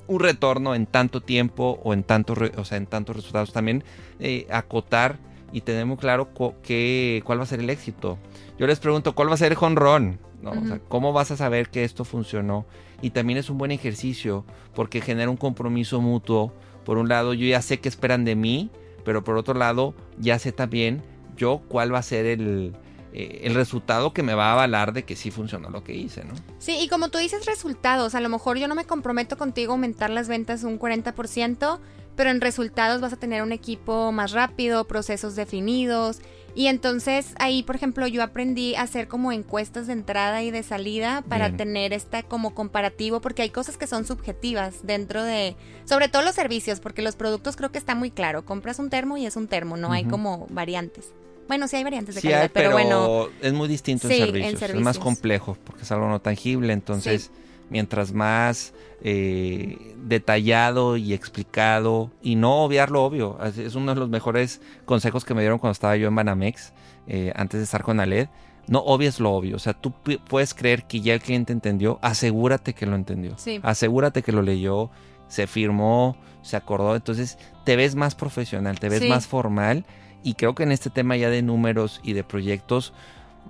un 0.08 0.20
retorno 0.20 0.76
en 0.76 0.88
tanto 0.88 1.22
tiempo 1.22 1.80
o 1.84 1.94
en 1.94 2.04
tantos 2.04 2.38
o 2.58 2.66
sea, 2.66 2.78
en 2.78 2.88
tantos 2.88 3.16
resultados. 3.16 3.54
También 3.54 3.84
eh, 4.20 4.48
acotar 4.50 5.20
y 5.52 5.62
tener 5.62 5.86
muy 5.86 5.98
claro 5.98 6.30
qué- 6.64 7.22
cuál 7.26 7.40
va 7.40 7.44
a 7.44 7.48
ser 7.48 7.60
el 7.60 7.70
éxito. 7.70 8.18
Yo 8.58 8.68
les 8.68 8.80
pregunto, 8.80 9.14
¿cuál 9.16 9.30
va 9.30 9.34
a 9.34 9.38
ser 9.38 9.52
el 9.52 9.58
jonrón? 9.58 10.20
¿No? 10.42 10.52
O 10.52 10.66
sea, 10.66 10.76
Ujú. 10.78 10.86
¿Cómo 10.88 11.14
vas 11.14 11.30
a 11.32 11.38
saber 11.38 11.70
que 11.70 11.84
esto 11.84 12.04
funcionó? 12.04 12.66
Y 13.02 13.12
también 13.12 13.38
es 13.38 13.50
un 13.50 13.58
buen 13.58 13.72
ejercicio 13.72 14.44
porque 14.74 15.02
genera 15.02 15.30
un 15.30 15.38
compromiso 15.38 16.02
mutuo. 16.02 16.54
Por 16.86 16.98
un 16.98 17.10
lado, 17.10 17.34
yo 17.34 17.46
ya 17.46 17.62
sé 17.62 17.80
qué 17.80 17.88
esperan 17.90 18.26
de 18.26 18.36
mí, 18.36 18.70
pero 19.06 19.24
por 19.24 19.38
otro 19.38 19.54
lado, 19.54 19.94
ya 20.18 20.40
sé 20.40 20.52
también 20.52 21.02
yo 21.38 21.62
cuál 21.68 21.94
va 21.94 22.00
a 22.00 22.04
ser 22.04 22.26
el, 22.26 22.74
eh, 23.14 23.42
el 23.44 23.54
resultado 23.56 24.14
que 24.14 24.24
me 24.24 24.34
va 24.34 24.50
a 24.50 24.54
avalar 24.54 24.94
de 24.94 25.04
que 25.04 25.16
sí 25.16 25.30
funcionó 25.32 25.70
lo 25.70 25.84
que 25.84 25.94
hice, 25.96 26.24
¿no? 26.24 26.34
Sí, 26.60 26.78
y 26.80 26.88
como 26.88 27.10
tú 27.10 27.18
dices 27.20 27.46
resultados, 27.46 28.16
a 28.16 28.22
lo 28.22 28.30
mejor 28.30 28.58
yo 28.58 28.68
no 28.68 28.74
me 28.76 28.86
comprometo 28.86 29.38
contigo 29.38 29.74
a 29.74 29.76
aumentar 29.76 30.10
las 30.10 30.28
ventas 30.28 30.64
un 30.64 30.80
40%, 30.80 31.80
pero 32.16 32.30
en 32.30 32.42
resultados 32.42 33.02
vas 33.02 33.14
a 33.14 33.18
tener 33.18 33.42
un 33.42 33.52
equipo 33.52 34.12
más 34.12 34.32
rápido, 34.32 34.86
procesos 34.86 35.36
definidos. 35.36 36.20
Y 36.54 36.68
entonces 36.68 37.34
ahí, 37.40 37.64
por 37.64 37.78
ejemplo, 37.78 38.08
yo 38.08 38.22
aprendí 38.24 38.76
a 38.76 38.82
hacer 38.82 39.08
como 39.08 39.32
encuestas 39.32 39.88
de 39.88 39.94
entrada 39.94 40.44
y 40.44 40.52
de 40.52 40.64
salida 40.64 41.24
para 41.30 41.48
Bien. 41.48 41.58
tener 41.58 41.94
esta 41.94 42.24
como 42.24 42.54
comparativo, 42.54 43.22
porque 43.22 43.42
hay 43.42 43.50
cosas 43.50 43.78
que 43.78 43.88
son 43.88 44.06
subjetivas 44.06 44.86
dentro 44.86 45.24
de, 45.24 45.56
sobre 45.86 46.10
todo 46.10 46.24
los 46.24 46.36
servicios, 46.36 46.82
porque 46.82 47.02
los 47.02 47.16
productos 47.16 47.56
creo 47.56 47.72
que 47.72 47.78
está 47.78 47.96
muy 47.96 48.12
claro. 48.12 48.44
Compras 48.44 48.80
un 48.80 48.90
termo 48.90 49.16
y 49.16 49.26
es 49.26 49.38
un 49.38 49.48
termo, 49.48 49.78
no 49.78 49.94
hay 49.94 50.04
como 50.04 50.48
variantes. 50.50 51.14
Bueno, 51.48 51.68
sí 51.68 51.78
hay 51.78 51.84
variantes 51.84 52.16
de 52.16 52.22
Sí 52.22 52.28
calidad, 52.28 52.44
hay, 52.44 52.50
pero, 52.50 52.72
pero, 52.76 52.90
bueno. 52.90 53.30
es 53.42 53.54
muy 53.54 53.68
distinto 53.68 54.08
Sí, 54.08 54.22
en, 54.22 54.36
en 54.36 54.58
servicios. 54.58 54.72
Es 54.72 54.82
más 54.82 55.00
complejo 55.00 55.58
porque 55.66 55.84
es 55.84 55.92
algo 55.92 56.08
no 56.10 56.20
tangible. 56.22 56.72
Entonces, 56.74 57.32
mientras 57.72 58.14
más 58.14 58.74
eh, 59.04 59.96
detallado 60.06 60.96
y 60.98 61.14
explicado 61.14 62.12
y 62.22 62.36
no 62.36 62.58
obviar 62.64 62.92
lo 62.92 63.04
obvio. 63.04 63.40
Es- 63.44 63.74
uno 63.74 63.94
de 63.96 64.00
los 64.00 64.10
mejores 64.10 64.62
consejos 64.86 65.26
que 65.26 65.34
me 65.34 65.42
dieron 65.42 65.58
cuando 65.58 65.72
estaba 65.72 65.96
yo 65.98 66.08
en 66.10 66.16
Banamex, 66.16 66.74
eh, 67.08 67.32
antes 67.36 67.60
de 67.60 67.64
estar 67.64 67.82
con 67.82 68.00
Aled. 68.00 68.28
No 68.68 68.80
obvies 68.80 69.20
lo 69.20 69.32
obvio. 69.32 69.56
O 69.56 69.60
sea, 69.60 69.74
tú 69.74 69.92
puedes 70.30 70.54
creer 70.54 70.84
que 70.84 71.02
ya 71.02 71.16
el 71.16 71.22
cliente 71.22 71.52
entendió. 71.52 71.98
Asegúrate 72.04 72.74
que 72.76 72.86
lo 72.86 72.96
entendió. 72.96 73.34
Sí. 73.38 73.60
Asegúrate 73.64 74.22
que 74.22 74.32
lo 74.32 74.44
leyó, 74.44 74.92
se 75.28 75.48
firmó, 75.48 76.16
se 76.44 76.58
acordó. 76.58 76.96
Entonces, 76.96 77.40
te 77.66 77.76
ves 77.76 77.96
más 77.96 78.14
profesional, 78.14 78.80
te 78.80 78.88
ves 78.90 79.00
Sí. 79.02 79.10
más 79.10 79.26
formal. 79.26 79.86
Y 80.24 80.36
creo 80.36 80.54
que 80.54 80.64
en 80.64 80.72
este 80.72 80.92
tema 80.92 81.18
ya 81.18 81.30
de 81.32 81.42
números 81.42 82.00
y 82.04 82.14
de 82.14 82.24
proyectos, 82.24 82.94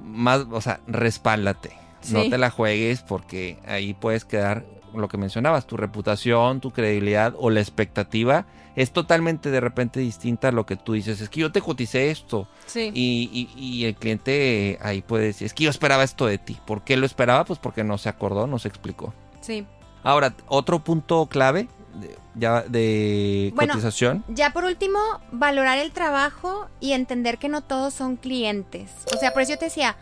más, 0.02 0.46
o 0.50 0.62
sea, 0.62 0.80
respáldate. 0.88 1.72
No 2.10 2.30
te 2.30 2.38
la 2.38 2.50
juegues 2.50 3.02
porque 3.02 3.58
ahí 3.68 3.94
puedes 3.94 4.26
quedar, 4.26 4.66
lo 4.94 5.08
que 5.08 5.18
mencionabas, 5.18 5.68
tu 5.68 5.78
reputación, 5.78 6.60
tu 6.60 6.72
credibilidad 6.72 7.34
o 7.38 7.50
la 7.50 7.60
expectativa 7.62 8.46
es 8.76 8.92
totalmente 8.92 9.52
de 9.52 9.60
repente 9.60 10.00
distinta 10.00 10.48
a 10.50 10.52
lo 10.52 10.66
que 10.66 10.76
tú 10.78 10.94
dices. 10.94 11.20
Es 11.22 11.30
que 11.30 11.42
yo 11.42 11.52
te 11.52 11.62
coticé 11.62 12.10
esto 12.12 12.48
Sí. 12.66 12.92
y, 12.94 13.50
y- 13.56 13.60
y 13.62 13.86
el 13.86 13.96
cliente 13.96 14.78
ahí 14.82 15.02
puede 15.02 15.26
decir, 15.26 15.46
es 15.46 15.54
que 15.54 15.66
yo 15.66 15.70
esperaba 15.70 16.04
esto 16.04 16.26
de 16.26 16.38
ti. 16.38 16.58
¿Por 16.66 16.84
qué 16.84 16.98
lo 16.98 17.06
esperaba? 17.06 17.44
Pues 17.46 17.60
porque 17.60 17.84
no 17.84 17.98
se 17.98 18.10
acordó, 18.10 18.48
no 18.48 18.60
se 18.60 18.68
explicó. 18.68 19.14
sí. 19.42 19.66
Ahora, 20.04 20.34
otro 20.48 20.80
punto 20.84 21.28
clave 21.28 21.68
de, 21.94 22.18
ya 22.34 22.64
de 22.64 23.52
Bueno, 23.54 23.74
cotización. 23.74 24.24
Ya 24.30 24.52
por 24.52 24.64
último, 24.64 24.98
valorar 25.32 25.78
el 25.78 25.92
trabajo 25.92 26.68
y 26.80 26.94
entender 26.94 27.38
que 27.38 27.50
no 27.50 27.62
todos 27.62 27.94
son 27.94 28.16
clientes. 28.16 28.90
O 29.14 29.18
sea, 29.20 29.32
por 29.32 29.44
eso 29.44 29.52
yo 29.52 29.60
te 29.60 29.66
decía, 29.66 29.96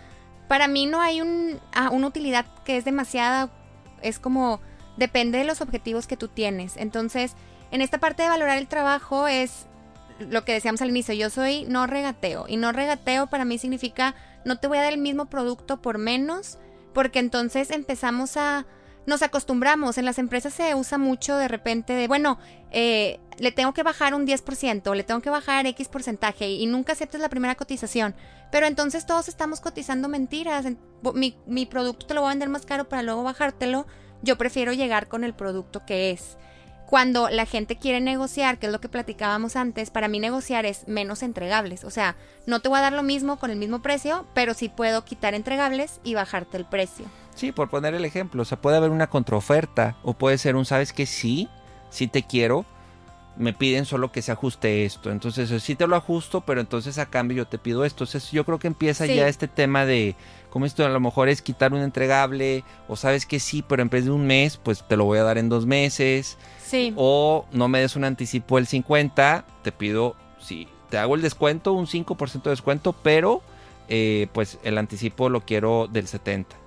para 0.50 0.68
mí 0.68 0.88
no 0.88 1.00
hay 1.00 1.22
un, 1.22 1.60
ah, 1.74 1.92
una 1.92 2.08
utilidad 2.08 2.44
que 2.66 2.76
es 2.76 2.84
demasiada, 2.84 3.52
es 4.02 4.18
como, 4.18 4.60
depende 4.98 5.38
de 5.38 5.44
los 5.44 5.62
objetivos 5.62 6.08
que 6.08 6.18
tú 6.18 6.28
tienes. 6.28 6.76
Entonces, 6.76 7.36
en 7.70 7.82
esta 7.82 8.00
parte 8.00 8.24
de 8.24 8.30
valorar 8.30 8.58
el 8.58 8.68
trabajo 8.68 9.28
es 9.28 9.68
lo 10.18 10.44
que 10.46 10.54
decíamos 10.54 10.82
al 10.82 10.90
inicio, 10.90 11.14
yo 11.14 11.30
soy 11.30 11.66
no 11.66 11.86
regateo. 11.86 12.46
Y 12.48 12.58
no 12.58 12.72
regateo 12.72 13.28
para 13.28 13.46
mí 13.46 13.60
significa 13.60 14.16
no 14.44 14.58
te 14.58 14.68
voy 14.68 14.80
a 14.80 14.82
dar 14.82 14.94
el 14.94 15.00
mismo 15.00 15.28
producto 15.28 15.84
por 15.84 16.00
menos, 16.00 16.58
porque 16.94 17.20
entonces 17.20 17.70
empezamos 17.70 18.36
a... 18.36 18.66
Nos 19.06 19.22
acostumbramos, 19.22 19.98
en 19.98 20.06
las 20.06 20.20
empresas 20.20 20.54
se 20.54 20.76
usa 20.76 20.98
mucho 20.98 21.36
de 21.36 21.48
repente 21.48 21.94
de, 21.94 22.08
bueno, 22.08 22.38
eh, 22.72 23.20
le 23.40 23.52
tengo 23.52 23.74
que 23.74 23.84
bajar 23.84 24.14
un 24.14 24.28
10%, 24.28 24.96
le 24.96 25.04
tengo 25.04 25.22
que 25.22 25.30
bajar 25.30 25.66
X 25.66 25.88
porcentaje 25.88 26.50
y 26.50 26.66
nunca 26.68 26.94
aceptas 26.94 27.22
la 27.22 27.30
primera 27.30 27.56
cotización. 27.56 28.16
Pero 28.52 28.68
entonces 28.68 29.06
todos 29.06 29.28
estamos 29.28 29.62
cotizando 29.62 30.10
mentiras. 30.10 30.66
Mi, 31.14 31.38
mi 31.46 31.66
producto 31.66 32.06
te 32.06 32.14
lo 32.14 32.22
voy 32.22 32.30
a 32.30 32.34
vender 32.34 32.50
más 32.50 32.66
caro 32.66 32.90
para 32.90 33.04
luego 33.04 33.24
bajártelo. 33.24 33.88
Yo 34.22 34.38
prefiero 34.38 34.74
llegar 34.74 35.08
con 35.08 35.24
el 35.24 35.34
producto 35.34 35.86
que 35.86 36.12
es. 36.12 36.38
Cuando 36.90 37.30
la 37.30 37.46
gente 37.46 37.76
quiere 37.78 38.02
negociar, 38.02 38.58
que 38.58 38.66
es 38.66 38.72
lo 38.72 38.82
que 38.82 38.90
platicábamos 38.90 39.56
antes, 39.56 39.92
para 39.92 40.08
mí 40.08 40.20
negociar 40.20 40.66
es 40.66 40.88
menos 40.88 41.22
entregables. 41.22 41.84
O 41.84 41.92
sea, 41.92 42.16
no 42.48 42.62
te 42.62 42.70
voy 42.70 42.80
a 42.80 42.82
dar 42.82 42.94
lo 42.94 43.04
mismo 43.04 43.38
con 43.38 43.52
el 43.52 43.58
mismo 43.58 43.84
precio, 43.84 44.26
pero 44.34 44.56
sí 44.56 44.70
puedo 44.70 45.06
quitar 45.06 45.36
entregables 45.36 46.00
y 46.04 46.16
bajarte 46.16 46.58
el 46.58 46.66
precio. 46.66 47.06
Sí, 47.39 47.52
por 47.54 47.69
poner 47.69 47.93
el 47.93 48.04
ejemplo, 48.04 48.41
o 48.41 48.45
sea, 48.45 48.60
puede 48.60 48.75
haber 48.78 48.89
una 48.89 49.10
contraoferta 49.10 49.95
o 50.04 50.13
puede 50.13 50.38
ser 50.38 50.56
un, 50.58 50.65
¿sabes 50.65 50.91
que 50.91 51.06
Sí, 51.06 51.47
sí 51.89 52.08
te 52.08 52.23
quiero, 52.23 52.65
me 53.38 53.54
piden 53.54 53.86
solo 53.86 54.12
que 54.12 54.21
se 54.21 54.34
ajuste 54.34 54.84
esto. 54.84 55.10
Entonces, 55.10 55.63
sí 55.63 55.75
te 55.75 55.88
lo 55.88 55.95
ajusto, 55.95 56.41
pero 56.41 56.59
entonces 56.59 56.97
a 56.97 57.05
cambio 57.05 57.38
yo 57.38 57.47
te 57.47 57.57
pido 57.57 57.86
esto. 57.86 58.03
Entonces, 58.03 58.32
yo 58.32 58.43
creo 58.43 58.59
que 58.59 58.68
empieza 58.68 59.05
Sí. 59.05 59.16
ya 59.16 59.30
este 59.30 59.47
tema 59.47 59.86
de, 59.86 60.18
como 60.49 60.66
esto 60.66 60.86
a 60.86 60.89
lo 60.89 60.99
mejor 60.99 61.30
es 61.30 61.41
quitar 61.41 61.72
un 61.72 61.80
entregable 61.80 62.66
o 62.89 62.97
sabes 62.97 63.26
que 63.26 63.39
sí, 63.39 63.64
pero 63.66 63.82
en 63.82 63.89
vez 63.89 64.03
de 64.03 64.11
un 64.11 64.28
mes, 64.28 64.57
pues 64.57 64.86
te 64.86 64.97
lo 64.97 65.05
voy 65.05 65.20
a 65.20 65.24
dar 65.24 65.38
en 65.38 65.47
dos 65.47 65.66
meses. 65.66 66.38
Sí. 66.61 66.91
O 66.97 67.45
no 67.53 67.70
me 67.70 67.80
des 67.80 67.95
un 67.95 68.03
anticipo 68.03 68.57
del 68.57 68.68
50, 68.68 69.45
te 69.64 69.72
pido, 69.72 70.18
sí, 70.41 70.68
te 70.89 70.97
hago 70.97 71.16
el 71.16 71.22
descuento, 71.22 71.72
un 71.72 71.88
5% 71.88 72.43
de 72.43 72.49
descuento, 72.49 72.91
pero 72.91 73.41
eh, 73.88 74.28
pues 74.34 74.59
el 74.64 74.78
anticipo 74.78 75.30
lo 75.30 75.41
quiero 75.45 75.88
del 75.89 76.07
70. 76.07 76.57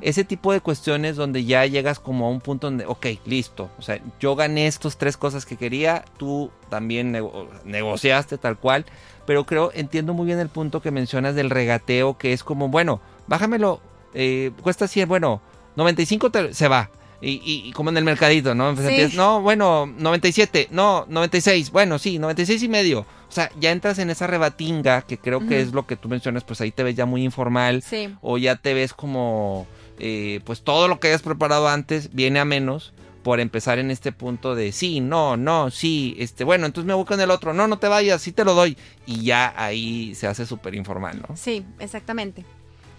Ese 0.00 0.24
tipo 0.24 0.52
de 0.52 0.60
cuestiones 0.60 1.16
donde 1.16 1.44
ya 1.44 1.64
llegas 1.66 1.98
como 1.98 2.26
a 2.26 2.30
un 2.30 2.40
punto 2.40 2.66
donde, 2.66 2.86
ok, 2.86 3.06
listo. 3.24 3.70
O 3.78 3.82
sea, 3.82 4.00
yo 4.18 4.36
gané 4.36 4.66
estas 4.66 4.98
tres 4.98 5.16
cosas 5.16 5.46
que 5.46 5.56
quería, 5.56 6.04
tú 6.16 6.50
también 6.68 7.16
negociaste 7.64 8.38
tal 8.38 8.58
cual. 8.58 8.84
Pero 9.26 9.44
creo, 9.46 9.70
entiendo 9.74 10.14
muy 10.14 10.26
bien 10.26 10.40
el 10.40 10.48
punto 10.48 10.82
que 10.82 10.90
mencionas 10.90 11.34
del 11.34 11.50
regateo, 11.50 12.18
que 12.18 12.32
es 12.32 12.42
como, 12.42 12.68
bueno, 12.68 13.00
bájamelo, 13.26 13.80
eh, 14.14 14.50
cuesta 14.62 14.88
100, 14.88 15.08
bueno, 15.08 15.40
95 15.76 16.30
se 16.52 16.68
va. 16.68 16.90
Y, 17.22 17.72
como 17.72 17.90
en 17.90 17.98
el 17.98 18.04
mercadito, 18.04 18.54
¿no? 18.54 18.74
no, 19.14 19.42
bueno, 19.42 19.86
97, 19.86 20.68
no, 20.70 21.04
96, 21.08 21.70
bueno, 21.70 21.98
sí, 21.98 22.18
96 22.18 22.62
y 22.62 22.68
medio. 22.68 23.00
O 23.00 23.32
sea, 23.32 23.50
ya 23.60 23.70
entras 23.70 23.98
en 23.98 24.10
esa 24.10 24.26
rebatinga, 24.26 25.02
que 25.02 25.18
creo 25.18 25.46
que 25.46 25.60
es 25.60 25.72
lo 25.72 25.86
que 25.86 25.96
tú 25.96 26.08
mencionas, 26.08 26.44
pues 26.44 26.60
ahí 26.60 26.72
te 26.72 26.82
ves 26.82 26.96
ya 26.96 27.06
muy 27.06 27.22
informal. 27.22 27.82
Sí. 27.82 28.14
O 28.22 28.38
ya 28.38 28.56
te 28.56 28.74
ves 28.74 28.92
como, 28.92 29.66
eh, 29.98 30.40
pues 30.44 30.62
todo 30.62 30.88
lo 30.88 30.98
que 30.98 31.08
hayas 31.08 31.22
preparado 31.22 31.68
antes 31.68 32.12
viene 32.12 32.40
a 32.40 32.44
menos 32.44 32.92
por 33.22 33.38
empezar 33.38 33.78
en 33.78 33.90
este 33.90 34.12
punto 34.12 34.54
de 34.54 34.72
sí, 34.72 35.00
no, 35.00 35.36
no, 35.36 35.70
sí, 35.70 36.16
este, 36.18 36.42
bueno, 36.42 36.66
entonces 36.66 36.86
me 36.86 36.94
voy 36.94 37.04
con 37.04 37.20
el 37.20 37.30
otro, 37.30 37.52
no, 37.52 37.68
no 37.68 37.78
te 37.78 37.86
vayas, 37.86 38.22
sí 38.22 38.32
te 38.32 38.44
lo 38.44 38.54
doy. 38.54 38.76
Y 39.06 39.24
ya 39.24 39.52
ahí 39.56 40.14
se 40.14 40.26
hace 40.26 40.46
súper 40.46 40.74
informal, 40.74 41.22
¿no? 41.28 41.36
Sí, 41.36 41.64
exactamente. 41.78 42.44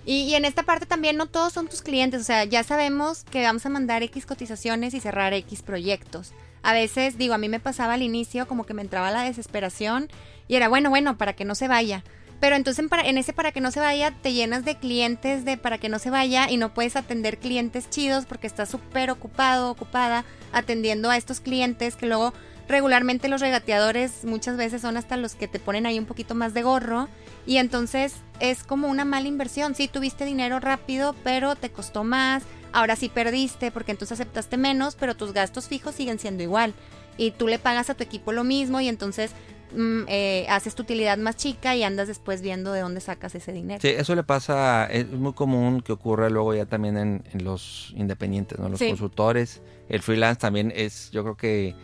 Y, 0.05 0.33
en 0.33 0.45
esta 0.45 0.63
parte 0.63 0.85
también 0.85 1.15
no 1.15 1.27
todos 1.27 1.53
son 1.53 1.67
tus 1.67 1.81
clientes, 1.81 2.21
o 2.21 2.23
sea, 2.23 2.43
ya 2.43 2.63
sabemos 2.63 3.23
que 3.23 3.43
vamos 3.43 3.65
a 3.65 3.69
mandar 3.69 4.01
X 4.03 4.25
cotizaciones 4.25 4.93
y 4.93 4.99
cerrar 4.99 5.33
X 5.33 5.61
proyectos. 5.61 6.33
A 6.63 6.73
veces, 6.73 7.17
digo, 7.17 7.33
a 7.33 7.37
mí 7.37 7.49
me 7.49 7.59
pasaba 7.59 7.93
al 7.93 8.01
inicio 8.01 8.47
como 8.47 8.65
que 8.65 8.73
me 8.73 8.81
entraba 8.81 9.11
la 9.11 9.23
desesperación 9.23 10.09
y 10.47 10.55
era 10.55 10.69
bueno, 10.69 10.89
bueno, 10.89 11.17
para 11.17 11.33
que 11.33 11.45
no 11.45 11.55
se 11.55 11.67
vaya. 11.67 12.03
Pero 12.39 12.55
entonces 12.55 12.83
en, 13.03 13.17
ese 13.19 13.33
para 13.33 13.51
que 13.51 13.61
no 13.61 13.69
se 13.69 13.79
vaya 13.79 14.15
te 14.23 14.33
llenas 14.33 14.65
de 14.65 14.75
clientes 14.75 15.45
de 15.45 15.57
para 15.57 15.77
que 15.77 15.89
no 15.89 15.99
se 15.99 16.09
vaya 16.09 16.49
y 16.49 16.57
no 16.57 16.73
puedes 16.73 16.95
atender 16.95 17.37
clientes 17.37 17.87
chidos 17.87 18.25
porque 18.25 18.47
estás 18.47 18.69
súper 18.69 19.11
ocupado, 19.11 19.69
ocupada 19.69 20.25
atendiendo 20.51 21.11
a 21.11 21.17
estos 21.17 21.39
clientes 21.39 21.95
que 21.95 22.07
luego 22.07 22.33
regularmente 22.67 23.27
los 23.27 23.41
regateadores 23.41 24.25
muchas 24.25 24.57
veces 24.57 24.81
son 24.81 24.97
hasta 24.97 25.17
los 25.17 25.35
que 25.35 25.47
te 25.47 25.59
ponen 25.59 25.85
ahí 25.85 25.99
un 25.99 26.07
poquito 26.07 26.33
más 26.33 26.55
de 26.55 26.63
gorro 26.63 27.09
y 27.45 27.57
entonces 27.57 28.15
es 28.39 28.63
como 28.63 28.87
una 28.87 29.05
mala 29.05 29.27
inversión. 29.27 29.75
Sí, 29.75 29.87
tuviste 29.87 30.25
dinero 30.25 30.59
rápido, 30.59 31.15
pero 31.23 31.55
te 31.55 31.69
costó 31.69 32.03
más. 32.03 32.43
Ahora 32.73 32.95
sí 32.95 33.09
perdiste 33.09 33.71
porque 33.71 33.91
entonces 33.91 34.19
aceptaste 34.19 34.57
menos, 34.57 34.95
pero 34.95 35.15
tus 35.15 35.33
gastos 35.33 35.67
fijos 35.67 35.95
siguen 35.95 36.19
siendo 36.19 36.43
igual. 36.43 36.73
Y 37.17 37.31
tú 37.31 37.47
le 37.47 37.59
pagas 37.59 37.89
a 37.89 37.95
tu 37.95 38.03
equipo 38.03 38.31
lo 38.31 38.43
mismo 38.43 38.79
y 38.79 38.87
entonces 38.87 39.31
mm, 39.75 40.03
eh, 40.07 40.45
haces 40.49 40.75
tu 40.75 40.83
utilidad 40.83 41.17
más 41.17 41.35
chica 41.35 41.75
y 41.75 41.83
andas 41.83 42.07
después 42.07 42.41
viendo 42.41 42.71
de 42.71 42.81
dónde 42.81 43.01
sacas 43.01 43.35
ese 43.35 43.51
dinero. 43.51 43.81
Sí, 43.81 43.89
eso 43.89 44.15
le 44.15 44.23
pasa, 44.23 44.85
es 44.85 45.09
muy 45.11 45.33
común 45.33 45.81
que 45.81 45.91
ocurra 45.91 46.29
luego 46.29 46.55
ya 46.55 46.65
también 46.65 46.97
en, 46.97 47.43
los 47.43 47.93
independientes, 47.95 48.57
¿no? 48.57 48.69
Los 48.69 48.79
consultores. 48.79 49.61
El 49.89 50.01
freelance 50.01 50.39
también 50.39 50.71
es, 50.73 51.11
yo 51.11 51.23
creo 51.23 51.35
que 51.35 51.75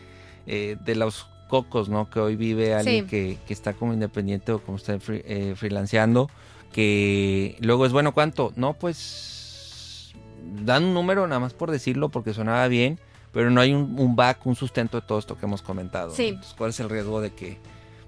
eh, 0.45 0.77
de 0.79 0.95
los 0.95 1.27
cocos, 1.47 1.89
¿no? 1.89 2.09
Que 2.09 2.19
hoy 2.19 2.35
vive 2.35 2.73
alguien 2.73 3.07
que, 3.07 3.37
está 3.49 3.73
como 3.73 3.93
independiente 3.93 4.51
o 4.51 4.59
como 4.59 4.77
está 4.77 4.97
eh, 5.09 5.53
freelanceando, 5.55 6.29
que 6.71 7.57
luego 7.59 7.85
es, 7.85 7.91
bueno, 7.91 8.13
¿cuánto? 8.13 8.53
No, 8.55 8.73
pues 8.73 10.13
dan 10.63 10.85
un 10.85 10.93
número 10.93 11.27
nada 11.27 11.39
más 11.39 11.53
por 11.53 11.71
decirlo 11.71 12.09
porque 12.09 12.33
sonaba 12.33 12.67
bien, 12.67 12.99
pero 13.31 13.49
no 13.49 13.61
hay 13.61 13.73
un, 13.73 14.15
back, 14.15 14.45
un 14.45 14.55
sustento 14.55 14.99
de 14.99 15.05
todo 15.05 15.19
esto 15.19 15.37
que 15.37 15.45
hemos 15.45 15.61
comentado. 15.61 16.11
Sí. 16.13 16.37
¿cuál 16.57 16.71
es 16.71 16.79
el 16.79 16.89
riesgo 16.89 17.21
de 17.21 17.31
que 17.31 17.57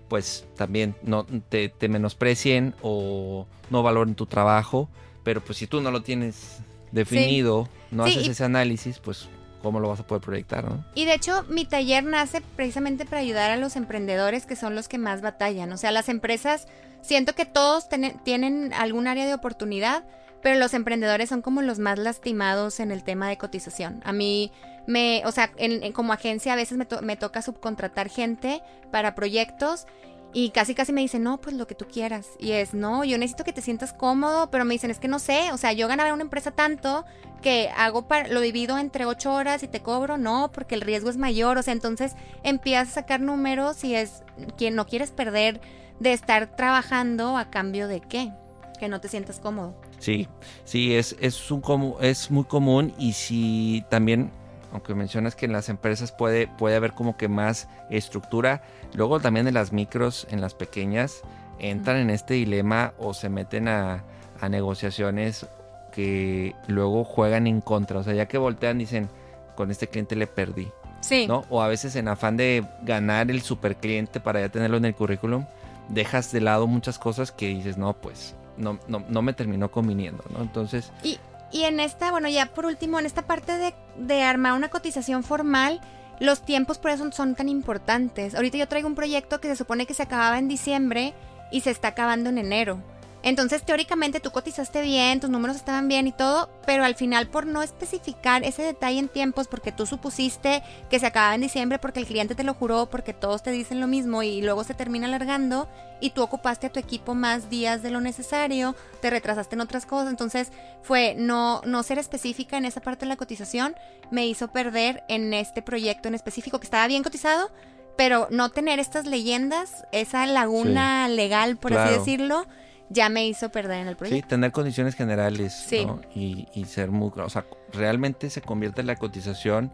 pues 0.07 0.45
también 0.55 0.95
no 1.03 1.25
te, 1.25 1.71
menosprecien 1.87 2.73
o 2.81 3.45
no 3.69 3.83
valoren 3.83 4.15
tu 4.15 4.25
trabajo? 4.25 4.89
Pero 5.23 5.41
pues 5.41 5.57
si 5.57 5.67
tú 5.67 5.81
no 5.81 5.91
lo 5.91 6.01
tienes 6.01 6.59
definido, 6.91 7.67
no 7.91 8.05
haces 8.05 8.27
ese 8.27 8.43
análisis, 8.43 8.99
pues 8.99 9.27
cómo 9.61 9.79
lo 9.79 9.89
vas 9.89 9.99
a 9.99 10.03
poder 10.03 10.21
proyectar, 10.21 10.63
¿no? 10.63 10.83
Y 10.95 11.05
de 11.05 11.13
hecho, 11.13 11.43
mi 11.49 11.65
taller 11.65 12.03
nace 12.03 12.41
precisamente 12.55 13.05
para 13.05 13.21
ayudar 13.21 13.51
a 13.51 13.57
los 13.57 13.75
emprendedores 13.75 14.45
que 14.45 14.55
son 14.55 14.75
los 14.75 14.87
que 14.87 14.97
más 14.97 15.21
batallan. 15.21 15.71
O 15.71 15.77
sea, 15.77 15.91
las 15.91 16.09
empresas, 16.09 16.67
siento 17.01 17.35
que 17.35 17.45
todos 17.45 17.87
tienen 18.23 18.73
algún 18.73 19.07
área 19.07 19.25
de 19.25 19.33
oportunidad, 19.33 20.03
pero 20.41 20.57
los 20.57 20.73
emprendedores 20.73 21.29
son 21.29 21.41
como 21.41 21.61
los 21.61 21.79
más 21.79 21.99
lastimados 21.99 22.79
en 22.79 22.91
el 22.91 23.03
tema 23.03 23.29
de 23.29 23.37
cotización. 23.37 24.01
A 24.05 24.13
mí 24.13 24.51
me, 24.87 25.21
o 25.25 25.31
sea, 25.31 25.51
como 25.93 26.13
agencia 26.13 26.53
a 26.53 26.55
veces 26.55 26.77
me, 26.77 26.87
me 27.01 27.17
toca 27.17 27.41
subcontratar 27.41 28.09
gente 28.09 28.61
para 28.91 29.15
proyectos 29.15 29.85
y 30.33 30.51
casi 30.51 30.75
casi 30.75 30.93
me 30.93 31.01
dicen, 31.01 31.23
no, 31.23 31.39
pues 31.39 31.55
lo 31.55 31.65
que 31.65 31.75
tú 31.75 31.85
quieras. 31.91 32.27
Y 32.37 32.51
es, 32.51 32.73
no, 32.73 33.03
yo 33.03 33.17
necesito 33.17 33.43
que 33.43 33.53
te 33.53 33.61
sientas 33.61 33.93
cómodo, 33.93 34.51
pero 34.51 34.65
me 34.65 34.73
dicen, 34.73 34.91
es 34.91 34.99
que 34.99 35.07
no 35.07 35.19
sé, 35.19 35.51
o 35.51 35.57
sea, 35.57 35.73
yo 35.73 35.87
ganaba 35.87 36.09
en 36.09 36.15
una 36.15 36.23
empresa 36.23 36.51
tanto 36.51 37.05
que 37.41 37.69
hago 37.75 38.07
para, 38.07 38.27
lo 38.27 38.41
divido 38.41 38.77
entre 38.77 39.05
ocho 39.05 39.33
horas 39.33 39.63
y 39.63 39.67
te 39.67 39.81
cobro, 39.81 40.17
no, 40.17 40.51
porque 40.51 40.75
el 40.75 40.81
riesgo 40.81 41.09
es 41.09 41.17
mayor, 41.17 41.57
o 41.57 41.63
sea, 41.63 41.73
entonces 41.73 42.15
empiezas 42.43 42.89
a 42.89 42.91
sacar 42.91 43.21
números 43.21 43.83
y 43.83 43.95
es, 43.95 44.23
quien 44.57 44.75
no 44.75 44.85
quieres 44.85 45.11
perder 45.11 45.61
de 45.99 46.13
estar 46.13 46.55
trabajando 46.55 47.37
a 47.37 47.49
cambio 47.49 47.87
de 47.87 48.01
qué, 48.01 48.31
que 48.79 48.87
no 48.87 49.01
te 49.01 49.07
sientas 49.07 49.39
cómodo. 49.39 49.73
Sí, 49.99 50.27
sí, 50.63 50.95
es, 50.95 51.15
es, 51.19 51.49
un, 51.51 51.95
es 52.01 52.29
muy 52.29 52.43
común 52.43 52.93
y 52.97 53.13
si 53.13 53.83
también 53.89 54.31
aunque 54.71 54.93
mencionas 54.95 55.35
que 55.35 55.45
en 55.45 55.51
las 55.51 55.69
empresas 55.69 56.11
puede, 56.11 56.47
puede 56.47 56.75
haber 56.75 56.93
como 56.93 57.17
que 57.17 57.27
más 57.27 57.67
estructura, 57.89 58.61
luego 58.93 59.19
también 59.19 59.47
en 59.47 59.53
las 59.53 59.73
micros, 59.73 60.27
en 60.29 60.41
las 60.41 60.53
pequeñas, 60.53 61.21
entran 61.59 61.97
en 61.97 62.09
este 62.09 62.35
dilema 62.35 62.93
o 62.97 63.13
se 63.13 63.29
meten 63.29 63.67
a, 63.67 64.03
negociaciones 64.49 65.47
que 65.91 66.55
luego 66.67 67.03
juegan 67.03 67.45
en 67.45 67.59
contra. 67.59 67.99
O 67.99 68.03
sea, 68.03 68.13
ya 68.13 68.25
que 68.27 68.37
voltean 68.37 68.77
dicen, 68.77 69.09
con 69.57 69.69
este 69.69 69.87
cliente 69.87 70.15
le 70.15 70.27
perdí. 70.27 70.69
Sí. 71.01 71.27
¿no? 71.27 71.43
O 71.49 71.61
a 71.61 71.67
veces 71.67 71.97
en 71.97 72.07
afán 72.07 72.37
de 72.37 72.65
ganar 72.83 73.29
el 73.29 73.41
super 73.41 73.75
cliente 73.75 74.21
para 74.21 74.39
ya 74.39 74.47
tenerlo 74.47 74.77
en 74.77 74.85
el 74.85 74.95
currículum, 74.95 75.45
dejas 75.89 76.31
de 76.31 76.39
lado 76.39 76.67
muchas 76.67 76.97
cosas 76.99 77.33
que 77.33 77.47
dices, 77.47 77.77
no, 77.77 77.93
pues 77.93 78.33
no, 78.55 78.79
no, 78.87 79.03
no 79.09 79.21
me 79.21 79.33
terminó 79.33 79.71
conviniendo, 79.71 80.23
¿no? 80.29 80.41
Entonces... 80.41 80.93
Y, 81.03 81.19
y 81.51 81.63
en 81.63 81.79
esta, 81.79 82.11
bueno, 82.11 82.29
ya 82.29 82.47
por 82.47 82.65
último, 82.65 82.99
en 82.99 83.05
esta 83.05 83.23
parte 83.23 83.57
de, 83.57 83.73
de 83.97 84.23
armar 84.23 84.53
una 84.53 84.69
cotización 84.69 85.23
formal, 85.23 85.81
los 86.19 86.41
tiempos 86.41 86.77
por 86.77 86.91
eso 86.91 87.11
son 87.11 87.35
tan 87.35 87.49
importantes. 87.49 88.35
Ahorita 88.35 88.57
yo 88.57 88.67
traigo 88.67 88.87
un 88.87 88.95
proyecto 88.95 89.39
que 89.39 89.47
se 89.47 89.55
supone 89.55 89.85
que 89.85 89.93
se 89.93 90.03
acababa 90.03 90.37
en 90.37 90.47
diciembre 90.47 91.13
y 91.51 91.61
se 91.61 91.71
está 91.71 91.89
acabando 91.89 92.29
en 92.29 92.37
enero. 92.37 92.81
Entonces, 93.21 93.63
teóricamente 93.63 94.21
tú 94.21 94.31
cotizaste 94.31 94.81
bien, 94.81 95.19
tus 95.19 95.29
números 95.29 95.57
estaban 95.57 95.89
bien 95.89 96.07
y 96.07 96.13
todo, 96.13 96.49
pero 96.65 96.85
al 96.85 96.95
final 96.95 97.27
por 97.27 97.45
no 97.45 97.61
especificar 97.61 98.43
ese 98.45 98.63
detalle 98.63 98.99
en 98.99 99.09
tiempos, 99.09 99.47
porque 99.47 99.73
tú 99.73 99.85
supusiste 99.85 100.63
que 100.89 100.99
se 100.99 101.07
acababa 101.07 101.35
en 101.35 101.41
diciembre 101.41 101.79
porque 101.79 101.99
el 101.99 102.05
cliente 102.05 102.35
te 102.35 102.45
lo 102.45 102.53
juró, 102.53 102.89
porque 102.89 103.13
todos 103.13 103.43
te 103.43 103.51
dicen 103.51 103.81
lo 103.81 103.87
mismo 103.87 104.23
y 104.23 104.41
luego 104.41 104.63
se 104.63 104.73
termina 104.73 105.07
alargando 105.07 105.67
y 105.99 106.11
tú 106.11 106.21
ocupaste 106.21 106.67
a 106.67 106.71
tu 106.71 106.79
equipo 106.79 107.13
más 107.13 107.49
días 107.49 107.83
de 107.83 107.91
lo 107.91 107.99
necesario, 107.99 108.73
te 109.01 109.09
retrasaste 109.09 109.55
en 109.55 109.61
otras 109.61 109.85
cosas, 109.85 110.09
entonces 110.09 110.51
fue 110.81 111.13
no, 111.17 111.61
no 111.65 111.83
ser 111.83 111.99
específica 111.99 112.57
en 112.57 112.63
esa 112.63 112.79
parte 112.79 113.05
de 113.05 113.09
la 113.09 113.17
cotización, 113.17 113.75
me 114.11 114.25
hizo 114.27 114.47
perder 114.47 115.03
en 115.09 115.33
este 115.33 115.61
proyecto 115.61 116.07
en 116.07 116.15
específico 116.15 116.59
que 116.59 116.67
estaba 116.67 116.87
bien 116.87 117.03
cotizado, 117.03 117.51
pero 117.97 118.29
no 118.31 118.49
tener 118.49 118.79
estas 118.79 119.05
leyendas, 119.05 119.85
esa 119.91 120.25
laguna 120.25 121.09
legal, 121.09 121.57
por 121.57 121.73
así 121.73 121.95
decirlo, 121.95 122.47
ya 122.89 123.09
me 123.09 123.25
hizo 123.27 123.49
perder 123.49 123.81
en 123.81 123.87
el 123.87 123.95
proyecto. 123.95 124.25
Sí, 124.25 124.29
tener 124.29 124.51
condiciones 124.51 124.95
generales 124.95 125.67
¿no? 125.85 126.01
y, 126.13 126.65
ser 126.65 126.91
muy... 126.91 127.11
O 127.15 127.29
sea, 127.29 127.45
realmente 127.71 128.29
se 128.29 128.41
convierte 128.41 128.83
la 128.83 128.95
cotización 128.95 129.71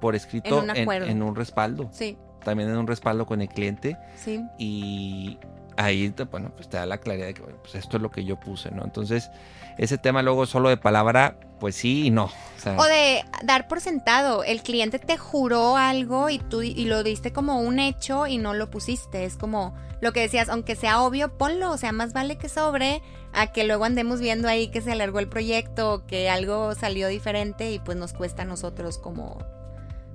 por 0.00 0.14
escrito 0.14 0.62
en 0.62 1.22
un, 1.22 1.34
respaldo. 1.34 1.88
Sí. 1.92 2.16
También 2.44 2.68
en 2.68 2.76
un 2.76 2.86
respaldo 2.86 3.26
con 3.26 3.40
el 3.40 3.48
cliente. 3.48 3.96
Sí. 4.16 4.44
Y 4.58 5.38
ahí, 5.78 6.12
bueno, 6.30 6.50
pues 6.54 6.68
te 6.68 6.76
da 6.76 6.86
la 6.86 6.98
claridad 6.98 7.28
de 7.28 7.34
que 7.34 7.42
pues 7.42 7.74
esto 7.76 7.96
es 7.96 8.02
lo 8.02 8.10
que 8.10 8.24
yo 8.24 8.38
puse, 8.38 8.70
¿no? 8.72 8.84
Entonces, 8.84 9.30
ese 9.78 9.96
tema 9.96 10.22
luego 10.22 10.44
solo 10.44 10.68
de 10.68 10.76
palabra, 10.76 11.36
pues 11.60 11.76
sí 11.76 12.06
y 12.06 12.10
no. 12.10 12.30
O, 12.76 12.84
de 12.84 13.24
dar 13.44 13.68
por 13.68 13.80
sentado, 13.80 14.42
el 14.42 14.62
cliente 14.62 14.98
te 14.98 15.16
juró 15.16 15.76
algo 15.76 16.30
y 16.30 16.40
tú 16.40 16.62
y 16.62 16.84
lo 16.84 17.04
diste 17.04 17.32
como 17.32 17.60
un 17.60 17.78
hecho 17.78 18.26
y 18.26 18.38
no 18.38 18.54
lo 18.54 18.70
pusiste. 18.70 19.24
Es 19.24 19.36
como 19.36 19.72
lo 20.00 20.12
que 20.12 20.20
decías, 20.20 20.48
aunque 20.48 20.74
sea 20.74 21.00
obvio, 21.00 21.38
ponlo, 21.38 21.70
o 21.70 21.76
sea, 21.76 21.92
más 21.92 22.12
vale 22.12 22.38
que 22.38 22.48
sobre 22.48 23.00
a 23.32 23.52
que 23.52 23.62
luego 23.62 23.84
andemos 23.84 24.20
viendo 24.20 24.48
ahí 24.48 24.68
que 24.68 24.80
se 24.80 24.90
alargó 24.90 25.20
el 25.20 25.28
proyecto, 25.28 26.04
que 26.08 26.28
algo 26.28 26.74
salió 26.74 27.06
diferente 27.06 27.70
y 27.70 27.78
pues 27.78 27.96
nos 27.96 28.12
cuesta 28.14 28.42
a 28.42 28.46
nosotros 28.46 28.98
como 28.98 29.38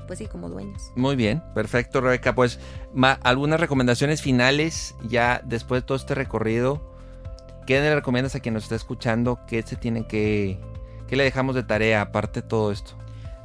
pues 0.08 0.20
sí, 0.20 0.28
como 0.28 0.49
dueños. 0.49 0.91
Muy 0.95 1.16
bien, 1.16 1.43
perfecto, 1.54 2.01
Rebeca. 2.01 2.36
Pues 2.36 2.60
algunas 3.24 3.60
recomendaciones 3.60 4.22
finales 4.22 4.95
ya 5.04 5.41
después 5.43 5.82
de 5.82 5.88
todo 5.88 5.97
este 5.97 6.16
recorrido. 6.16 6.82
¿Qué 7.66 7.80
le 7.80 7.95
recomiendas 7.95 8.36
a 8.36 8.39
quien 8.39 8.54
nos 8.54 8.64
está 8.64 8.76
escuchando? 8.76 9.39
¿Qué 9.47 9.62
se 9.64 9.76
tiene 9.76 10.06
que, 10.06 10.60
qué 11.08 11.16
le 11.16 11.24
dejamos 11.24 11.56
de 11.56 11.64
tarea 11.64 12.01
aparte 12.01 12.41
de 12.41 12.47
todo 12.47 12.72
esto? 12.72 12.93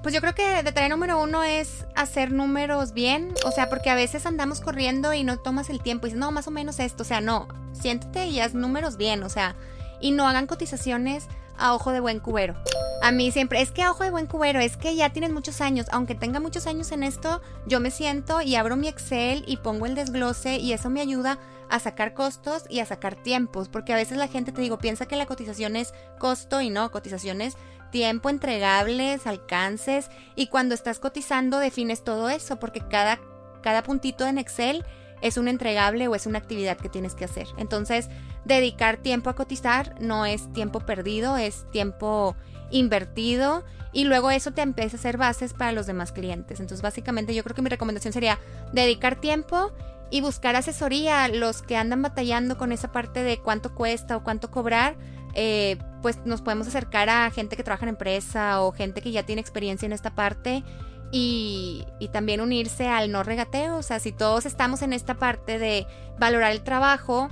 Pues 0.02 0.14
yo 0.14 0.20
creo 0.20 0.34
que 0.34 0.62
de 0.62 0.72
tarea 0.72 0.88
número 0.88 1.20
uno 1.20 1.42
es 1.42 1.84
hacer 1.96 2.30
números 2.32 2.92
bien, 2.92 3.34
o 3.44 3.50
sea, 3.50 3.68
porque 3.68 3.90
a 3.90 3.94
veces 3.94 4.26
andamos 4.26 4.61
corriendo 4.61 5.12
y 5.12 5.24
no 5.24 5.38
tomas 5.38 5.70
el 5.70 5.82
tiempo 5.82 6.06
y 6.06 6.11
dices, 6.11 6.20
no, 6.20 6.30
más 6.30 6.46
o 6.46 6.52
menos 6.52 6.78
esto, 6.78 7.02
o 7.02 7.06
sea, 7.06 7.20
no, 7.20 7.48
siéntate 7.72 8.26
y 8.26 8.38
haz 8.38 8.54
números 8.54 8.96
bien, 8.96 9.24
o 9.24 9.28
sea, 9.28 9.56
y 10.00 10.12
no 10.12 10.28
hagan 10.28 10.46
cotizaciones 10.46 11.26
a 11.59 11.74
ojo 11.74 11.92
de 11.92 12.00
buen 12.00 12.20
cubero. 12.20 12.54
A 13.02 13.12
mí 13.12 13.30
siempre, 13.30 13.61
es 13.61 13.70
que 13.70 13.82
a 13.82 13.90
ojo 13.90 14.04
de 14.04 14.11
buen 14.11 14.26
cubero, 14.26 14.61
es 14.61 14.76
que 14.76 14.96
ya 14.96 15.11
tienes 15.11 15.32
muchos 15.32 15.61
años, 15.61 15.86
aunque 15.90 16.14
tenga 16.14 16.40
muchos 16.40 16.66
años 16.66 16.90
en 16.90 17.02
esto, 17.02 17.40
yo 17.66 17.80
me 17.80 17.90
siento 17.90 18.42
y 18.42 18.56
abro 18.56 18.76
mi 18.76 18.88
Excel 18.88 19.44
y 19.46 19.59
pongo 19.59 19.86
el 19.86 19.94
desglose 19.94 20.56
y 20.56 20.72
eso 20.72 20.90
me 20.90 21.00
ayuda 21.00 21.38
a 21.70 21.78
sacar 21.78 22.14
costos 22.14 22.64
y 22.68 22.80
a 22.80 22.86
sacar 22.86 23.14
tiempos, 23.14 23.68
porque 23.68 23.92
a 23.92 23.96
veces 23.96 24.18
la 24.18 24.28
gente, 24.28 24.52
te 24.52 24.61
digo, 24.61 24.78
piensa 24.78 25.06
que 25.06 25.16
la 25.16 25.26
cotización 25.26 25.76
es 25.76 25.92
costo 26.18 26.61
y 26.61 26.70
no, 26.70 26.90
cotización 26.90 27.40
es 27.40 27.56
tiempo, 27.90 28.30
entregables, 28.30 29.26
alcances, 29.26 30.11
y 30.34 30.48
cuando 30.48 30.74
estás 30.74 30.98
cotizando 30.98 31.59
defines 31.59 32.04
todo 32.04 32.28
eso, 32.30 32.59
porque 32.59 32.80
cada, 32.80 33.20
cada 33.62 33.82
puntito 33.82 34.26
en 34.26 34.38
Excel 34.38 34.84
es 35.22 35.36
un 35.36 35.48
entregable 35.48 36.08
o 36.08 36.14
es 36.14 36.26
una 36.26 36.38
actividad 36.38 36.76
que 36.76 36.88
tienes 36.88 37.14
que 37.14 37.24
hacer. 37.24 37.46
Entonces, 37.56 38.08
dedicar 38.44 38.98
tiempo 38.98 39.30
a 39.30 39.34
cotizar 39.34 39.94
no 40.00 40.26
es 40.26 40.52
tiempo 40.52 40.80
perdido, 40.80 41.36
es 41.36 41.70
tiempo 41.70 42.36
invertido 42.70 43.64
y 43.92 44.04
luego 44.04 44.30
eso 44.30 44.52
te 44.52 44.62
empieza 44.62 44.96
a 44.96 45.00
hacer 45.00 45.16
bases 45.16 45.54
para 45.54 45.72
los 45.72 45.86
demás 45.86 46.12
clientes. 46.12 46.60
Entonces, 46.60 46.82
básicamente 46.82 47.34
yo 47.34 47.42
creo 47.42 47.54
que 47.54 47.62
mi 47.62 47.70
recomendación 47.70 48.12
sería 48.12 48.38
dedicar 48.72 49.20
tiempo 49.20 49.72
y 50.10 50.20
buscar 50.20 50.56
asesoría. 50.56 51.28
Los 51.28 51.62
que 51.62 51.76
andan 51.76 52.02
batallando 52.02 52.58
con 52.58 52.72
esa 52.72 52.92
parte 52.92 53.22
de 53.22 53.38
cuánto 53.38 53.74
cuesta 53.74 54.16
o 54.16 54.22
cuánto 54.22 54.50
cobrar, 54.50 54.96
eh, 55.34 55.78
pues 56.02 56.18
nos 56.24 56.42
podemos 56.42 56.66
acercar 56.66 57.08
a 57.08 57.30
gente 57.30 57.56
que 57.56 57.62
trabaja 57.62 57.84
en 57.84 57.90
empresa 57.90 58.62
o 58.62 58.72
gente 58.72 59.02
que 59.02 59.12
ya 59.12 59.24
tiene 59.24 59.40
experiencia 59.40 59.86
en 59.86 59.92
esta 59.92 60.14
parte 60.14 60.64
y, 61.11 61.86
también 62.12 62.40
unirse 62.40 62.88
al 62.88 63.11
no 63.11 63.22
regateo. 63.22 63.76
O 63.76 63.82
sea, 63.82 64.00
si 64.00 64.12
todos 64.12 64.46
estamos 64.46 64.82
en 64.82 64.92
esta 64.92 65.14
parte 65.14 65.59
de 65.59 65.86
valorar 66.18 66.52
el 66.52 66.62
trabajo, 66.62 67.28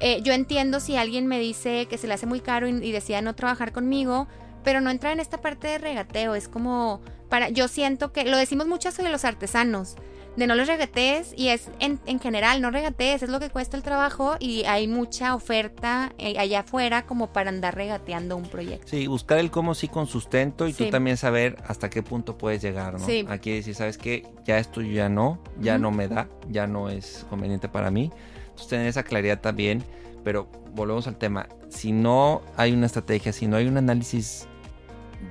eh, 0.00 0.20
yo 0.22 0.32
entiendo 0.32 0.80
si 0.80 0.96
alguien 0.96 1.26
me 1.26 1.38
dice 1.38 1.86
que 1.86 1.98
se 1.98 2.06
le 2.06 2.14
hace 2.14 2.26
muy 2.26 2.40
caro 2.40 2.68
y, 2.68 2.70
y 2.70 2.92
decide 2.92 3.20
no 3.22 3.34
trabajar 3.34 3.72
conmigo, 3.72 4.28
pero 4.64 4.80
no 4.80 4.90
entra 4.90 5.12
en 5.12 5.20
esta 5.20 5.40
parte 5.40 5.68
de 5.68 5.78
regateo. 5.78 6.34
Es 6.34 6.48
como 6.48 7.00
para, 7.28 7.48
yo 7.48 7.68
siento 7.68 8.12
que 8.12 8.24
lo 8.24 8.36
decimos 8.36 8.66
mucho 8.66 8.90
sobre 8.92 9.10
los 9.10 9.24
artesanos 9.24 9.96
de 10.36 10.46
no 10.46 10.54
los 10.54 10.68
regatees 10.68 11.32
y 11.36 11.48
es 11.48 11.70
en, 11.80 12.00
en, 12.06 12.20
general, 12.20 12.60
no 12.62 12.70
regatees, 12.70 13.22
es 13.22 13.28
lo 13.28 13.40
que 13.40 13.50
cuesta 13.50 13.76
el 13.76 13.82
trabajo 13.82 14.36
y 14.38 14.64
hay 14.64 14.86
mucha 14.88 15.34
oferta 15.34 16.12
eh, 16.18 16.38
allá 16.38 16.60
afuera 16.60 17.06
como 17.06 17.32
para 17.32 17.50
andar 17.50 17.74
regateando 17.74 18.36
un 18.36 18.44
proyecto. 18.44 18.88
Sí, 18.88 19.06
buscar 19.06 19.38
el 19.38 19.50
cómo 19.50 19.74
sí 19.74 19.88
con 19.88 20.06
sustento 20.06 20.68
y 20.68 20.72
tú 20.72 20.88
también 20.90 21.16
saber 21.16 21.56
hasta 21.66 21.90
qué 21.90 22.02
punto 22.02 22.38
puedes 22.38 22.62
llegar, 22.62 22.94
¿no? 22.94 23.04
Sí. 23.04 23.26
Aquí 23.28 23.52
decir, 23.52 23.74
¿sabes 23.74 23.98
qué? 23.98 24.26
Ya 24.44 24.58
esto 24.58 24.80
ya 24.82 25.08
no, 25.08 25.42
ya 25.60 25.78
no 25.78 25.90
me 25.90 26.08
da, 26.08 26.28
ya 26.48 26.66
no 26.66 26.88
es 26.88 27.26
conveniente 27.28 27.68
para 27.68 27.90
mí. 27.90 28.10
Entonces 28.42 28.68
tener 28.68 28.86
esa 28.86 29.02
claridad 29.02 29.40
también, 29.40 29.84
pero 30.24 30.48
volvemos 30.74 31.06
al 31.06 31.16
tema, 31.16 31.48
si 31.68 31.92
no 31.92 32.42
hay 32.56 32.72
una 32.72 32.86
estrategia, 32.86 33.32
si 33.32 33.46
no 33.46 33.56
hay 33.56 33.66
un 33.66 33.76
análisis 33.76 34.46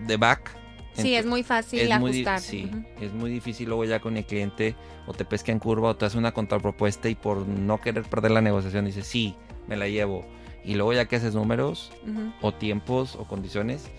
de 0.07 0.17
back, 0.17 0.58
Sí, 1.01 1.15
es 1.15 1.25
muy 1.25 1.43
fácil 1.43 1.91
ajustar. 1.91 2.39
sí, 2.39 2.69
es 3.01 3.13
muy 3.13 3.31
difícil 3.31 3.67
luego 3.67 3.85
ya 3.85 3.99
con 3.99 4.17
el 4.17 4.25
cliente 4.25 4.75
o 5.07 5.13
te 5.13 5.25
pesca 5.25 5.51
en 5.51 5.59
curva 5.59 5.89
o 5.89 5.95
te 5.95 6.05
hace 6.05 6.17
una 6.17 6.31
contrapropuesta 6.31 7.09
y 7.09 7.15
por 7.15 7.47
no 7.47 7.79
querer 7.81 8.03
perder 8.03 8.31
la 8.31 8.41
negociación 8.41 8.85
dices, 8.85 9.07
sí, 9.07 9.35
me 9.67 9.77
la 9.77 9.87
llevo. 9.87 10.25
Y 10.63 10.75
luego 10.75 10.93
ya 10.93 11.05
que 11.05 11.15
haces 11.15 11.35
números 11.35 11.91
o 12.41 12.53
tiempos 12.53 13.15
o 13.15 13.25
condiciones, 13.25 13.89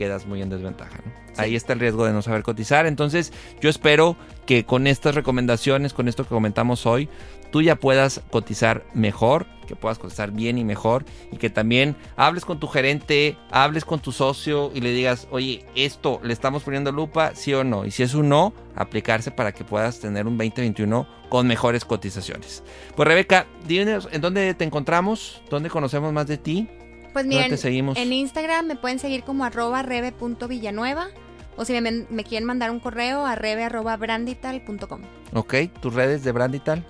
quedas 0.00 0.24
muy 0.24 0.40
en 0.40 0.48
desventaja. 0.48 1.02
Ahí 1.36 1.54
está 1.54 1.74
el 1.74 1.78
riesgo 1.78 2.06
de 2.06 2.14
no 2.14 2.22
saber 2.22 2.42
cotizar. 2.42 2.86
Entonces 2.86 3.34
yo 3.60 3.68
espero 3.68 4.16
que 4.46 4.64
con 4.64 4.86
estas 4.86 5.14
recomendaciones, 5.14 5.92
con 5.92 6.08
esto 6.08 6.22
que 6.22 6.30
comentamos 6.30 6.86
hoy, 6.86 7.10
tú 7.50 7.60
ya 7.60 7.76
puedas 7.76 8.22
cotizar 8.30 8.82
mejor, 8.94 9.44
que 9.68 9.76
puedas 9.76 9.98
cotizar 9.98 10.30
bien 10.30 10.56
y 10.56 10.64
mejor 10.64 11.04
y 11.30 11.36
que 11.36 11.50
también 11.50 11.96
hables 12.16 12.46
con 12.46 12.58
tu 12.58 12.66
gerente, 12.66 13.36
hables 13.50 13.84
con 13.84 14.00
tu 14.00 14.10
socio 14.10 14.70
y 14.74 14.80
le 14.80 14.92
digas, 14.92 15.28
oye, 15.30 15.66
esto 15.74 16.18
le 16.22 16.32
estamos 16.32 16.62
poniendo 16.62 16.92
lupa, 16.92 17.34
sí 17.34 17.52
o 17.52 17.62
no. 17.62 17.84
Y 17.84 17.90
si 17.90 18.02
es 18.02 18.14
un 18.14 18.30
no, 18.30 18.54
aplicarse 18.76 19.30
para 19.30 19.52
que 19.52 19.64
puedas 19.64 20.00
tener 20.00 20.26
un 20.26 20.38
2021 20.38 21.06
con 21.28 21.46
mejores 21.46 21.84
cotizaciones. 21.84 22.62
Pues 22.96 23.06
Rebeca, 23.06 23.46
dinos 23.68 24.08
en 24.10 24.22
dónde 24.22 24.54
te 24.54 24.64
encontramos, 24.64 25.42
dónde 25.50 25.68
conocemos 25.68 26.10
más 26.10 26.26
de 26.26 26.38
ti. 26.38 26.70
Pues 27.12 27.26
miren, 27.26 27.56
seguimos? 27.58 27.96
en 27.98 28.12
Instagram 28.12 28.66
me 28.66 28.76
pueden 28.76 28.98
seguir 28.98 29.24
como 29.24 29.44
arroba 29.44 29.82
rebe.villanueva 29.82 31.08
o 31.56 31.64
si 31.64 31.78
me, 31.80 32.06
me, 32.08 32.24
quieren 32.24 32.46
mandar 32.46 32.70
un 32.70 32.80
correo 32.80 33.26
a 33.26 33.34
rebe.brandital.com. 33.34 35.02
Ok, 35.32 35.54
tus 35.80 35.94
redes 35.94 36.24
de 36.24 36.32
Brandital. 36.32 36.84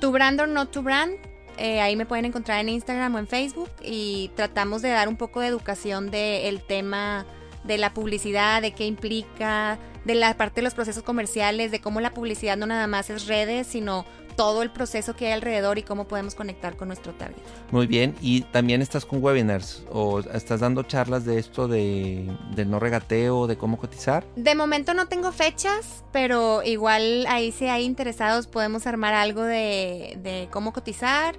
Tu 0.00 0.10
brand 0.10 0.40
or 0.40 0.48
not 0.48 0.70
to 0.70 0.82
brand. 0.82 1.14
Eh, 1.56 1.80
ahí 1.80 1.96
me 1.96 2.06
pueden 2.06 2.24
encontrar 2.24 2.60
en 2.60 2.68
Instagram 2.68 3.14
o 3.16 3.18
en 3.18 3.26
Facebook 3.26 3.70
y 3.82 4.30
tratamos 4.36 4.80
de 4.80 4.90
dar 4.90 5.08
un 5.08 5.16
poco 5.16 5.40
de 5.40 5.48
educación 5.48 6.10
del 6.10 6.62
tema 6.62 7.26
de 7.64 7.78
la 7.78 7.92
publicidad, 7.92 8.62
de 8.62 8.72
qué 8.72 8.86
implica, 8.86 9.78
de 10.04 10.14
la 10.14 10.36
parte 10.36 10.56
de 10.56 10.62
los 10.62 10.74
procesos 10.74 11.02
comerciales, 11.02 11.70
de 11.70 11.80
cómo 11.80 12.00
la 12.00 12.14
publicidad 12.14 12.56
no 12.56 12.66
nada 12.66 12.86
más 12.86 13.10
es 13.10 13.26
redes, 13.26 13.66
sino 13.66 14.06
todo 14.38 14.62
el 14.62 14.70
proceso 14.70 15.16
que 15.16 15.26
hay 15.26 15.32
alrededor 15.32 15.78
y 15.78 15.82
cómo 15.82 16.06
podemos 16.06 16.36
conectar 16.36 16.76
con 16.76 16.86
nuestro 16.86 17.12
target. 17.12 17.42
Muy 17.72 17.88
bien, 17.88 18.14
y 18.20 18.42
también 18.42 18.82
estás 18.82 19.04
con 19.04 19.20
webinars 19.20 19.82
o 19.90 20.20
estás 20.20 20.60
dando 20.60 20.84
charlas 20.84 21.24
de 21.24 21.40
esto 21.40 21.66
de, 21.66 22.24
no 22.64 22.78
regateo, 22.78 23.48
de 23.48 23.58
cómo 23.58 23.78
cotizar. 23.78 24.24
De 24.36 24.54
momento 24.54 24.94
no 24.94 25.08
tengo 25.08 25.32
fechas, 25.32 26.04
pero 26.12 26.62
igual 26.62 27.26
ahí 27.26 27.50
si 27.50 27.66
hay 27.66 27.82
interesados 27.84 28.46
podemos 28.46 28.86
armar 28.86 29.12
algo 29.12 29.42
de, 29.42 30.48
cómo 30.52 30.72
cotizar. 30.72 31.34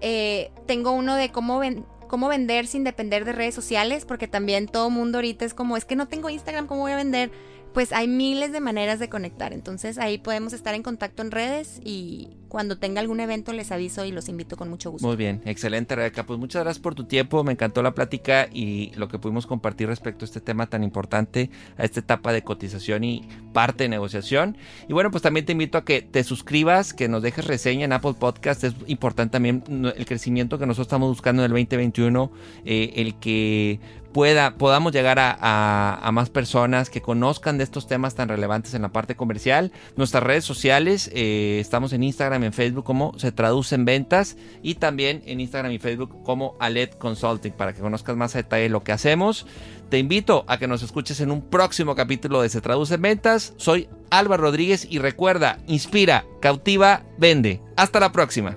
Eh, 0.00 0.50
tengo 0.66 0.90
uno 0.90 1.14
de 1.14 1.30
cómo, 1.30 1.60
cómo 2.08 2.26
vender 2.26 2.66
sin 2.66 2.82
depender 2.82 3.24
de 3.24 3.30
redes 3.30 3.54
sociales, 3.54 4.04
porque 4.04 4.26
también 4.26 4.66
todo 4.66 4.90
mundo 4.90 5.18
ahorita 5.18 5.44
es 5.44 5.54
como, 5.54 5.76
es 5.76 5.84
que 5.84 5.94
no 5.94 6.08
tengo 6.08 6.28
Instagram, 6.28 6.66
¿cómo 6.66 6.80
voy 6.80 6.92
a 6.92 6.96
vender? 6.96 7.30
Pues 7.72 7.92
hay 7.92 8.08
miles 8.08 8.52
de 8.52 8.60
maneras 8.60 8.98
de 8.98 9.08
conectar. 9.08 9.52
Entonces 9.52 9.98
ahí 9.98 10.18
podemos 10.18 10.52
estar 10.52 10.74
en 10.74 10.82
contacto 10.82 11.22
en 11.22 11.30
redes 11.30 11.80
y 11.84 12.28
cuando 12.48 12.78
tenga 12.78 13.00
algún 13.00 13.20
evento 13.20 13.52
les 13.52 13.70
aviso 13.70 14.04
y 14.04 14.10
los 14.10 14.28
invito 14.28 14.56
con 14.56 14.68
mucho 14.68 14.90
gusto. 14.90 15.06
Muy 15.06 15.16
bien, 15.16 15.40
excelente 15.44 15.94
Rebeca. 15.94 16.26
Pues 16.26 16.38
muchas 16.38 16.64
gracias 16.64 16.82
por 16.82 16.94
tu 16.94 17.04
tiempo, 17.04 17.44
me 17.44 17.52
encantó 17.52 17.82
la 17.82 17.92
plática 17.92 18.48
y 18.52 18.90
lo 18.96 19.08
que 19.08 19.18
pudimos 19.18 19.46
compartir 19.46 19.86
respecto 19.86 20.24
a 20.24 20.26
este 20.26 20.40
tema 20.40 20.66
tan 20.66 20.82
importante, 20.82 21.50
a 21.78 21.84
esta 21.84 22.00
etapa 22.00 22.32
de 22.32 22.42
cotización 22.42 23.04
y 23.04 23.28
parte 23.52 23.84
de 23.84 23.88
negociación. 23.88 24.56
Y 24.88 24.92
bueno, 24.92 25.10
pues 25.12 25.22
también 25.22 25.46
te 25.46 25.52
invito 25.52 25.78
a 25.78 25.84
que 25.84 26.02
te 26.02 26.24
suscribas, 26.24 26.92
que 26.92 27.08
nos 27.08 27.22
dejes 27.22 27.46
reseña 27.46 27.84
en 27.84 27.92
Apple 27.92 28.14
Podcast. 28.18 28.64
Es 28.64 28.74
importante 28.88 29.32
también 29.32 29.62
el 29.96 30.06
crecimiento 30.06 30.58
que 30.58 30.66
nosotros 30.66 30.88
estamos 30.88 31.08
buscando 31.08 31.42
en 31.42 31.46
el 31.46 31.52
2021, 31.52 32.32
eh, 32.64 32.92
el 32.96 33.14
que 33.20 33.78
pueda, 34.12 34.56
podamos 34.56 34.92
llegar 34.92 35.18
a, 35.20 36.10
más 36.12 36.30
personas 36.30 36.90
que 36.90 37.00
conozcan 37.00 37.58
de 37.58 37.64
estos 37.64 37.86
temas 37.86 38.14
tan 38.14 38.28
relevantes 38.28 38.74
en 38.74 38.82
la 38.82 38.90
parte 38.90 39.14
comercial. 39.14 39.72
Nuestras 39.96 40.22
redes 40.22 40.44
sociales, 40.44 41.10
eh, 41.14 41.58
estamos 41.60 41.92
en 41.92 42.02
Instagram 42.02 42.42
y 42.42 42.46
en 42.46 42.52
Facebook 42.52 42.84
como 42.84 43.18
se 43.18 43.32
traduce 43.32 43.74
en 43.74 43.84
ventas 43.84 44.36
y 44.62 44.74
también 44.74 45.22
en 45.26 45.40
Instagram 45.40 45.72
y 45.72 45.78
Facebook 45.78 46.22
como 46.24 46.56
Alet 46.58 46.98
Consulting 46.98 47.52
para 47.52 47.72
que 47.72 47.80
conozcas 47.80 48.16
más 48.16 48.34
a 48.34 48.38
detalle 48.38 48.68
lo 48.68 48.82
que 48.82 48.92
hacemos. 48.92 49.46
Te 49.88 49.98
invito 49.98 50.44
a 50.46 50.58
que 50.58 50.68
nos 50.68 50.82
escuches 50.82 51.20
en 51.20 51.30
un 51.30 51.42
próximo 51.42 51.94
capítulo 51.94 52.42
de 52.42 52.48
Se 52.48 52.60
traduce 52.60 52.94
en 52.94 53.02
ventas. 53.02 53.54
Soy 53.56 53.88
Álvaro 54.10 54.44
Rodríguez 54.44 54.86
y 54.88 54.98
recuerda, 54.98 55.58
inspira, 55.66 56.24
cautiva, 56.40 57.02
vende. 57.18 57.60
Hasta 57.76 57.98
la 57.98 58.12
próxima. 58.12 58.56